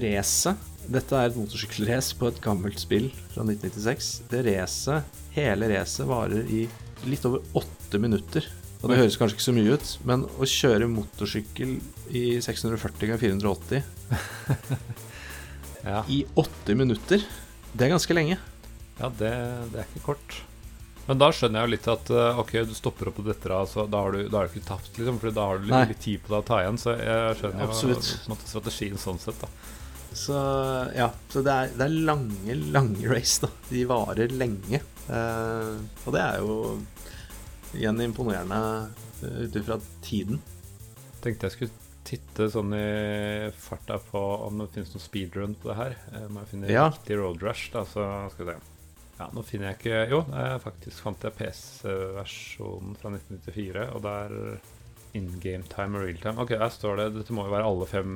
racet 0.00 0.70
Dette 0.86 1.16
er 1.16 1.30
et 1.30 1.38
motorsykkelrace 1.38 2.14
på 2.20 2.28
et 2.28 2.40
gammelt 2.44 2.78
spill 2.82 3.08
fra 3.32 3.42
1996. 3.46 4.10
Det 4.30 4.42
racet, 4.46 5.16
hele 5.34 5.70
racet, 5.72 6.04
varer 6.10 6.44
i 6.52 6.66
litt 7.08 7.24
over 7.28 7.40
åtte 7.56 7.98
minutter. 8.00 8.44
Og 8.84 8.90
det 8.92 8.98
høres 9.00 9.16
kanskje 9.16 9.38
ikke 9.38 9.46
så 9.46 9.54
mye 9.56 9.76
ut, 9.78 9.92
men 10.04 10.26
å 10.36 10.44
kjøre 10.44 10.90
motorsykkel 10.92 11.78
i 12.12 12.24
640 12.44 13.08
ganger 13.08 13.22
480 13.22 13.80
Ja. 15.88 16.02
i 16.08 16.20
80 16.36 16.76
minutter. 16.82 17.24
Det 17.72 17.86
er 17.86 17.94
ganske 17.94 18.16
lenge. 18.16 18.36
Ja, 19.00 19.10
det, 19.18 19.30
det 19.72 19.80
er 19.82 19.88
ikke 19.90 20.04
kort. 20.12 20.40
Men 21.04 21.20
da 21.20 21.28
skjønner 21.36 21.60
jeg 21.60 21.68
jo 21.68 21.72
litt 21.74 21.88
at 21.92 22.10
eh, 22.16 22.38
ok, 22.40 22.52
du 22.68 22.74
stopper 22.76 23.10
opp 23.10 23.18
på 23.18 23.26
dette, 23.26 23.48
da, 23.50 23.60
så 23.68 23.84
da 23.90 24.00
har 24.06 24.14
du, 24.14 24.22
da 24.32 24.40
har 24.40 24.48
du 24.48 24.54
ikke 24.54 24.68
tapt, 24.70 24.92
liksom. 24.96 25.18
For 25.20 25.34
da 25.36 25.48
har 25.50 25.60
du 25.60 25.66
litt, 25.68 25.90
litt 25.92 26.00
tid 26.06 26.22
på 26.24 26.32
deg 26.32 26.38
å 26.40 26.46
ta 26.48 26.60
igjen. 26.62 26.80
Så 26.80 26.94
jeg 26.96 27.38
skjønner 27.40 27.66
Absolutt. 27.66 28.08
jo 28.14 28.32
måte 28.32 28.48
strategien 28.48 29.00
sånn 29.02 29.20
sett, 29.20 29.42
da. 29.42 29.50
Så 30.14 30.38
ja, 30.94 31.08
så 31.28 31.42
det 31.44 31.52
er, 31.52 31.72
det 31.74 31.88
er 31.88 31.96
lange, 32.08 32.56
lange 32.72 33.10
race, 33.10 33.42
da. 33.44 33.50
De 33.68 33.84
varer 33.90 34.32
lenge. 34.32 34.80
Eh, 35.10 35.72
og 36.06 36.14
det 36.14 36.22
er 36.24 36.40
jo 36.40 36.58
igjen 37.74 38.00
imponerende 38.04 38.58
uh, 38.86 39.40
ut 39.42 39.56
ifra 39.58 39.80
tiden. 40.06 40.38
Tenkte 41.24 41.48
jeg 41.50 41.56
skulle 41.56 41.82
titte 42.06 42.46
sånn 42.52 42.70
i 42.76 43.50
farta 43.58 43.96
på 44.12 44.20
om 44.46 44.60
det 44.62 44.68
finnes 44.76 44.92
noen 44.94 45.02
speedrun 45.02 45.56
på 45.58 45.72
det 45.72 45.76
her. 45.80 45.96
Eh, 46.12 46.28
Må 46.30 46.44
jeg 46.44 46.52
finne 46.52 46.70
Ja. 46.70 46.86
riktig 46.92 47.18
road 47.18 47.42
rush, 47.42 47.72
da, 47.74 47.82
så 47.88 48.06
skal 48.32 48.46
vi 48.46 48.54
se. 48.54 48.73
Ja, 49.18 49.28
nå 49.32 49.42
finner 49.46 49.70
jeg 49.70 49.78
ikke 49.78 49.98
Jo, 50.10 50.22
jeg 50.34 50.60
faktisk 50.64 51.04
fant 51.04 51.22
jeg 51.22 51.36
PC-versjonen 51.38 52.96
fra 52.98 53.12
1994, 53.14 53.84
og 53.94 54.02
der 54.02 54.34
in 55.14 55.28
game 55.38 55.62
time 55.70 55.94
og 56.00 56.02
real 56.08 56.16
time. 56.18 56.40
Ok, 56.42 56.50
her 56.58 56.72
står 56.74 56.96
det 56.98 57.04
Dette 57.14 57.34
må 57.36 57.44
jo 57.46 57.52
være 57.52 57.68
alle 57.68 57.86
fem 57.86 58.14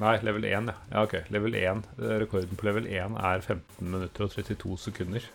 Nei, 0.00 0.14
level 0.24 0.46
1, 0.48 0.70
ja. 0.72 0.76
ja. 0.94 1.02
Ok, 1.04 1.18
level 1.34 1.56
1. 1.60 1.82
Eh, 1.98 2.14
Rekorden 2.22 2.56
på 2.56 2.64
level 2.70 2.86
1 2.88 3.18
er 3.20 3.42
15 3.44 3.90
minutter 3.90 4.24
og 4.24 4.32
32 4.32 4.78
sekunder. 4.86 5.26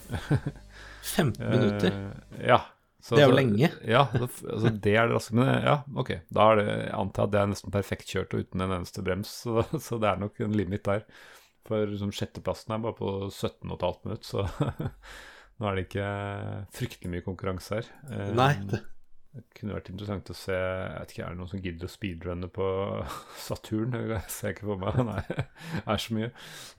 15 1.16 1.38
minutter. 1.52 1.94
Eh, 1.94 2.48
ja. 2.50 2.60
Så, 3.06 3.14
Det 3.14 3.22
er 3.22 3.28
jo 3.30 3.36
så- 3.36 3.38
lenge. 3.38 3.70
Ja, 3.86 4.08
altså 4.18 4.72
det 4.82 4.96
er 4.98 5.06
det 5.06 5.14
raske. 5.14 5.36
Men 5.38 5.52
ja, 5.62 5.76
ok. 5.94 6.12
Da 6.34 6.48
er 6.52 6.56
det, 6.58 6.66
jeg 6.74 6.94
antar 7.04 7.28
at 7.28 7.36
det 7.36 7.42
er 7.44 7.52
nesten 7.54 7.76
perfekt 7.76 8.10
kjørt 8.10 8.34
og 8.34 8.42
uten 8.48 8.66
en 8.66 8.74
eneste 8.80 9.04
brems, 9.06 9.30
så, 9.46 9.62
så 9.86 10.00
det 10.02 10.10
er 10.10 10.24
nok 10.26 10.42
en 10.42 10.58
limit 10.58 10.88
der. 10.90 11.06
For 11.66 11.88
liksom, 11.89 12.13
sjetteplassen 12.13 12.76
er 12.76 12.84
bare 12.84 12.97
på 12.97 13.13
17,5 13.30 14.03
minutter, 14.05 14.28
så 14.28 14.43
nå 15.59 15.70
er 15.70 15.78
det 15.78 15.88
ikke 15.88 16.09
fryktelig 16.76 17.13
mye 17.13 17.26
konkurranse 17.26 17.80
her. 17.80 17.89
Eh, 18.11 18.34
Nei, 18.38 18.51
det, 18.70 18.84
det 19.36 19.43
kunne 19.57 19.76
vært 19.76 19.89
interessant 19.91 20.30
å 20.32 20.36
se 20.38 20.55
Jeg 20.55 20.99
vet 21.01 21.11
ikke, 21.11 21.24
Er 21.26 21.34
det 21.34 21.39
noen 21.41 21.49
som 21.51 21.63
gidder 21.63 21.88
å 21.88 21.91
speedrunne 21.91 22.49
på 22.55 22.68
Saturn? 23.47 23.97
Det 24.11 24.22
ser 24.32 24.51
jeg 24.51 24.57
ikke 24.57 24.70
for 24.70 24.84
meg. 24.84 25.01
Nei, 25.09 25.24
det 25.28 25.82
er 25.91 26.03
så 26.05 26.16
mye. 26.16 26.30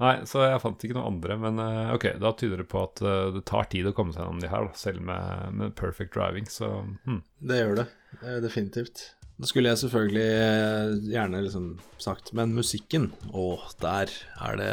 Nei, 0.01 0.15
Så 0.31 0.45
jeg 0.47 0.63
fant 0.63 0.87
ikke 0.87 0.97
noen 0.97 1.11
andre. 1.17 1.37
Men 1.43 1.61
eh, 1.67 1.93
ok, 1.97 2.09
da 2.23 2.33
tyder 2.39 2.63
det 2.63 2.69
på 2.73 2.87
at 2.87 3.03
eh, 3.05 3.27
det 3.37 3.45
tar 3.51 3.69
tid 3.73 3.91
å 3.91 3.95
komme 3.97 4.17
seg 4.17 4.25
gjennom 4.25 4.41
de 4.45 4.53
her, 4.53 4.71
selv 4.79 5.05
med, 5.11 5.53
med 5.59 5.77
perfect 5.79 6.15
driving. 6.17 6.49
Så 6.53 6.71
hm. 7.05 7.21
det 7.51 7.61
gjør 7.61 7.81
det. 7.83 7.89
Eh, 8.23 8.41
definitivt. 8.45 9.09
Da 9.37 9.49
skulle 9.49 9.69
jeg 9.73 9.83
selvfølgelig 9.83 10.29
eh, 10.33 10.93
gjerne 11.13 11.43
liksom 11.45 11.67
sagt 12.01 12.33
Men 12.37 12.55
musikken, 12.57 13.11
å, 13.37 13.59
der 13.83 14.13
er 14.41 14.61
det 14.61 14.71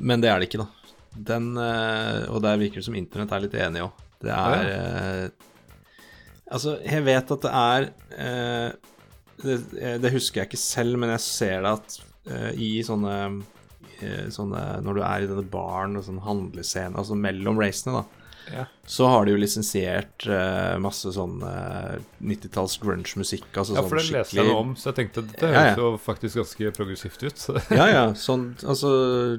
Men 0.00 0.24
det 0.24 0.30
er 0.32 0.40
det 0.40 0.48
ikke, 0.48 0.64
da. 0.64 0.94
Den 1.32 1.52
eh, 1.60 2.24
Og 2.32 2.40
der 2.44 2.60
virker 2.62 2.80
det 2.80 2.88
som 2.88 2.96
internett 2.98 3.34
er 3.36 3.44
litt 3.44 3.58
enig 3.60 3.84
òg. 3.84 4.00
Det 4.24 4.32
er 4.32 4.70
ja. 4.70 5.28
Altså, 6.54 6.76
jeg 6.84 7.02
vet 7.06 7.30
at 7.34 7.44
det 7.44 7.50
er 7.58 7.86
eh, 8.20 8.90
det, 9.42 9.54
eh, 9.80 9.96
det 10.00 10.12
husker 10.14 10.42
jeg 10.42 10.50
ikke 10.50 10.60
selv, 10.60 10.98
men 11.00 11.12
jeg 11.14 11.24
ser 11.24 11.64
det 11.64 11.72
at 11.72 11.96
eh, 12.30 12.50
i 12.60 12.70
sånne 12.86 13.14
eh, 14.04 14.26
Sånne 14.32 14.60
Når 14.84 14.98
du 14.98 15.00
er 15.06 15.24
i 15.24 15.30
denne 15.30 15.46
baren 15.48 15.96
og 15.98 16.04
sånn 16.06 16.20
handlescene, 16.24 16.96
altså 17.00 17.16
mellom 17.18 17.60
racene, 17.60 18.00
da 18.00 18.23
ja. 18.52 18.64
så 18.86 19.08
har 19.08 19.24
de 19.24 19.34
jo 19.34 19.40
lisensiert 19.40 20.26
uh, 20.28 20.76
masse 20.82 21.10
sånn 21.14 21.40
eh, 21.48 21.96
90-talls 22.24 22.76
grunge-musikk. 22.82 23.46
Altså 23.52 23.76
ja, 23.78 23.84
for 23.86 23.98
det 23.98 24.04
sånn 24.06 24.18
leste 24.18 24.38
jeg 24.38 24.48
noe 24.50 24.62
om, 24.62 24.74
så 24.78 24.90
jeg 24.90 24.98
tenkte 25.00 25.24
det 25.28 25.38
Ja, 25.40 25.52
høres 25.54 25.70
ja. 25.70 25.84
jo 25.84 25.90
faktisk 26.04 26.40
ganske 26.42 26.74
progressivt 26.78 27.24
ut. 27.24 27.46
Ja, 27.78 27.86
ja. 27.90 28.04
Sånn, 28.18 28.50
altså 28.62 28.90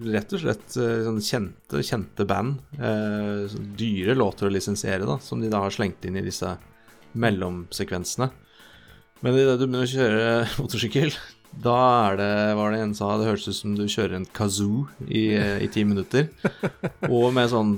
rett 0.04 0.34
og 0.36 0.44
slett 0.46 0.80
eh, 0.82 1.04
sånn 1.08 1.22
kjente, 1.24 1.84
kjente 1.86 2.28
band. 2.30 2.64
Eh, 2.80 3.46
sånn 3.52 3.70
dyre 3.80 4.18
låter 4.18 4.50
å 4.50 4.54
lisensiere, 4.54 5.06
da, 5.08 5.20
som 5.24 5.44
de 5.44 5.52
da 5.54 5.64
har 5.66 5.76
slengt 5.76 6.06
inn 6.08 6.20
i 6.20 6.26
disse 6.26 6.56
mellomsekvensene. 7.16 8.32
Men 9.24 9.40
idet 9.40 9.58
du 9.60 9.66
begynner 9.66 9.88
å 9.88 9.90
kjøre 9.90 10.30
motorsykkel, 10.60 11.16
da 11.64 11.78
er 12.10 12.18
det, 12.20 12.32
var 12.60 12.74
det 12.74 12.82
en 12.84 12.96
sa, 12.98 13.14
det 13.20 13.30
høres 13.30 13.48
ut 13.48 13.58
som 13.58 13.76
du 13.78 13.86
kjører 13.88 14.18
en 14.20 14.30
kazoo 14.36 14.86
i, 15.08 15.30
eh, 15.38 15.60
i 15.64 15.70
ti 15.72 15.86
minutter. 15.88 16.28
Og 17.14 17.32
med 17.36 17.52
sånn 17.54 17.78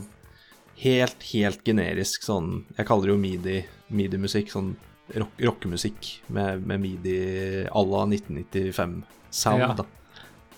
helt, 0.83 1.23
helt 1.33 1.63
generisk 1.65 2.23
sånn 2.27 2.65
Jeg 2.77 2.85
kaller 2.89 3.09
det 3.09 3.13
jo 3.15 3.21
midi, 3.21 3.57
midi-musikk. 3.89 4.51
Sånn 4.53 4.75
rock, 5.15 5.33
rockemusikk 5.39 6.09
med, 6.35 6.65
med 6.67 6.81
midi 6.83 7.17
à 7.65 7.81
la 7.87 8.05
1995-sound, 8.05 9.59
Ja. 9.63 9.73
da. 9.73 9.85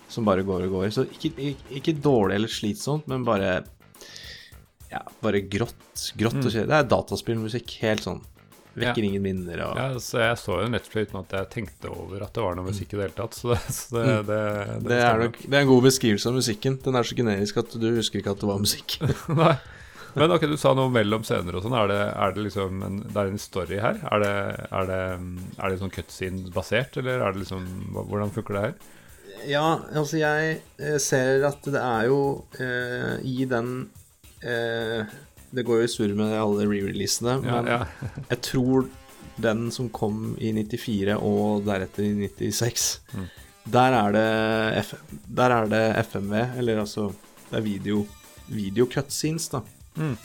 Som 0.10 0.26
bare 0.26 0.42
går 0.42 0.64
og 0.66 0.72
går. 0.74 0.88
Så 0.92 1.04
ikke, 1.06 1.30
ikke, 1.38 1.70
ikke 1.78 1.94
dårlig 2.02 2.36
eller 2.40 2.48
slitsomt, 2.50 3.06
men 3.08 3.24
bare 3.28 3.64
Ja, 4.90 5.04
bare 5.22 5.44
grått. 5.46 6.08
Grått 6.18 6.40
og 6.42 6.50
kjøre. 6.50 6.66
Det 6.66 6.78
er 6.80 6.88
dataspillmusikk. 6.90 7.76
Helt 7.84 8.02
sånn. 8.08 8.24
Vekker 8.80 9.04
ingen 9.06 9.22
minner 9.22 9.62
og 9.68 9.78
Ja, 9.78 9.86
så 10.02 10.22
jeg 10.24 10.38
så 10.42 10.56
jo 10.64 10.68
Netflix 10.72 11.10
uten 11.12 11.20
at 11.20 11.34
jeg 11.36 11.50
tenkte 11.54 11.90
over 11.92 12.24
at 12.24 12.34
det 12.34 12.42
var 12.42 12.56
noe 12.58 12.66
musikk 12.70 12.94
i 12.94 12.98
det 12.98 13.04
hele 13.06 13.18
tatt. 13.18 13.34
Så 13.38 13.52
det, 13.54 13.60
så 13.76 13.96
det, 13.98 14.06
det, 14.06 14.26
det, 14.26 14.40
Mm. 14.80 14.88
det, 14.90 15.00
er 15.04 15.20
nok, 15.26 15.38
det 15.46 15.54
er 15.58 15.62
en 15.62 15.68
god 15.74 15.84
beskrivelse 15.84 16.30
av 16.30 16.38
musikken. 16.40 16.80
Den 16.86 16.96
er 16.96 17.04
så 17.04 17.16
generisk 17.18 17.58
at 17.62 17.76
du 17.82 17.88
husker 17.98 18.22
ikke 18.22 18.32
at 18.34 18.40
det 18.42 18.50
var 18.50 18.62
musikk. 18.66 18.98
Nei. 19.44 19.56
Men 20.16 20.32
ok, 20.34 20.45
du 20.49 20.57
sa 20.57 20.74
noe 20.78 20.89
mellom 20.93 21.24
scener 21.28 21.55
og 21.57 21.64
sånn. 21.66 21.76
Er 21.78 21.89
det, 21.91 21.99
er 22.26 22.34
det 22.36 22.45
liksom 22.47 22.80
en, 22.86 22.99
Det 23.05 23.18
er 23.22 23.30
en 23.34 23.41
story 23.41 23.78
her? 23.84 23.99
Er 24.10 24.24
det, 24.24 24.34
er 24.80 24.88
det, 24.89 24.99
er 25.60 25.70
det 25.74 25.80
sånn 25.82 25.93
cutscene-basert, 25.93 26.97
eller 27.01 27.22
er 27.26 27.36
det 27.36 27.43
liksom 27.43 27.68
Hvordan 27.99 28.34
funker 28.36 28.57
det 28.57 28.64
her? 28.68 28.74
Ja, 29.47 29.66
altså 29.95 30.18
jeg 30.20 30.57
eh, 30.82 30.97
ser 30.99 31.45
at 31.47 31.64
det 31.72 31.80
er 31.80 32.07
jo 32.10 32.18
eh, 32.60 33.22
i 33.24 33.45
den 33.47 33.70
eh, 34.43 35.05
Det 35.53 35.64
går 35.68 35.84
jo 35.84 35.86
i 35.88 35.91
surr 35.93 36.16
med 36.18 36.34
alle 36.36 36.66
re-releasene, 36.68 37.38
Ja, 37.45 37.60
men 37.62 37.70
ja. 37.72 37.80
jeg 38.34 38.41
tror 38.49 38.89
den 39.39 39.70
som 39.72 39.88
kom 39.95 40.34
i 40.43 40.49
94 40.51 41.16
og 41.16 41.64
deretter 41.70 42.03
i 42.10 42.28
96 42.28 42.89
Mm. 43.16 43.28
der, 43.72 43.95
er 43.95 44.84
der 45.39 45.53
er 45.55 45.70
det 45.72 45.84
FMV, 46.10 46.34
eller 46.60 46.82
altså 46.84 47.07
Det 47.49 47.57
er 47.62 47.64
video, 47.66 48.03
video 48.51 48.86
cutscenes, 48.91 49.47
da. 49.53 49.62
Mm. 50.00 50.16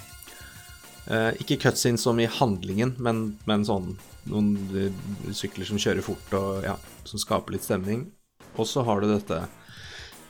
Eh, 1.05 1.31
ikke 1.43 1.61
cutscenes 1.67 2.05
som 2.07 2.21
i 2.21 2.31
handlingen, 2.31 2.95
men, 3.03 3.27
men 3.49 3.67
sånn 3.69 3.95
noen 4.31 4.55
eh, 4.79 5.33
sykler 5.37 5.69
som 5.69 5.81
kjører 5.81 6.05
fort 6.05 6.37
og 6.39 6.65
ja, 6.65 6.79
som 7.05 7.21
skaper 7.21 7.57
litt 7.57 7.67
stemning. 7.67 8.07
Og 8.55 8.69
så 8.71 8.85
har 8.87 9.03
du 9.03 9.11
dette 9.11 9.43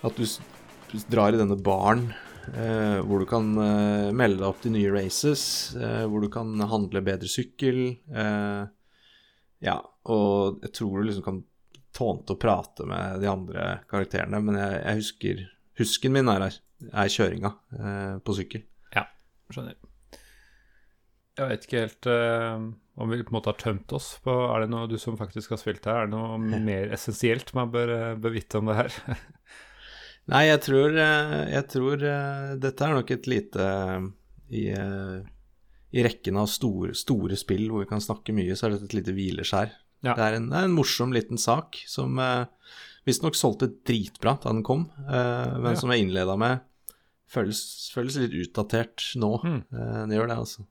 at 0.04 0.18
du, 0.18 0.24
drar 1.10 1.34
i 1.34 1.40
denne 1.40 1.56
baren 1.58 2.08
eh, 2.52 2.98
hvor 3.04 3.22
du 3.22 3.28
kan 3.28 3.52
eh, 3.60 4.10
melde 4.16 4.42
deg 4.42 4.48
opp 4.48 4.62
til 4.64 4.74
nye 4.74 4.92
races, 4.94 5.44
eh, 5.78 6.04
hvor 6.10 6.24
du 6.24 6.30
kan 6.32 6.52
handle 6.70 7.04
bedre 7.06 7.30
sykkel. 7.30 7.82
Eh, 8.10 8.62
ja, 9.64 9.78
og 10.10 10.64
jeg 10.64 10.74
tror 10.76 10.98
du 10.98 11.08
liksom 11.08 11.26
kan 11.26 11.42
tånte 11.94 12.34
å 12.34 12.40
prate 12.40 12.86
med 12.90 13.22
de 13.22 13.30
andre 13.30 13.66
karakterene, 13.90 14.42
men 14.42 14.58
jeg, 14.58 14.78
jeg 14.82 15.02
husker 15.02 15.50
Husken 15.74 16.12
min 16.14 16.28
er, 16.30 16.44
er 16.86 17.08
kjøringa 17.10 17.50
eh, 17.74 18.16
på 18.22 18.34
sykkel. 18.36 18.62
Skjønner. 19.54 19.76
Jeg 21.34 21.50
vet 21.50 21.64
ikke 21.66 21.80
helt 21.82 22.08
uh, 22.10 22.66
om 23.02 23.10
vi 23.10 23.22
på 23.24 23.32
en 23.32 23.36
måte 23.40 23.50
har 23.50 23.58
tømt 23.58 23.90
oss 23.96 24.12
på 24.22 24.34
Er 24.52 24.62
det 24.62 24.68
noe 24.70 24.86
du 24.86 24.94
som 25.02 25.16
faktisk 25.18 25.50
har 25.50 25.58
spilt 25.58 25.86
her, 25.90 26.04
er 26.04 26.10
det 26.10 26.14
noe 26.14 26.60
mer 26.68 26.92
essensielt 26.94 27.50
man 27.58 27.72
bør, 27.74 27.90
eh, 27.90 28.10
bør 28.22 28.36
vite 28.36 28.60
om 28.60 28.70
det 28.70 28.76
her? 28.78 28.98
Nei, 30.30 30.44
jeg 30.46 30.60
tror, 30.64 30.94
eh, 30.94 31.40
jeg 31.52 31.66
tror 31.72 32.04
dette 32.62 32.86
er 32.86 32.94
nok 32.94 33.10
et 33.12 33.26
lite 33.28 33.66
i, 34.54 34.62
I 34.70 36.04
rekken 36.06 36.38
av 36.40 36.46
store, 36.52 36.94
store 36.96 37.36
spill 37.36 37.66
hvor 37.66 37.82
vi 37.82 37.90
kan 37.90 38.04
snakke 38.04 38.32
mye, 38.36 38.54
så 38.56 38.68
er 38.68 38.76
dette 38.76 38.88
et 38.92 38.96
lite 39.00 39.16
hvileskjær. 39.16 39.74
Ja. 40.04 40.12
Det, 40.12 40.24
er 40.24 40.38
en, 40.38 40.50
det 40.52 40.58
er 40.60 40.68
en 40.68 40.76
morsom 40.76 41.14
liten 41.16 41.40
sak 41.40 41.78
som 41.88 42.18
uh, 42.20 42.44
visstnok 43.08 43.36
solgte 43.38 43.70
dritbra 43.88 44.36
da 44.42 44.52
den 44.52 44.64
kom, 44.66 44.86
uh, 45.08 45.56
men 45.56 45.72
Ja. 45.72 45.78
som 45.80 45.92
jeg 45.92 46.04
innleda 46.04 46.36
med, 46.40 46.64
føles, 47.34 47.60
føles 47.94 48.16
litt 48.22 48.36
utdatert 48.44 49.10
nå. 49.20 49.32
Mm. 49.44 49.58
Eh, 49.74 50.00
det 50.10 50.16
gjør 50.20 50.30
det, 50.32 50.38
altså. 50.44 50.64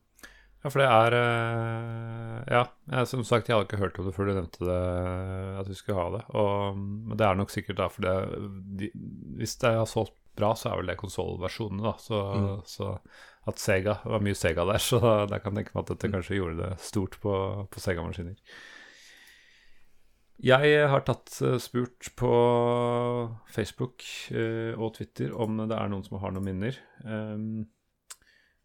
Ja, 0.63 0.69
for 0.71 0.79
det 0.79 0.87
er 0.87 1.15
eh, 1.19 2.37
Ja, 2.55 3.03
som 3.09 3.23
sagt, 3.27 3.49
jeg 3.51 3.57
hadde 3.57 3.67
ikke 3.67 3.81
hørt 3.81 3.97
om 3.99 4.07
det 4.07 4.13
før 4.15 4.29
du 4.29 4.33
nevnte 4.37 4.63
det, 4.67 4.79
at 5.59 5.67
du 5.67 5.75
skulle 5.75 5.99
ha 5.99 6.05
det. 6.17 6.21
Og, 6.39 6.77
men 6.79 7.17
det 7.19 7.27
er 7.27 7.39
nok 7.39 7.51
sikkert 7.51 7.81
da 7.81 7.89
fordi 7.91 8.13
de, 8.79 8.89
Hvis 9.41 9.57
det 9.63 9.73
har 9.75 9.89
solgt 9.91 10.15
bra, 10.39 10.53
så 10.57 10.71
er 10.71 10.79
vel 10.79 10.87
det 10.89 10.95
konsollversjonene, 11.03 11.83
da. 11.85 11.93
Så, 12.01 12.21
Mm. 12.33 12.61
så 12.65 12.93
at 13.45 13.59
Sega 13.59 13.97
Det 14.05 14.11
var 14.15 14.23
mye 14.23 14.37
Sega 14.39 14.63
der, 14.65 14.79
så 14.89 15.01
da 15.29 15.37
kan 15.43 15.53
jeg 15.59 15.65
tenke 15.67 15.75
meg 15.75 15.83
at 15.83 15.91
dette 15.93 16.13
kanskje 16.15 16.39
gjorde 16.39 16.61
det 16.63 16.71
stort 16.81 17.19
på, 17.21 17.33
på 17.69 17.83
Sega-maskiner. 17.83 18.39
Jeg 20.41 20.87
har 20.89 21.03
tatt 21.05 21.35
eh, 21.45 21.59
spurt 21.61 22.09
på 22.19 22.33
Facebook 23.53 24.03
eh, 24.33 24.73
og 24.73 24.95
Twitter 24.97 25.33
om 25.35 25.61
det 25.61 25.77
er 25.77 25.91
noen 25.91 26.03
som 26.05 26.17
har 26.23 26.33
noen 26.33 26.47
minner. 26.49 26.79
Um, 27.05 27.65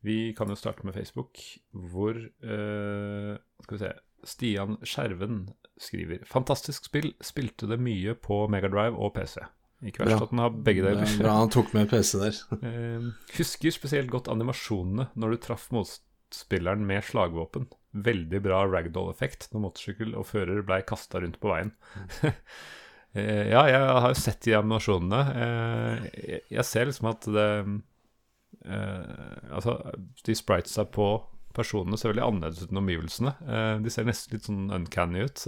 vi 0.06 0.32
kan 0.38 0.50
jo 0.50 0.56
starte 0.58 0.86
med 0.86 0.94
Facebook, 0.94 1.40
hvor 1.70 2.16
eh, 2.16 3.32
Skal 3.64 3.74
vi 3.74 3.82
se 3.82 3.92
Stian 4.28 4.78
Skjerven 4.82 5.44
skriver 5.78 6.24
Fantastisk 6.26 6.88
spill. 6.88 7.12
Spilte 7.22 7.68
det 7.70 7.78
mye 7.82 8.16
på 8.18 8.46
Megadrive 8.50 8.98
og 8.98 9.14
PC. 9.14 9.38
Ikke 9.86 10.02
verst 10.02 10.24
at 10.24 10.32
den 10.32 10.42
har 10.42 10.54
begge 10.66 10.82
deler. 10.82 11.06
Bra 11.20 11.36
han 11.38 11.52
tok 11.54 11.70
med 11.76 11.90
PC 11.90 12.18
der. 12.18 12.38
uh, 12.64 13.10
husker 13.38 13.74
spesielt 13.74 14.10
godt 14.10 14.30
animasjonene 14.32 15.10
når 15.14 15.36
du 15.36 15.42
traff 15.44 15.68
motspilleren 15.74 16.82
med 16.88 17.06
slagvåpen. 17.06 17.68
Veldig 17.96 18.40
bra 18.44 18.62
ragdoll-effekt 18.68 19.48
når 19.52 19.64
motorsykkel 19.64 20.12
og 20.18 20.26
fører 20.28 20.60
blei 20.66 20.82
kasta 20.86 21.22
rundt 21.22 21.38
på 21.40 21.52
veien. 21.52 21.72
uh, 22.24 22.32
ja, 23.54 23.62
jeg 23.70 23.80
har 23.80 24.10
jo 24.12 24.18
sett 24.20 24.42
de 24.44 24.56
animasjonene. 24.58 25.22
Jeg, 26.12 26.42
jeg, 26.52 26.66
ser 26.68 26.90
liksom 26.90 27.12
at 27.14 27.30
det 27.36 27.50
Altså, 28.68 29.74
de 30.26 30.34
spritesa 30.36 30.82
på 30.90 31.06
personene 31.56 31.96
ser 32.00 32.10
veldig 32.10 32.24
annerledes 32.24 32.64
ut 32.64 32.72
enn 32.72 32.80
omgivelsene. 32.80 33.32
de 33.84 33.92
ser 33.92 34.06
nesten 34.08 34.34
litt 34.34 34.48
sånn 34.48 34.72
uncanny 34.74 35.22
ut. 35.24 35.44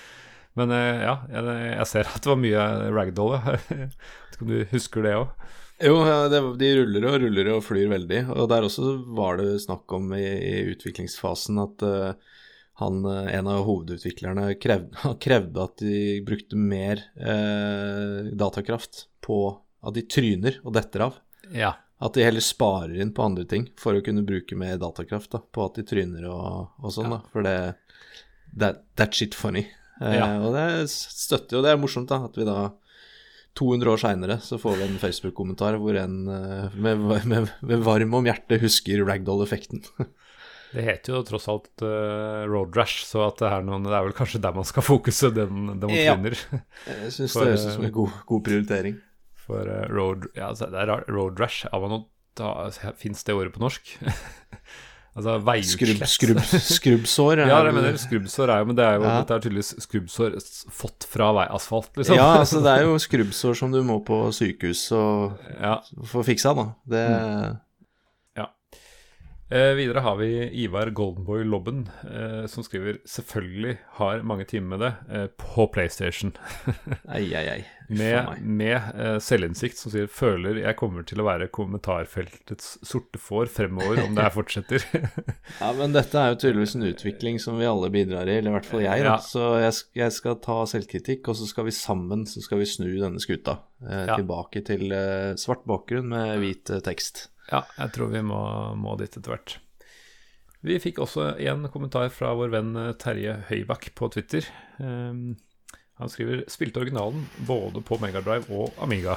Men 0.58 0.72
ja, 0.74 1.18
jeg, 1.30 1.44
jeg, 1.68 1.86
ser 1.90 2.10
at 2.10 2.24
det 2.24 2.32
var 2.32 2.40
mye 2.40 2.64
ragdoll. 2.94 3.36
Vet 3.44 4.34
ikke 4.34 4.46
om 4.46 4.52
du 4.52 4.72
husker 4.72 5.06
det 5.06 5.14
òg? 5.20 5.46
Jo, 5.82 5.96
det, 6.30 6.40
de 6.60 6.70
ruller 6.78 7.06
og 7.08 7.18
ruller 7.24 7.50
og 7.56 7.64
flyr 7.66 7.90
veldig. 7.90 8.20
Og 8.36 8.48
der 8.52 8.66
også 8.66 8.94
var 9.16 9.40
det 9.40 9.58
snakk 9.64 9.90
om 9.96 10.12
i, 10.16 10.22
i 10.22 10.54
utviklingsfasen 10.70 11.58
at 11.62 11.82
uh, 11.82 12.34
han, 12.82 13.00
en 13.04 13.50
av 13.50 13.64
hovedutviklerne 13.66 14.52
krevde, 14.62 15.14
krevde 15.24 15.66
at 15.66 15.82
de 15.82 16.20
brukte 16.26 16.58
mer 16.58 17.02
uh, 17.18 18.30
datakraft 18.34 19.08
på 19.24 19.40
at 19.84 19.96
de 19.96 20.04
tryner 20.08 20.60
og 20.64 20.76
detter 20.78 21.08
av. 21.08 21.18
Ja. 21.52 21.74
At 22.04 22.16
de 22.16 22.24
heller 22.26 22.44
sparer 22.44 22.96
inn 23.00 23.12
på 23.14 23.24
andre 23.24 23.46
ting 23.48 23.68
for 23.80 23.96
å 23.96 24.02
kunne 24.04 24.24
bruke 24.26 24.56
mer 24.58 24.78
datakraft 24.80 25.32
da, 25.34 25.40
på 25.42 25.66
at 25.66 25.78
de 25.78 25.86
tryner 25.88 26.26
og, 26.30 26.74
og 26.82 26.94
sånn. 26.94 27.10
Ja. 27.10 27.18
da, 27.18 27.32
For 27.32 27.46
det 27.46 27.56
that, 28.54 28.84
That's 28.96 29.18
shit 29.18 29.34
funny. 29.34 29.66
Ja. 30.00 30.26
Uh, 30.26 30.48
og 30.48 30.56
det 30.56 30.88
støtter 30.90 31.58
jo, 31.58 31.66
det 31.66 31.74
er 31.74 31.80
morsomt 31.80 32.10
da, 32.10 32.24
at 32.26 32.38
vi 32.38 32.46
da 32.48 32.58
200 33.58 33.92
år 33.92 34.02
seinere 34.02 34.38
så 34.42 34.58
får 34.58 34.78
vi 34.80 34.86
en 34.88 35.00
Facebook-kommentar 35.00 35.78
hvor 35.82 35.96
en 35.98 36.16
uh, 36.26 36.74
med, 36.74 37.02
med, 37.26 37.50
med, 37.62 37.82
varm 37.86 38.16
om 38.18 38.26
hjertet 38.26 38.62
husker 38.64 39.04
ragdoll-effekten. 39.06 39.84
det 40.74 40.86
heter 40.88 41.14
jo 41.14 41.22
tross 41.28 41.46
alt 41.52 41.84
uh, 41.86 42.44
road 42.50 42.76
rash, 42.78 43.04
så 43.06 43.26
at 43.28 43.38
det, 43.42 43.50
er 43.50 43.66
noen, 43.66 43.86
det 43.86 43.94
er 43.94 44.08
vel 44.08 44.16
kanskje 44.16 44.42
der 44.42 44.56
man 44.56 44.66
skal 44.68 44.86
fokuse 44.86 45.30
den, 45.34 45.74
den 45.74 45.86
man 45.86 45.98
ja. 45.98 46.16
finner. 46.16 46.38
Jeg 46.90 47.14
syns 47.18 47.36
det 47.36 47.46
høres 47.50 47.68
ut 47.68 47.76
som 47.78 47.86
en 47.90 47.98
god, 48.00 48.18
god 48.30 48.46
prioritering. 48.50 48.98
For 49.44 49.68
road, 49.92 50.30
ja, 50.32 50.48
altså, 50.54 50.70
det 50.72 50.80
er 50.80 51.04
road 51.12 51.40
rash, 51.42 51.68
fins 52.96 53.26
det 53.28 53.34
ordet 53.36 53.52
på 53.52 53.60
norsk? 53.60 53.90
Altså 55.14 55.36
veiutslett. 55.46 56.08
Skrubb, 56.10 56.40
skrubb, 56.42 56.62
skrubbsår? 56.66 57.42
ja, 57.46 57.58
jeg 57.68 57.74
mener 57.76 57.98
skrubbsår 58.02 58.50
er 58.50 58.62
jo 58.62 58.70
Men 58.70 58.78
det 58.78 58.86
er 58.86 58.96
jo, 58.96 59.04
ja. 59.06 59.18
dette 59.22 59.36
er 59.36 59.44
tydeligvis 59.44 59.74
skrubbsår 59.84 60.38
fått 60.74 61.06
fra 61.10 61.28
veiasfalt, 61.36 61.92
liksom. 62.00 62.18
Ja, 62.18 62.32
altså 62.40 62.62
det 62.64 62.72
er 62.72 62.88
jo 62.88 62.96
skrubbsår 63.06 63.60
som 63.60 63.74
du 63.74 63.78
må 63.86 64.00
på 64.06 64.24
sykehus 64.34 64.88
og 64.96 65.38
ja. 65.54 65.76
få 66.10 66.24
fiksa, 66.26 66.54
da. 66.58 66.66
Det 66.96 67.04
mm. 67.12 67.60
Eh, 69.54 69.72
videre 69.78 70.02
har 70.02 70.16
vi 70.18 70.28
Ivar 70.64 70.90
Goldenboy 70.90 71.44
Lobben, 71.44 71.84
eh, 72.10 72.46
som 72.46 72.64
skriver 72.66 72.98
'Selvfølgelig 73.06 73.76
har 74.00 74.22
mange 74.22 74.44
timer 74.44 74.76
med 74.76 74.80
det 74.80 74.94
eh, 75.10 75.26
på 75.26 75.70
PlayStation'. 75.70 76.34
ei, 77.14 77.30
ei, 77.34 77.46
ei 77.48 77.64
med, 77.88 78.40
med 78.40 78.80
uh, 78.96 79.18
selvinnsikt 79.22 79.78
som 79.78 79.92
sier 79.92 80.08
føler 80.10 80.60
jeg 80.62 80.76
kommer 80.78 81.04
til 81.06 81.20
å 81.20 81.26
være 81.26 81.50
kommentarfeltets 81.52 82.78
sorte 82.86 83.20
får 83.20 83.50
fremover 83.52 84.00
om 84.06 84.16
det 84.16 84.24
her 84.24 84.32
fortsetter. 84.34 84.86
ja, 85.62 85.72
men 85.76 85.92
dette 85.94 86.20
er 86.20 86.32
jo 86.32 86.40
tydeligvis 86.40 86.76
en 86.78 86.86
utvikling 86.88 87.40
som 87.42 87.58
vi 87.60 87.68
alle 87.68 87.90
bidrar 87.94 88.30
i, 88.30 88.38
eller 88.38 88.54
i 88.54 88.56
hvert 88.56 88.70
fall 88.70 88.84
jeg. 88.86 89.04
Ja. 89.04 89.18
Så 89.22 89.44
jeg, 89.60 89.76
jeg, 90.00 90.16
skal 90.16 90.40
ta 90.44 90.62
selvkritikk, 90.70 91.28
og 91.28 91.38
så 91.38 91.48
skal 91.50 91.68
vi 91.68 91.76
sammen 91.76 92.24
så 92.30 92.42
skal 92.44 92.62
vi 92.62 92.70
snu 92.70 92.88
denne 92.88 93.22
skuta 93.22 93.58
uh, 93.84 94.00
ja. 94.08 94.16
tilbake 94.16 94.64
til 94.66 94.88
uh, 94.90 95.36
svart 95.40 95.66
bakgrunn 95.68 96.10
med 96.14 96.38
hvit 96.42 96.74
tekst. 96.86 97.28
Ja, 97.50 97.64
jeg 97.76 97.92
tror 97.96 98.12
vi 98.14 98.22
må, 98.24 98.40
må 98.80 98.96
dit 99.00 99.12
etter 99.12 99.34
hvert. 99.34 99.58
Vi 100.64 100.78
fikk 100.80 101.02
også 101.04 101.34
en 101.44 101.66
kommentar 101.68 102.08
fra 102.14 102.32
vår 102.38 102.54
venn 102.54 102.70
Terje 103.00 103.36
Høybakk 103.50 103.90
på 103.98 104.08
Twitter. 104.14 104.46
Um, 104.78 105.34
han 106.00 106.10
skriver 106.10 106.40
spilte 106.50 106.80
originalen 106.82 107.26
både 107.46 107.82
på 107.86 107.98
Megadrive 108.02 108.50
og 108.50 108.80
Amiga. 108.82 109.14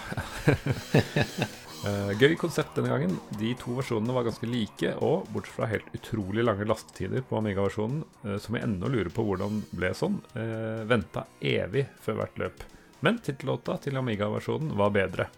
uh, 1.87 2.11
gøy 2.21 2.35
konsept 2.37 2.77
denne 2.77 2.91
gangen. 2.91 3.15
De 3.39 3.55
to 3.57 3.73
versjonene 3.79 4.13
var 4.13 4.27
ganske 4.27 4.49
like, 4.49 4.91
og 5.01 5.25
bortsett 5.33 5.55
fra 5.55 5.71
helt 5.71 5.89
utrolig 5.97 6.45
lange 6.45 6.67
lastetider 6.69 7.25
på 7.25 7.39
Amiga-versjonen, 7.39 8.03
uh, 8.27 8.35
som 8.43 8.59
jeg 8.59 8.67
ennå 8.67 8.91
lurer 8.93 9.09
på 9.13 9.25
hvordan 9.25 9.63
ble 9.71 9.89
sånn, 9.97 10.19
uh, 10.35 10.43
eh, 10.43 10.83
venta 10.91 11.25
evig 11.41 11.87
før 12.03 12.21
hvert 12.21 12.43
løp. 12.43 12.67
Men 13.07 13.17
tittellåta 13.25 13.79
til 13.81 13.97
Amiga-versjonen 13.97 14.75
var 14.77 14.93
bedre. 14.93 15.31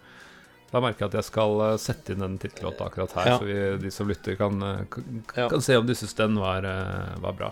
Da 0.70 0.82
merker 0.82 1.04
jeg 1.04 1.10
at 1.10 1.18
jeg 1.18 1.26
skal 1.26 1.64
sette 1.82 2.14
inn 2.14 2.22
den 2.22 2.36
tittellåta 2.38 2.86
akkurat 2.86 3.16
her, 3.18 3.32
ja. 3.32 3.38
så 3.40 3.48
vi, 3.48 3.56
de 3.82 3.90
som 3.94 4.10
lytter, 4.10 4.36
kan, 4.38 4.60
kan, 4.92 5.24
kan, 5.26 5.64
se 5.64 5.74
om 5.78 5.88
de 5.88 5.96
syns 5.98 6.14
den 6.18 6.38
var, 6.38 6.68
var 7.24 7.34
bra. 7.34 7.50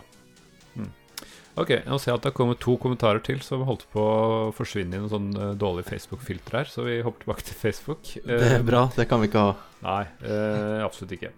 Ok, 1.58 1.72
nå 1.88 1.96
ser 1.98 2.12
jeg 2.12 2.18
at 2.20 2.22
det 2.22 2.30
har 2.30 2.36
kommet 2.36 2.60
to 2.62 2.76
kommentarer 2.78 3.18
til 3.24 3.40
som 3.42 3.64
holdt 3.66 3.88
på 3.90 3.98
å 3.98 4.50
forsvinne 4.54 4.94
i 4.94 5.00
noen 5.02 5.10
sånn 5.10 5.56
dårlig 5.58 5.88
Facebook-filter 5.88 6.60
her, 6.60 6.70
så 6.70 6.84
vi 6.86 7.00
hopper 7.02 7.24
tilbake 7.24 7.46
til 7.48 7.58
Facebook. 7.58 8.12
Det 8.22 8.52
er 8.60 8.66
bra, 8.66 8.84
det 8.94 9.08
kan 9.10 9.22
vi 9.22 9.30
ikke 9.30 9.42
ha. 9.42 9.56
Nei, 9.82 10.04
eh, 10.22 10.78
absolutt 10.86 11.16
ikke. 11.18 11.32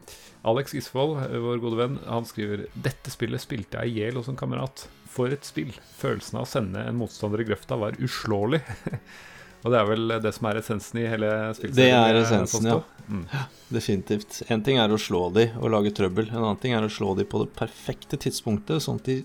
Alex 0.51 0.77
Isvold, 0.77 1.19
vår 1.45 1.61
gode 1.61 1.81
venn, 1.81 1.97
han 2.09 2.29
skriver 2.29 2.67
Dette 2.73 3.13
spillet 3.13 3.43
spilte 3.43 3.81
jeg 3.81 3.93
i 3.93 4.03
hjel 4.03 4.21
hos 4.21 4.29
en 4.33 4.39
kamerat. 4.41 4.87
For 5.11 5.33
et 5.33 5.45
spill. 5.49 5.73
Følelsen 5.99 6.39
av 6.39 6.47
å 6.47 6.49
sende 6.49 6.85
en 6.87 7.01
motstander 7.01 7.43
i 7.43 7.49
grøfta 7.49 7.81
var 7.81 7.97
uslåelig. 8.05 8.61
Og 9.61 9.73
det 9.73 9.77
er 9.77 9.89
vel 9.91 10.15
det 10.25 10.33
som 10.33 10.47
er 10.49 10.59
essensen 10.63 11.03
i 11.03 11.07
hele 11.11 11.29
spillet? 11.57 11.77
Det 11.77 11.91
er 11.93 12.19
essensen, 12.23 12.69
ja. 12.71 12.79
Mm. 13.11 13.25
Definitivt. 13.75 14.41
En 14.49 14.63
ting 14.65 14.79
er 14.81 14.93
å 14.93 14.99
slå 15.01 15.27
de 15.35 15.49
og 15.59 15.73
lage 15.75 15.93
trøbbel. 15.97 16.31
En 16.31 16.41
annen 16.41 16.61
ting 16.63 16.73
er 16.77 16.87
å 16.87 16.93
slå 16.93 17.13
de 17.19 17.27
på 17.29 17.43
det 17.43 17.51
perfekte 17.59 18.17
tidspunktet, 18.25 18.81
sånn 18.85 19.01
at 19.03 19.11
de, 19.11 19.19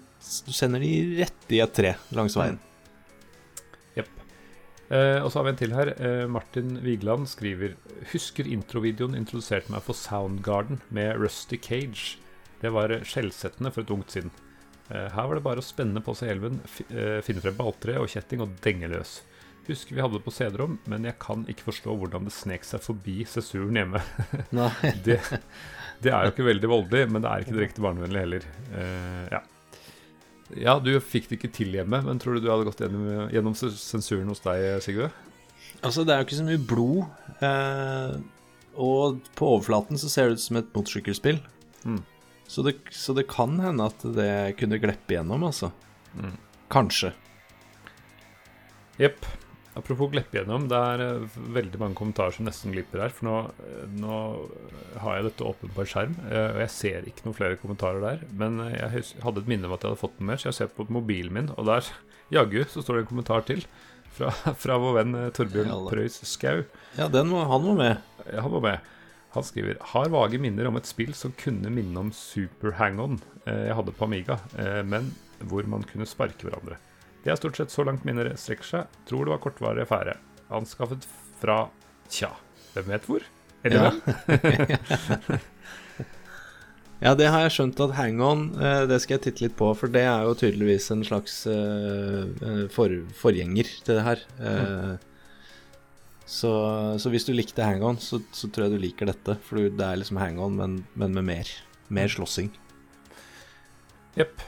du 0.48 0.52
sender 0.56 0.84
de 0.84 0.92
rett 1.22 1.54
i 1.56 1.62
et 1.64 1.76
tre 1.78 1.94
langs 2.18 2.36
veien. 2.36 2.60
Jepp. 3.96 4.12
Eh, 4.90 5.22
og 5.22 5.30
så 5.30 5.40
har 5.40 5.48
vi 5.48 5.54
en 5.54 5.62
til 5.62 5.76
her. 5.78 5.94
Eh, 5.96 6.26
Martin 6.28 6.80
Vigeland 6.84 7.30
skriver 7.32 7.78
Husker 8.12 8.50
introvideoen 8.50 9.16
introduserte 9.16 9.72
meg 9.72 9.86
for 9.88 9.96
Soundgarden 9.96 10.84
med 10.90 11.16
Rusty 11.22 11.62
Cage. 11.62 12.18
Det 12.60 12.74
var 12.76 12.92
skjellsettende 13.08 13.72
for 13.72 13.86
et 13.86 13.94
ungt 13.94 14.18
sinn. 14.18 14.34
Eh, 14.90 15.08
her 15.16 15.30
var 15.30 15.38
det 15.38 15.46
bare 15.46 15.64
å 15.64 15.66
spenne 15.66 16.04
på 16.04 16.14
seg 16.18 16.36
elven, 16.36 16.60
eh, 16.90 17.22
finne 17.26 17.42
frem 17.42 17.56
balltre 17.58 17.98
og 18.02 18.12
kjetting 18.12 18.44
og 18.44 18.60
denge 18.66 18.92
løs. 18.92 19.22
Husker 19.66 19.98
vi 19.98 20.02
hadde 20.04 20.20
det 20.20 20.26
på 20.26 20.34
CD-rom, 20.34 20.78
men 20.92 21.08
jeg 21.08 21.18
kan 21.22 21.42
ikke 21.50 21.72
forstå 21.72 21.96
hvordan 21.98 22.28
det 22.28 22.36
snek 22.36 22.66
seg 22.68 22.84
forbi 22.86 23.24
sensuren 23.30 23.80
hjemme. 23.80 24.02
det, 25.08 25.18
det, 26.04 26.12
er 26.12 26.28
jo 26.28 26.34
ikke 26.36 26.46
veldig 26.46 26.70
voldelig, 26.70 27.08
men 27.10 27.24
det 27.24 27.32
er 27.32 27.46
ikke 27.46 27.56
direkte 27.56 27.86
barnevennlig 27.86 28.22
heller. 28.22 28.46
Uh, 28.70 29.24
ja. 29.34 29.42
ja. 30.68 30.76
du 30.78 30.92
fikk 31.02 31.32
det 31.32 31.40
ikke 31.40 31.54
til 31.58 31.74
hjemme, 31.74 32.04
men 32.06 32.22
tror 32.22 32.38
du 32.38 32.46
du 32.46 32.52
hadde 32.54 32.68
gått 32.68 32.84
gjennom, 32.86 33.32
gjennom 33.34 33.58
sensuren 33.58 34.30
hos 34.30 34.44
deg, 34.46 34.68
Sigve? 34.86 35.10
Altså, 35.82 36.06
det 36.06 36.14
er 36.14 36.22
jo 36.22 36.28
ikke 36.28 36.40
så 36.44 36.46
mye 36.46 36.66
blod. 36.72 37.00
Uh, 37.42 38.22
og 38.76 39.24
på 39.40 39.48
overflaten 39.56 39.98
så 40.00 40.12
ser 40.12 40.30
det 40.30 40.38
ut 40.38 40.44
som 40.44 40.60
et 40.60 40.70
motorsykkelspill. 40.76 41.40
Mm. 41.86 42.04
Så, 42.46 42.62
det, 42.62 42.76
så, 42.94 43.16
det, 43.18 43.26
kan 43.32 43.58
hende 43.64 43.90
at 43.90 44.06
det 44.14 44.60
kunne 44.60 44.78
gleppe 44.82 45.16
igjennom, 45.16 45.48
altså. 45.50 45.72
Mm. 46.14 46.38
Kanskje. 46.70 47.16
Jepp. 49.02 49.26
Apropos 49.76 50.08
glippe 50.08 50.38
gjennom, 50.38 50.70
det 50.72 50.78
er 50.80 51.02
eh, 51.04 51.40
veldig 51.56 51.80
mange 51.82 51.98
kommentarer 52.00 52.32
som 52.38 52.48
nesten 52.48 52.72
glipper 52.72 53.02
her. 53.04 53.12
For 53.12 53.28
nå, 53.28 53.40
eh, 53.60 53.82
nå 54.00 54.20
har 55.04 55.18
jeg 55.18 55.26
dette 55.28 55.48
åpent 55.50 55.74
på 55.76 55.84
en 55.84 55.90
skjerm, 55.92 56.14
eh, 56.30 56.48
og 56.54 56.62
jeg 56.64 56.72
ser 56.72 57.10
ikke 57.10 57.26
noen 57.26 57.36
flere 57.36 57.60
kommentarer 57.60 58.00
der. 58.04 58.24
Men 58.40 58.62
jeg 58.72 59.04
hadde 59.26 59.44
et 59.44 59.52
minne 59.52 59.68
om 59.68 59.76
at 59.76 59.84
jeg 59.84 59.92
hadde 59.92 60.00
fått 60.00 60.16
den 60.22 60.30
mer, 60.32 60.40
så 60.40 60.50
jeg 60.50 60.60
ser 60.62 60.72
på 60.78 60.88
mobilen 60.88 61.36
min, 61.36 61.52
og 61.58 61.68
der, 61.68 61.92
jaggu, 62.38 62.62
så 62.72 62.86
står 62.86 63.02
det 63.02 63.04
en 63.04 63.12
kommentar 63.12 63.44
til. 63.52 63.68
Fra, 64.16 64.32
fra 64.64 64.80
vår 64.80 65.00
venn 65.02 65.20
Torbjørn 65.36 65.74
ja, 65.74 65.82
Prøys 65.92 66.22
Skau. 66.24 66.64
Ja, 66.96 67.10
den 67.12 67.36
var, 67.36 67.52
han 67.52 67.68
var 67.68 67.80
med. 67.84 68.12
Ja, 68.30 68.46
han 68.48 68.56
var 68.56 68.64
med. 68.70 68.92
Han 69.36 69.44
skriver 69.44 69.76
Har 69.92 70.08
vage 70.08 70.40
minner 70.40 70.70
om 70.70 70.80
et 70.80 70.88
spill 70.88 71.12
som 71.12 71.34
kunne 71.36 71.68
minne 71.68 72.00
om 72.00 72.14
Super 72.16 72.78
Hang-On 72.80 73.20
jeg 73.44 73.76
hadde 73.76 73.92
på 73.94 74.08
Amiga, 74.08 74.40
men 74.88 75.12
hvor 75.52 75.68
man 75.70 75.84
kunne 75.86 76.08
sparke 76.08 76.48
hverandre. 76.48 76.80
Det 77.26 77.34
er 77.34 77.40
stort 77.40 77.58
sett 77.58 77.74
så 77.74 77.82
langt 77.88 78.04
minner 78.06 78.28
strekker 78.38 78.68
seg. 78.68 78.98
Tror 79.10 79.26
det 79.26 79.34
var 79.34 79.42
kortvarig 79.42 79.82
affære. 79.82 80.14
Anskaffet 80.54 81.08
fra 81.42 81.64
tja, 82.14 82.30
hvem 82.76 82.92
vet 82.94 83.08
hvor? 83.10 83.26
Eller 83.66 83.88
ja. 83.90 85.40
ja, 87.08 87.16
det 87.18 87.32
har 87.34 87.48
jeg 87.48 87.56
skjønt 87.56 87.82
at 87.82 87.96
Hang 87.98 88.22
On, 88.22 88.44
eh, 88.62 88.84
det 88.86 89.00
skal 89.02 89.18
jeg 89.18 89.24
titte 89.26 89.48
litt 89.48 89.58
på, 89.58 89.72
for 89.74 89.90
det 89.90 90.04
er 90.06 90.28
jo 90.28 90.38
tydeligvis 90.38 90.92
en 90.94 91.02
slags 91.08 91.40
uh, 91.50 92.30
for, 92.76 92.94
forgjenger 93.18 93.74
til 93.82 93.98
det 93.98 94.06
her. 94.06 94.22
Så, 96.30 96.52
så, 97.02 97.10
hvis 97.14 97.26
du 97.26 97.34
likte 97.34 97.66
Hang 97.66 97.82
On, 97.86 97.98
så, 98.02 98.22
så, 98.34 98.50
tror 98.50 98.68
jeg 98.68 98.78
du 98.78 98.86
liker 98.86 99.10
dette. 99.10 99.38
For 99.46 99.66
det 99.66 99.82
er 99.82 99.98
liksom 100.02 100.22
Hang 100.22 100.38
On, 100.42 100.54
men, 100.58 100.84
men 100.94 101.18
med 101.18 101.26
mer. 101.26 101.52
Mer 101.90 102.10
slåssing. 102.10 102.54
Jepp. 104.18 104.46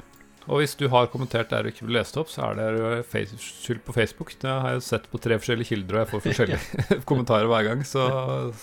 Og 0.47 0.61
hvis 0.61 0.77
du 0.79 0.85
har 0.91 1.09
kommentert 1.11 1.49
der 1.51 1.65
du 1.65 1.73
ikke 1.73 1.87
lese 1.91 2.15
det 2.15 2.21
opp, 2.21 2.29
så 2.31 2.45
er 2.47 2.59
det 2.59 3.39
skyld 3.43 3.81
på 3.83 3.95
Facebook. 3.95 4.31
Det 4.39 4.47
har 4.47 4.77
jeg 4.77 4.85
sett 4.87 5.09
på 5.11 5.19
tre 5.19 5.35
forskjellige 5.41 5.73
kilder, 5.73 5.97
og 5.97 6.03
jeg 6.03 6.11
får 6.13 6.23
forskjellige 6.27 6.61
kommentarer 7.09 7.51
hver 7.51 7.67
gang. 7.67 7.83
Så, 7.87 8.05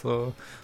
så 0.01 0.17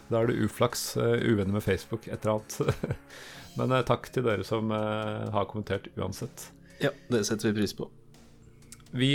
da 0.09 0.23
er 0.23 0.31
det 0.31 0.41
uflaks. 0.47 0.95
Uh, 0.97 1.19
uvenner 1.21 1.59
med 1.59 1.67
Facebook, 1.67 2.09
et 2.09 2.25
eller 2.25 2.39
annet. 2.41 3.05
Men 3.61 3.77
uh, 3.77 3.83
takk 3.85 4.09
til 4.15 4.25
dere 4.25 4.47
som 4.49 4.73
uh, 4.73 5.29
har 5.35 5.49
kommentert 5.51 5.91
uansett. 6.01 6.49
Ja, 6.81 6.95
det 7.13 7.27
setter 7.29 7.51
vi 7.51 7.61
pris 7.61 7.77
på. 7.77 7.91
Vi 8.91 9.13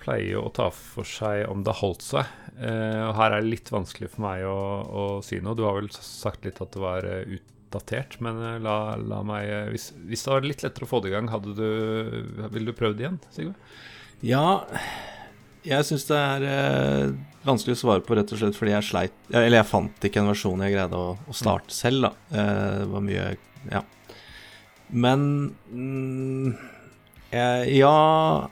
pleier 0.00 0.38
jo 0.38 0.46
å 0.46 0.52
ta 0.56 0.70
for 0.72 1.04
seg 1.04 1.42
om 1.52 1.60
det 1.66 1.74
har 1.74 1.82
holdt 1.82 2.04
seg. 2.06 2.30
og 2.56 3.10
her 3.18 3.34
er 3.34 3.42
det 3.42 3.50
litt 3.50 3.68
vanskelig 3.68 4.08
for 4.14 4.24
meg 4.24 4.46
å, 4.48 4.54
å 4.88 5.02
si 5.20 5.36
noe. 5.44 5.52
Du 5.58 5.66
har 5.66 5.76
vel 5.76 5.90
sagt 5.92 6.46
litt 6.48 6.62
at 6.64 6.72
det 6.72 6.80
var 6.80 7.04
ut 7.04 7.51
oppdatert, 7.72 8.18
men 8.24 8.38
eh, 8.44 8.58
la, 8.62 8.76
la 9.00 9.22
meg 9.26 9.48
eh, 9.48 9.70
hvis, 9.72 9.90
hvis, 10.08 10.26
det 10.26 10.32
var 10.32 10.46
litt 10.46 10.64
lettere 10.64 10.88
å 10.88 10.90
få 10.90 11.00
det 11.02 11.10
i 11.10 11.14
gang, 11.16 11.30
hadde 11.32 11.56
du, 11.56 11.66
ville 12.52 12.68
du 12.68 12.76
prøvd 12.76 13.02
igjen, 13.02 13.18
Sigurd? 13.34 13.72
Ja, 14.22 14.60
jeg 15.66 15.86
syns 15.86 16.04
det 16.08 16.18
er 16.18 16.44
eh, 16.46 17.14
vanskelig 17.46 17.76
å 17.76 17.80
svare 17.80 18.04
på, 18.04 18.16
rett 18.18 18.32
og 18.34 18.40
slett 18.40 18.58
fordi 18.58 18.74
jeg 18.74 18.86
sleit 18.86 19.14
Eller 19.30 19.60
jeg 19.60 19.70
fant 19.70 20.06
ikke 20.06 20.22
en 20.22 20.30
versjon 20.30 20.62
jeg 20.64 20.74
greide 20.74 20.98
å, 20.98 21.14
å 21.14 21.36
starte 21.36 21.74
selv, 21.74 22.08
da. 22.08 22.12
Eh, 22.34 22.78
det 22.82 22.88
var 22.92 23.04
mye 23.06 23.26
Ja. 23.70 23.82
Men 24.92 25.22
mm, 25.70 26.54
jeg, 27.32 27.76
Ja, 27.78 28.48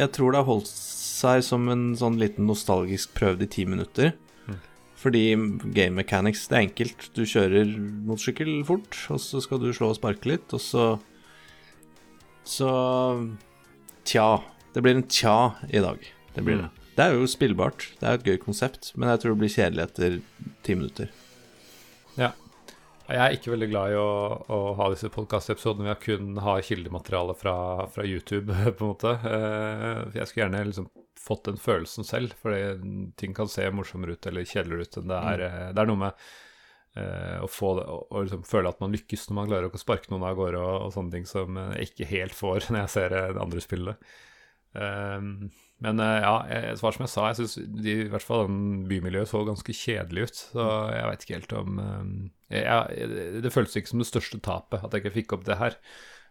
jeg 0.00 0.12
tror 0.16 0.32
det 0.32 0.42
har 0.42 0.50
holdt 0.50 0.70
seg 0.70 1.44
som 1.44 1.68
en 1.70 1.92
sånn 2.00 2.18
liten 2.20 2.48
nostalgisk 2.48 3.12
prøvd 3.18 3.44
i 3.44 3.50
ti 3.52 3.66
minutter. 3.68 4.14
Fordi 5.00 5.24
game 5.72 5.96
mechanics, 5.96 6.44
det 6.50 6.56
er 6.56 6.66
enkelt. 6.66 7.06
Du 7.16 7.22
kjører 7.24 7.70
motorsykkel 8.08 8.50
fort, 8.68 8.98
og 9.12 9.20
så 9.22 9.40
skal 9.40 9.62
du 9.62 9.70
slå 9.72 9.94
og 9.94 9.96
sparke 9.96 10.28
litt, 10.28 10.52
og 10.52 10.60
så 10.60 10.90
Så 12.44 12.68
Tja. 14.04 14.42
Det 14.74 14.82
blir 14.82 14.96
en 14.96 15.08
tja 15.08 15.54
i 15.68 15.80
dag. 15.82 16.04
Det 16.34 16.42
blir 16.42 16.56
det. 16.56 16.68
Mm. 16.70 16.80
Det 16.96 17.04
er 17.04 17.16
jo 17.16 17.26
spillbart. 17.30 17.86
Det 18.00 18.06
er 18.06 18.18
et 18.18 18.26
gøy 18.26 18.38
konsept, 18.42 18.92
men 18.96 19.08
jeg 19.10 19.22
tror 19.22 19.34
det 19.34 19.40
blir 19.42 19.52
kjedelig 19.52 19.84
etter 19.86 20.16
ti 20.66 20.76
minutter. 20.76 21.10
Ja. 22.18 22.32
Jeg 23.10 23.20
er 23.24 23.34
ikke 23.34 23.50
veldig 23.54 23.68
glad 23.72 23.92
i 23.92 23.98
å, 23.98 24.10
å 24.46 24.58
ha 24.78 24.88
disse 24.92 25.10
podkastepisodene 25.10 25.88
hvor 25.88 25.94
jeg 25.94 26.02
kun 26.04 26.36
har 26.44 26.62
kildemateriale 26.62 27.34
fra, 27.38 27.54
fra, 27.90 28.06
YouTube, 28.06 28.54
på 28.78 28.84
en 28.84 28.92
måte. 28.92 29.14
Eh, 29.16 30.02
jeg 30.18 30.28
skulle 30.28 30.44
gjerne 30.44 30.66
liksom 30.68 30.90
fått 31.20 31.48
den 31.48 31.60
følelsen 31.60 32.06
selv, 32.06 32.34
fordi 32.40 33.12
ting 33.20 33.34
kan 33.36 33.50
se 33.50 33.66
morsommere 33.74 34.16
ut 34.16 34.28
eller 34.30 34.48
kjedeligere 34.48 34.86
ut 34.86 35.00
enn 35.00 35.10
det 35.12 35.20
er. 35.32 35.42
Mm. 35.42 35.58
Eh, 35.60 35.72
det 35.74 35.82
er 35.82 35.90
noe 35.90 36.02
med 36.04 36.24
uh, 36.98 37.38
å 37.44 37.48
få 37.50 37.72
å 37.80 38.24
liksom 38.24 38.44
føle 38.48 38.72
at 38.72 38.80
man 38.82 38.94
lykkes 38.96 39.28
når 39.28 39.38
man 39.38 39.50
klarer 39.50 39.70
å 39.70 39.80
sparke 39.82 40.12
noen 40.12 40.26
av 40.26 40.38
gårde 40.38 40.60
og, 40.60 40.76
og, 40.86 40.92
sånne 40.96 41.16
ting 41.16 41.28
som 41.28 41.58
jeg 41.60 41.90
ikke 41.90 42.12
helt 42.14 42.36
får 42.36 42.66
når 42.70 42.84
jeg 42.84 42.94
ser 42.96 43.16
det 43.16 43.24
andre 43.44 43.64
spillet. 43.64 44.12
Um, 44.70 45.50
men 45.82 45.98
ja, 45.98 46.34
jeg, 46.46 46.76
svar 46.78 46.94
som 46.94 47.06
jeg 47.06 47.10
sa, 47.10 47.22
jeg 47.30 47.38
syns 47.40 47.54
i 47.88 47.94
hvert 48.12 48.24
fall 48.24 48.44
den 48.46 48.84
bymiljøet 48.90 49.30
så 49.30 49.40
ganske 49.48 49.74
kjedelig 49.74 50.26
ut. 50.28 50.40
Så 50.52 50.66
jeg 50.92 51.06
veit 51.08 51.24
ikke 51.24 51.38
helt 51.38 51.54
om 51.56 51.80
um, 51.80 52.10
jeg, 52.52 53.08
Det 53.40 53.52
føltes 53.54 53.78
ikke 53.80 53.94
som 53.94 54.02
det 54.02 54.10
største 54.10 54.40
tapet 54.44 54.84
at 54.84 54.92
jeg 54.92 55.04
ikke 55.04 55.16
fikk 55.20 55.36
opp 55.38 55.46
det 55.48 55.56
her. 55.60 55.78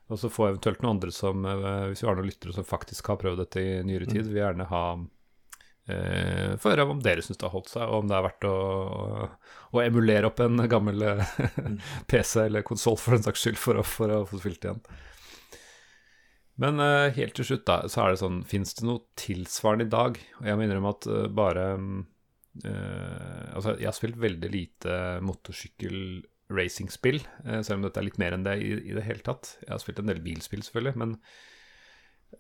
Og 0.10 0.18
så 0.18 0.32
få 0.34 0.48
eventuelt 0.50 0.82
noen 0.82 0.96
andre 0.98 1.14
som, 1.14 1.46
eh, 1.46 1.88
hvis 1.92 2.04
vi 2.04 2.10
har 2.10 2.18
noen 2.18 2.30
lyttere 2.30 2.56
som 2.56 2.68
faktisk 2.68 3.12
har 3.12 3.20
prøvd 3.22 3.44
dette 3.44 3.62
i 3.62 3.80
nyere 3.86 4.10
tid, 4.10 4.24
mm. 4.26 4.30
vil 4.32 4.42
gjerne 4.42 4.70
ha 4.72 4.84
eh, 5.90 6.56
Få 6.62 6.74
høre 6.74 6.88
om 6.90 7.04
dere 7.06 7.26
syns 7.26 7.38
det 7.38 7.46
har 7.46 7.54
holdt 7.54 7.70
seg, 7.74 7.86
og 7.86 8.04
om 8.04 8.10
det 8.10 8.18
er 8.18 8.26
verdt 8.26 8.50
å, 8.50 8.56
å 9.70 9.84
emulere 9.84 10.32
opp 10.32 10.42
en 10.46 10.66
gammel 10.72 11.06
mm. 11.22 11.78
PC 12.10 12.48
eller 12.48 12.66
konsoll 12.66 12.98
for 12.98 13.18
den 13.18 13.28
saks 13.28 13.46
skyld 13.46 13.62
for 13.62 13.82
å, 13.82 13.86
for 13.86 14.18
å 14.18 14.26
få 14.30 14.42
spilt 14.42 14.66
igjen. 14.66 14.82
Men 16.60 16.82
eh, 16.84 17.14
helt 17.16 17.38
til 17.38 17.48
slutt, 17.48 17.66
da, 17.70 17.84
så 17.88 18.04
er 18.04 18.14
det 18.14 18.22
sånn 18.24 18.42
Fins 18.48 18.76
det 18.76 18.88
noe 18.88 19.06
tilsvarende 19.20 19.88
i 19.88 19.94
dag? 19.94 20.20
Og 20.42 20.50
jeg 20.50 20.60
må 20.60 20.66
innrømme 20.66 20.92
at 20.92 21.08
uh, 21.08 21.22
bare 21.32 21.68
eh, 22.66 23.46
Altså, 23.56 23.78
jeg 23.80 23.88
har 23.88 23.96
spilt 23.96 24.20
veldig 24.20 24.52
lite 24.52 24.98
motorsykkel 25.24 25.96
racingspill, 26.50 27.22
eh, 27.46 27.62
selv 27.62 27.80
om 27.80 27.88
dette 27.88 28.02
er 28.02 28.08
litt 28.08 28.20
mer 28.22 28.36
enn 28.36 28.46
det 28.46 28.58
i, 28.62 28.72
i, 28.90 28.96
det 28.98 29.06
hele 29.06 29.24
tatt. 29.26 29.56
Jeg 29.64 29.74
har 29.74 29.82
spilt 29.84 30.02
en 30.02 30.12
del 30.12 30.22
bilspill, 30.26 30.64
selvfølgelig, 30.66 30.96
men 31.00 31.16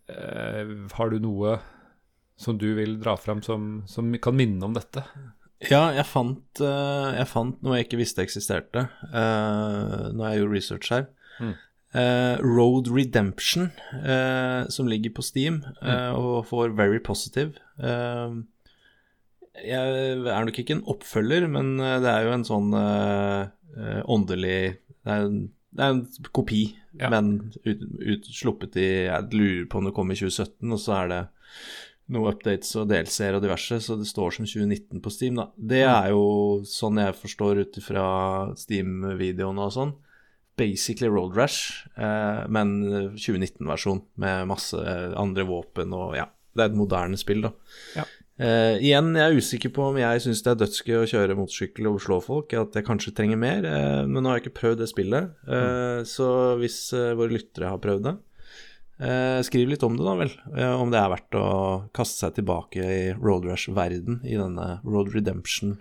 uh, 0.10 0.74
har 0.98 1.14
du 1.14 1.20
noe 1.22 1.58
som 2.40 2.58
du 2.60 2.72
vil 2.78 2.98
dra 3.02 3.16
fram 3.20 3.44
som, 3.46 3.84
som 3.90 4.10
kan 4.22 4.38
minne 4.38 4.64
om 4.66 4.76
dette? 4.76 5.04
Ja, 5.68 5.90
jeg 5.92 6.08
fant, 6.08 6.62
uh, 6.64 7.10
jeg 7.18 7.28
fant 7.28 7.58
noe 7.66 7.80
jeg 7.80 7.90
ikke 7.90 8.00
visste 8.00 8.24
eksisterte 8.24 8.86
uh, 9.12 10.08
når 10.14 10.24
jeg 10.26 10.42
gjorde 10.42 10.56
research 10.56 10.94
her. 10.96 11.10
Mm. 11.40 11.58
Uh, 11.90 12.36
Road 12.46 12.88
Redemption, 12.94 13.72
som 14.70 14.88
ligger 14.88 15.10
på 15.18 15.26
Steam 15.26 15.64
mm. 15.82 16.16
og 16.16 16.46
får 16.52 16.76
very 16.78 17.02
positive. 17.02 17.58
Jeg 19.66 20.20
er 20.20 20.46
nok 20.48 20.60
ikke 20.62 20.78
en 20.78 20.86
oppfølger, 20.92 21.48
men 21.52 21.78
det 21.80 22.12
er 22.12 22.28
jo 22.28 22.36
en 22.36 22.46
sånn 22.48 22.74
uh, 22.76 23.50
åndelig 24.10 24.60
det 25.06 25.14
er, 25.14 25.26
en, 25.26 25.38
det 25.76 25.86
er, 25.86 25.94
en, 25.96 26.32
kopi, 26.36 26.64
ja. 27.00 27.10
men 27.12 27.52
ut, 27.64 27.86
ut, 28.04 28.28
sluppet 28.36 28.78
i 28.80 28.90
Jeg 29.08 29.30
lurer 29.34 29.70
på 29.70 29.80
om 29.80 29.88
det 29.88 29.96
kom 29.96 30.12
i 30.12 30.18
2017, 30.20 30.74
og 30.76 30.82
så 30.82 30.98
er 31.00 31.14
det 31.14 31.22
noen 32.10 32.34
updates 32.34 32.74
og 32.80 32.90
delseere 32.90 33.38
og 33.38 33.46
diverse, 33.46 33.80
så 33.86 33.98
det 34.00 34.10
står 34.10 34.36
som 34.38 34.48
2019 34.50 35.02
på 35.06 35.14
Steam, 35.14 35.40
da. 35.40 35.50
Det 35.56 35.84
mm. 35.86 35.94
er 35.94 36.12
jo 36.16 36.24
sånn 36.68 37.02
jeg 37.02 37.18
forstår 37.20 37.64
ut 37.64 37.82
ifra 37.82 38.06
Steam-videoene 38.58 39.68
og 39.68 39.76
sånn. 39.76 39.94
Basically 40.60 41.08
Road 41.12 41.38
Rash, 41.38 41.86
eh, 41.96 42.42
men 42.52 42.74
2019-versjon 43.16 44.02
med 44.20 44.50
masse 44.50 44.82
andre 45.16 45.46
våpen 45.48 45.96
og 45.96 46.18
ja. 46.20 46.28
Det 46.50 46.66
er 46.66 46.72
et 46.72 46.80
moderne 46.80 47.16
spill, 47.16 47.44
da. 47.46 47.52
Ja. 47.96 48.04
Uh, 48.40 48.80
igjen, 48.80 49.12
jeg 49.20 49.26
er 49.26 49.36
usikker 49.36 49.72
på 49.76 49.90
om 49.90 49.98
jeg 50.00 50.22
syns 50.24 50.40
det 50.46 50.54
er 50.54 50.60
dødsgøy 50.62 50.96
å 51.02 51.08
kjøre 51.12 51.36
motorsykkel 51.36 51.90
og 51.90 51.98
slå 52.00 52.22
folk, 52.24 52.54
at 52.56 52.78
jeg 52.78 52.88
kanskje 52.88 53.12
trenger 53.18 53.40
mer, 53.42 53.68
uh, 53.68 54.08
men 54.08 54.24
nå 54.24 54.32
har 54.32 54.40
jeg 54.40 54.46
ikke 54.46 54.60
prøvd 54.62 54.80
det 54.80 54.88
spillet. 54.94 55.34
Uh, 55.44 55.60
mm. 55.60 56.08
Så 56.08 56.30
hvis 56.62 56.80
våre 56.96 57.36
lyttere 57.36 57.74
har 57.74 57.84
prøvd 57.84 58.08
det, 58.08 58.18
skriv 59.48 59.70
litt 59.72 59.84
om 59.88 59.94
det, 59.96 60.04
da 60.04 60.14
vel. 60.20 60.32
om 60.76 60.90
det 60.92 60.98
er 61.00 61.12
verdt 61.14 61.36
å 61.40 61.44
kaste 61.96 62.26
seg 62.26 62.34
tilbake 62.36 62.84
i 62.84 63.14
Road 63.16 63.46
Rush-verden 63.48 64.18
i 64.28 64.36
denne 64.36 64.66
Road 64.84 65.14
Redemption. 65.14 65.78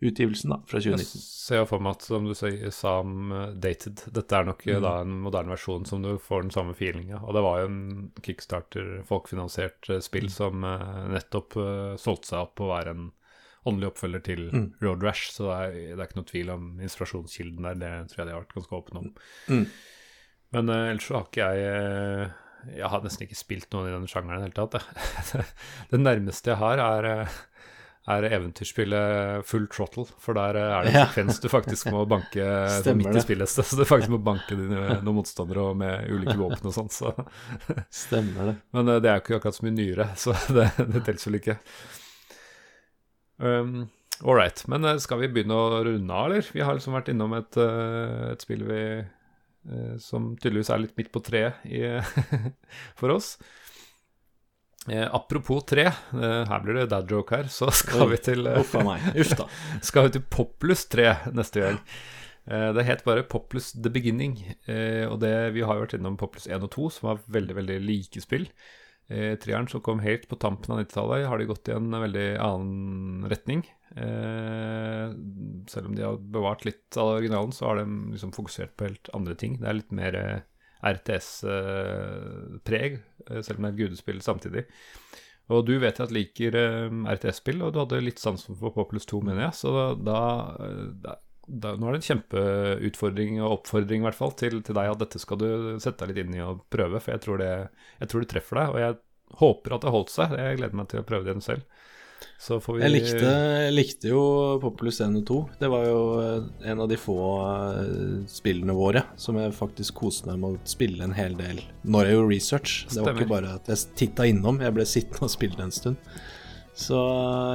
Uh, 0.00 0.08
utgivelsen 0.08 0.52
da, 0.52 0.60
fra 0.66 0.80
2019. 0.80 1.18
Jeg 1.18 1.24
ser 1.26 1.66
for 1.68 1.82
meg 1.82 1.96
at, 1.96 2.06
som 2.06 2.26
du 2.28 2.34
sa 2.36 2.92
om 3.02 3.32
uh, 3.34 3.44
Dated, 3.58 4.04
dette 4.14 4.38
er 4.38 4.46
nok 4.46 4.64
mm. 4.66 4.80
da 4.84 4.94
en 5.02 5.18
moderne 5.24 5.52
versjon 5.54 5.86
som 5.88 6.04
du 6.04 6.12
får 6.22 6.46
den 6.46 6.54
samme 6.54 6.74
feelinga. 6.78 7.22
Og 7.24 7.34
det 7.34 7.44
var 7.44 7.60
jo 7.60 7.68
en 7.70 7.82
kickstarter, 8.24 8.90
folkefinansiert 9.08 9.90
uh, 9.90 9.98
spill 10.04 10.28
mm. 10.30 10.34
som 10.34 10.66
uh, 10.66 11.04
nettopp 11.14 11.58
solgte 12.00 12.32
seg 12.32 12.44
opp 12.44 12.56
på 12.60 12.68
å 12.68 12.74
være 12.76 12.94
en 12.94 13.08
åndelig 13.68 13.90
oppfølger 13.90 14.24
til 14.24 14.44
mm. 14.54 14.66
Road 14.84 15.02
Rash, 15.04 15.32
så 15.34 15.48
det 15.48 15.56
er, 15.58 15.78
det 15.90 15.98
er, 15.98 16.06
ikke 16.06 16.20
noe 16.20 16.30
tvil 16.30 16.52
om 16.54 16.68
inspirasjonskilden 16.86 17.66
der. 17.66 17.80
Det 17.80 17.94
tror 18.12 18.22
jeg 18.22 18.28
de 18.28 18.36
har 18.36 18.44
vært 18.44 18.54
ganske 18.56 18.78
åpne 18.78 19.02
om. 19.02 19.08
Mm. 19.50 19.64
Men 20.56 20.70
ellers 20.72 21.08
så 21.10 21.18
har 21.18 21.26
ikke 21.26 21.48
jeg 21.58 22.28
Jeg 22.78 22.88
har 22.90 23.02
nesten 23.04 23.26
ikke 23.26 23.36
spilt 23.36 23.74
noen 23.74 23.90
i 23.90 23.92
denne 23.92 24.08
sjangeren 24.10 24.40
i 24.40 24.46
det 24.46 24.54
hele 24.54 24.70
tatt. 24.70 25.42
det 25.90 26.00
nærmeste 26.00 26.54
jeg 26.54 26.60
har, 26.62 26.80
er 26.80 27.28
er 28.08 28.26
eventyrspillet 28.30 29.44
Full 29.48 29.66
Trottle. 29.72 30.06
For 30.22 30.36
der 30.38 30.56
er 30.60 30.86
det 30.86 30.92
en 30.94 31.08
sekvens 31.08 31.40
du 31.42 31.48
faktisk 31.52 31.90
må 31.94 32.04
banke 32.08 32.46
midt 32.98 33.18
i 33.18 33.24
spillet. 33.24 33.50
Så 33.50 33.64
du 33.78 33.84
faktisk 33.88 34.12
må 34.14 34.20
banke 34.22 34.56
dine, 34.58 35.00
noen 35.02 35.20
motstandere 35.20 35.68
med 35.78 36.08
ulike 36.12 36.38
våpen 36.40 36.70
og 36.70 36.74
sånn. 36.76 36.90
Så. 36.92 37.12
Stemmer 37.94 38.52
det. 38.52 38.56
Men 38.76 38.94
uh, 38.94 38.96
det 39.02 39.12
er 39.12 39.20
jo 39.20 39.26
ikke 39.26 39.38
akkurat 39.40 39.58
så 39.58 39.68
mye 39.68 39.76
nyere, 39.76 40.08
så 40.18 40.34
det, 40.56 40.70
det 40.78 41.04
teller 41.06 41.28
vel 41.28 41.38
ikke. 41.42 41.58
Um, 43.38 43.76
All 44.24 44.34
right. 44.34 44.64
Men 44.70 44.88
uh, 44.88 44.96
skal 45.02 45.22
vi 45.22 45.30
begynne 45.34 45.54
å 45.54 45.84
runde 45.86 46.18
av, 46.22 46.30
eller? 46.30 46.50
Vi 46.54 46.64
har 46.64 46.78
liksom 46.78 46.96
vært 46.96 47.12
innom 47.12 47.36
et, 47.38 47.60
et 48.32 48.42
spill 48.44 48.64
vi, 48.66 48.82
som 50.02 50.32
tydeligvis 50.40 50.72
er 50.72 50.80
litt 50.80 50.96
midt 50.96 51.10
på 51.12 51.20
treet 51.22 51.60
for 52.98 53.12
oss. 53.12 53.34
Eh, 54.86 55.14
apropos 55.14 55.64
tre, 55.66 55.88
eh, 55.90 56.44
her 56.48 56.62
blir 56.62 56.78
det 56.78 56.86
dad 56.92 57.10
joke 57.10 57.34
her, 57.34 57.50
så 57.52 57.70
skal 57.80 58.08
vi 58.12 58.20
til 58.22 58.46
eh, 58.46 58.62
skal 59.88 60.06
vi 60.06 60.14
til 60.16 60.24
Poplus 60.30 60.86
3 60.92 61.34
neste 61.36 61.64
gang. 61.64 61.80
Eh, 62.48 62.70
det 62.76 62.86
het 62.88 63.04
bare 63.04 63.26
Poplus 63.28 63.72
The 63.74 63.92
Beginning, 63.92 64.38
eh, 64.70 65.04
og 65.08 65.18
det, 65.24 65.34
vi 65.56 65.66
har 65.66 65.76
jo 65.76 65.84
vært 65.84 65.96
innom 65.98 66.16
Poplus 66.20 66.48
1 66.48 66.64
og 66.64 66.72
2, 66.76 66.90
som 66.94 67.10
var 67.10 67.24
veldig 67.26 67.58
veldig 67.58 67.80
like 67.84 68.22
spill. 68.24 68.46
Eh, 69.08 69.34
treeren 69.40 69.68
som 69.68 69.82
kom 69.84 70.00
helt 70.04 70.28
på 70.28 70.36
tampen 70.40 70.72
av 70.72 70.82
90-tallet, 70.84 71.26
har 71.28 71.40
de 71.40 71.48
gått 71.48 71.68
i 71.68 71.76
en 71.76 71.90
veldig 71.92 72.28
annen 72.44 73.28
retning. 73.28 73.64
Eh, 73.96 75.08
selv 75.68 75.88
om 75.90 75.96
de 75.96 76.04
har 76.04 76.20
bevart 76.20 76.64
litt 76.68 76.96
av 76.96 77.16
originalen, 77.16 77.52
så 77.56 77.70
har 77.70 77.82
de 77.82 78.14
liksom 78.14 78.32
fokusert 78.36 78.76
på 78.76 78.88
helt 78.88 79.12
andre 79.16 79.36
ting. 79.36 79.58
Det 79.60 79.68
er 79.68 79.80
litt 79.80 79.92
mer 79.96 80.20
RTS-preg, 80.86 82.92
eh, 83.28 83.40
selv 83.42 83.58
om 83.58 83.64
det 83.64 83.70
er 83.70 83.74
et 83.74 83.82
gudespill 83.82 84.20
samtidig. 84.24 84.64
Og 85.48 85.64
du 85.64 85.78
vet 85.80 85.96
jeg 85.96 86.06
at 86.06 86.14
liker 86.14 86.58
eh, 86.60 86.98
RTS-spill, 87.16 87.62
og 87.64 87.72
du 87.74 87.80
hadde 87.82 88.04
litt 88.04 88.22
sansen 88.22 88.58
for 88.58 88.74
Populus 88.76 89.08
2, 89.08 89.22
mener 89.26 89.48
jeg. 89.48 89.58
Så 89.62 89.68
da, 90.04 90.20
da, 91.06 91.12
da, 91.48 91.74
nå 91.74 91.88
er 91.88 91.96
det 91.96 92.02
en 92.02 92.08
kjempeutfordring 92.10 93.40
og 93.40 93.58
oppfordring 93.58 94.00
i 94.02 94.08
hvert 94.08 94.20
fall 94.20 94.34
til, 94.38 94.54
til, 94.62 94.78
deg 94.78 94.92
at 94.92 95.02
dette 95.02 95.22
skal 95.22 95.40
du 95.40 95.48
sette 95.82 96.04
deg 96.04 96.12
litt 96.12 96.26
inn 96.26 96.38
i 96.38 96.44
og 96.44 96.64
prøve, 96.72 97.02
for 97.02 97.16
jeg 97.16 97.24
tror 97.24 97.42
det, 97.42 97.52
jeg 98.02 98.12
tror 98.12 98.24
det 98.24 98.32
treffer 98.34 98.60
deg. 98.60 98.74
Og 98.74 98.82
jeg 98.84 98.98
håper 99.42 99.76
at 99.76 99.84
det 99.84 99.94
holdt 99.94 100.12
seg. 100.12 100.36
Jeg 100.40 100.60
gleder 100.60 100.78
meg 100.78 100.90
til 100.92 101.02
å 101.02 101.08
prøve 101.08 101.28
det 101.28 101.38
selv. 101.44 101.64
Vi... 102.48 102.80
Jeg, 102.80 102.92
likte, 102.94 103.28
jeg, 103.28 103.72
likte, 103.74 104.08
jo 104.12 104.22
Populus 104.62 105.00
1 105.04 105.18
og 105.20 105.24
2. 105.28 105.38
Det 105.60 105.68
var 105.68 105.84
jo 105.84 105.98
eh, 106.22 106.70
en 106.70 106.80
av 106.80 106.88
de 106.88 106.96
få 107.00 107.16
uh, 107.18 108.22
spillene 108.30 108.76
våre 108.76 109.02
som 109.20 109.36
jeg 109.36 109.52
faktisk 109.56 109.98
koste 110.00 110.30
meg 110.30 110.40
med 110.40 110.56
å 110.56 110.68
spille 110.68 111.04
en 111.04 111.16
hel 111.16 111.36
del 111.38 111.60
når 111.82 112.08
jeg 112.08 112.16
gjorde 112.16 112.32
research. 112.32 112.76
Stemmer. 112.86 112.96
Det 112.96 113.04
var 113.04 113.20
ikke 113.20 113.34
bare 113.34 113.54
at 113.58 113.70
jeg 113.72 113.94
titta 114.00 114.28
innom, 114.30 114.62
jeg 114.64 114.76
ble 114.78 114.88
sittende 114.88 115.28
og 115.28 115.34
spille 115.34 115.60
en 115.66 115.74
stund. 115.74 116.00
Så 116.78 116.98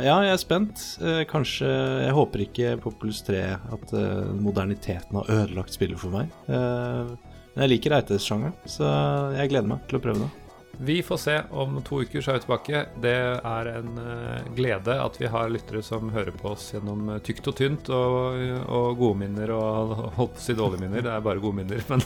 ja, 0.04 0.18
jeg 0.28 0.36
er 0.36 0.42
spent. 0.42 0.86
Eh, 1.00 1.24
kanskje 1.32 1.70
Jeg 2.04 2.16
håper 2.20 2.44
ikke 2.44 2.78
Populus 2.84 3.24
3 3.26 3.44
at 3.56 3.98
moderniteten 4.36 5.22
har 5.22 5.36
ødelagt 5.40 5.74
spillet 5.74 6.02
for 6.02 6.14
meg. 6.14 6.32
Men 6.48 7.68
jeg 7.68 7.76
liker 7.76 8.00
RTS-sjangeren, 8.02 8.56
så 8.68 8.90
jeg 9.38 9.54
gleder 9.54 9.76
meg 9.76 9.86
til 9.88 10.02
å 10.02 10.04
prøve 10.04 10.26
det. 10.26 10.43
Vi 10.78 11.04
får 11.04 11.18
se 11.18 11.42
om 11.52 11.82
to 11.86 12.02
uker, 12.02 12.22
så 12.22 12.32
er 12.32 12.40
vi 12.40 12.44
tilbake. 12.46 12.80
Det 13.02 13.14
er 13.38 13.70
en 13.76 13.92
uh, 14.00 14.56
glede 14.58 14.96
at 15.00 15.20
vi 15.22 15.30
har 15.30 15.52
lyttere 15.54 15.84
som 15.86 16.10
hører 16.16 16.34
på 16.34 16.50
oss 16.56 16.72
gjennom 16.74 17.14
uh, 17.14 17.20
tykt 17.24 17.48
og 17.52 17.58
tynt, 17.60 17.92
og, 17.94 18.42
og 18.66 18.98
gode 18.98 19.22
minner 19.22 19.54
og 19.54 19.94
holdt 20.18 20.36
på 20.40 20.42
å 20.42 20.46
si 20.48 20.58
dårlige 20.58 20.82
minner. 20.88 21.06
Det 21.06 21.14
er 21.14 21.26
bare 21.30 21.44
gode 21.44 21.62
minner, 21.62 21.86
men, 21.94 22.04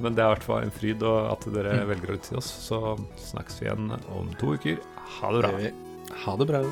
men 0.00 0.16
det 0.16 0.24
er 0.24 0.30
i 0.30 0.34
hvert 0.34 0.48
fall 0.48 0.64
en 0.64 0.74
fryd 0.74 1.04
at 1.04 1.48
dere 1.52 1.78
mm. 1.82 1.86
velger 1.92 2.10
å 2.10 2.18
lytte 2.18 2.32
til 2.32 2.40
oss. 2.40 2.52
Så 2.70 2.82
snakkes 3.28 3.60
vi 3.60 3.68
igjen 3.68 3.96
om 4.16 4.32
to 4.40 4.56
uker. 4.56 4.80
Ha 5.20 5.36
det 5.36 5.44
bra. 5.44 5.72
Ha 6.24 6.38
det 6.40 6.52
bra. 6.54 6.66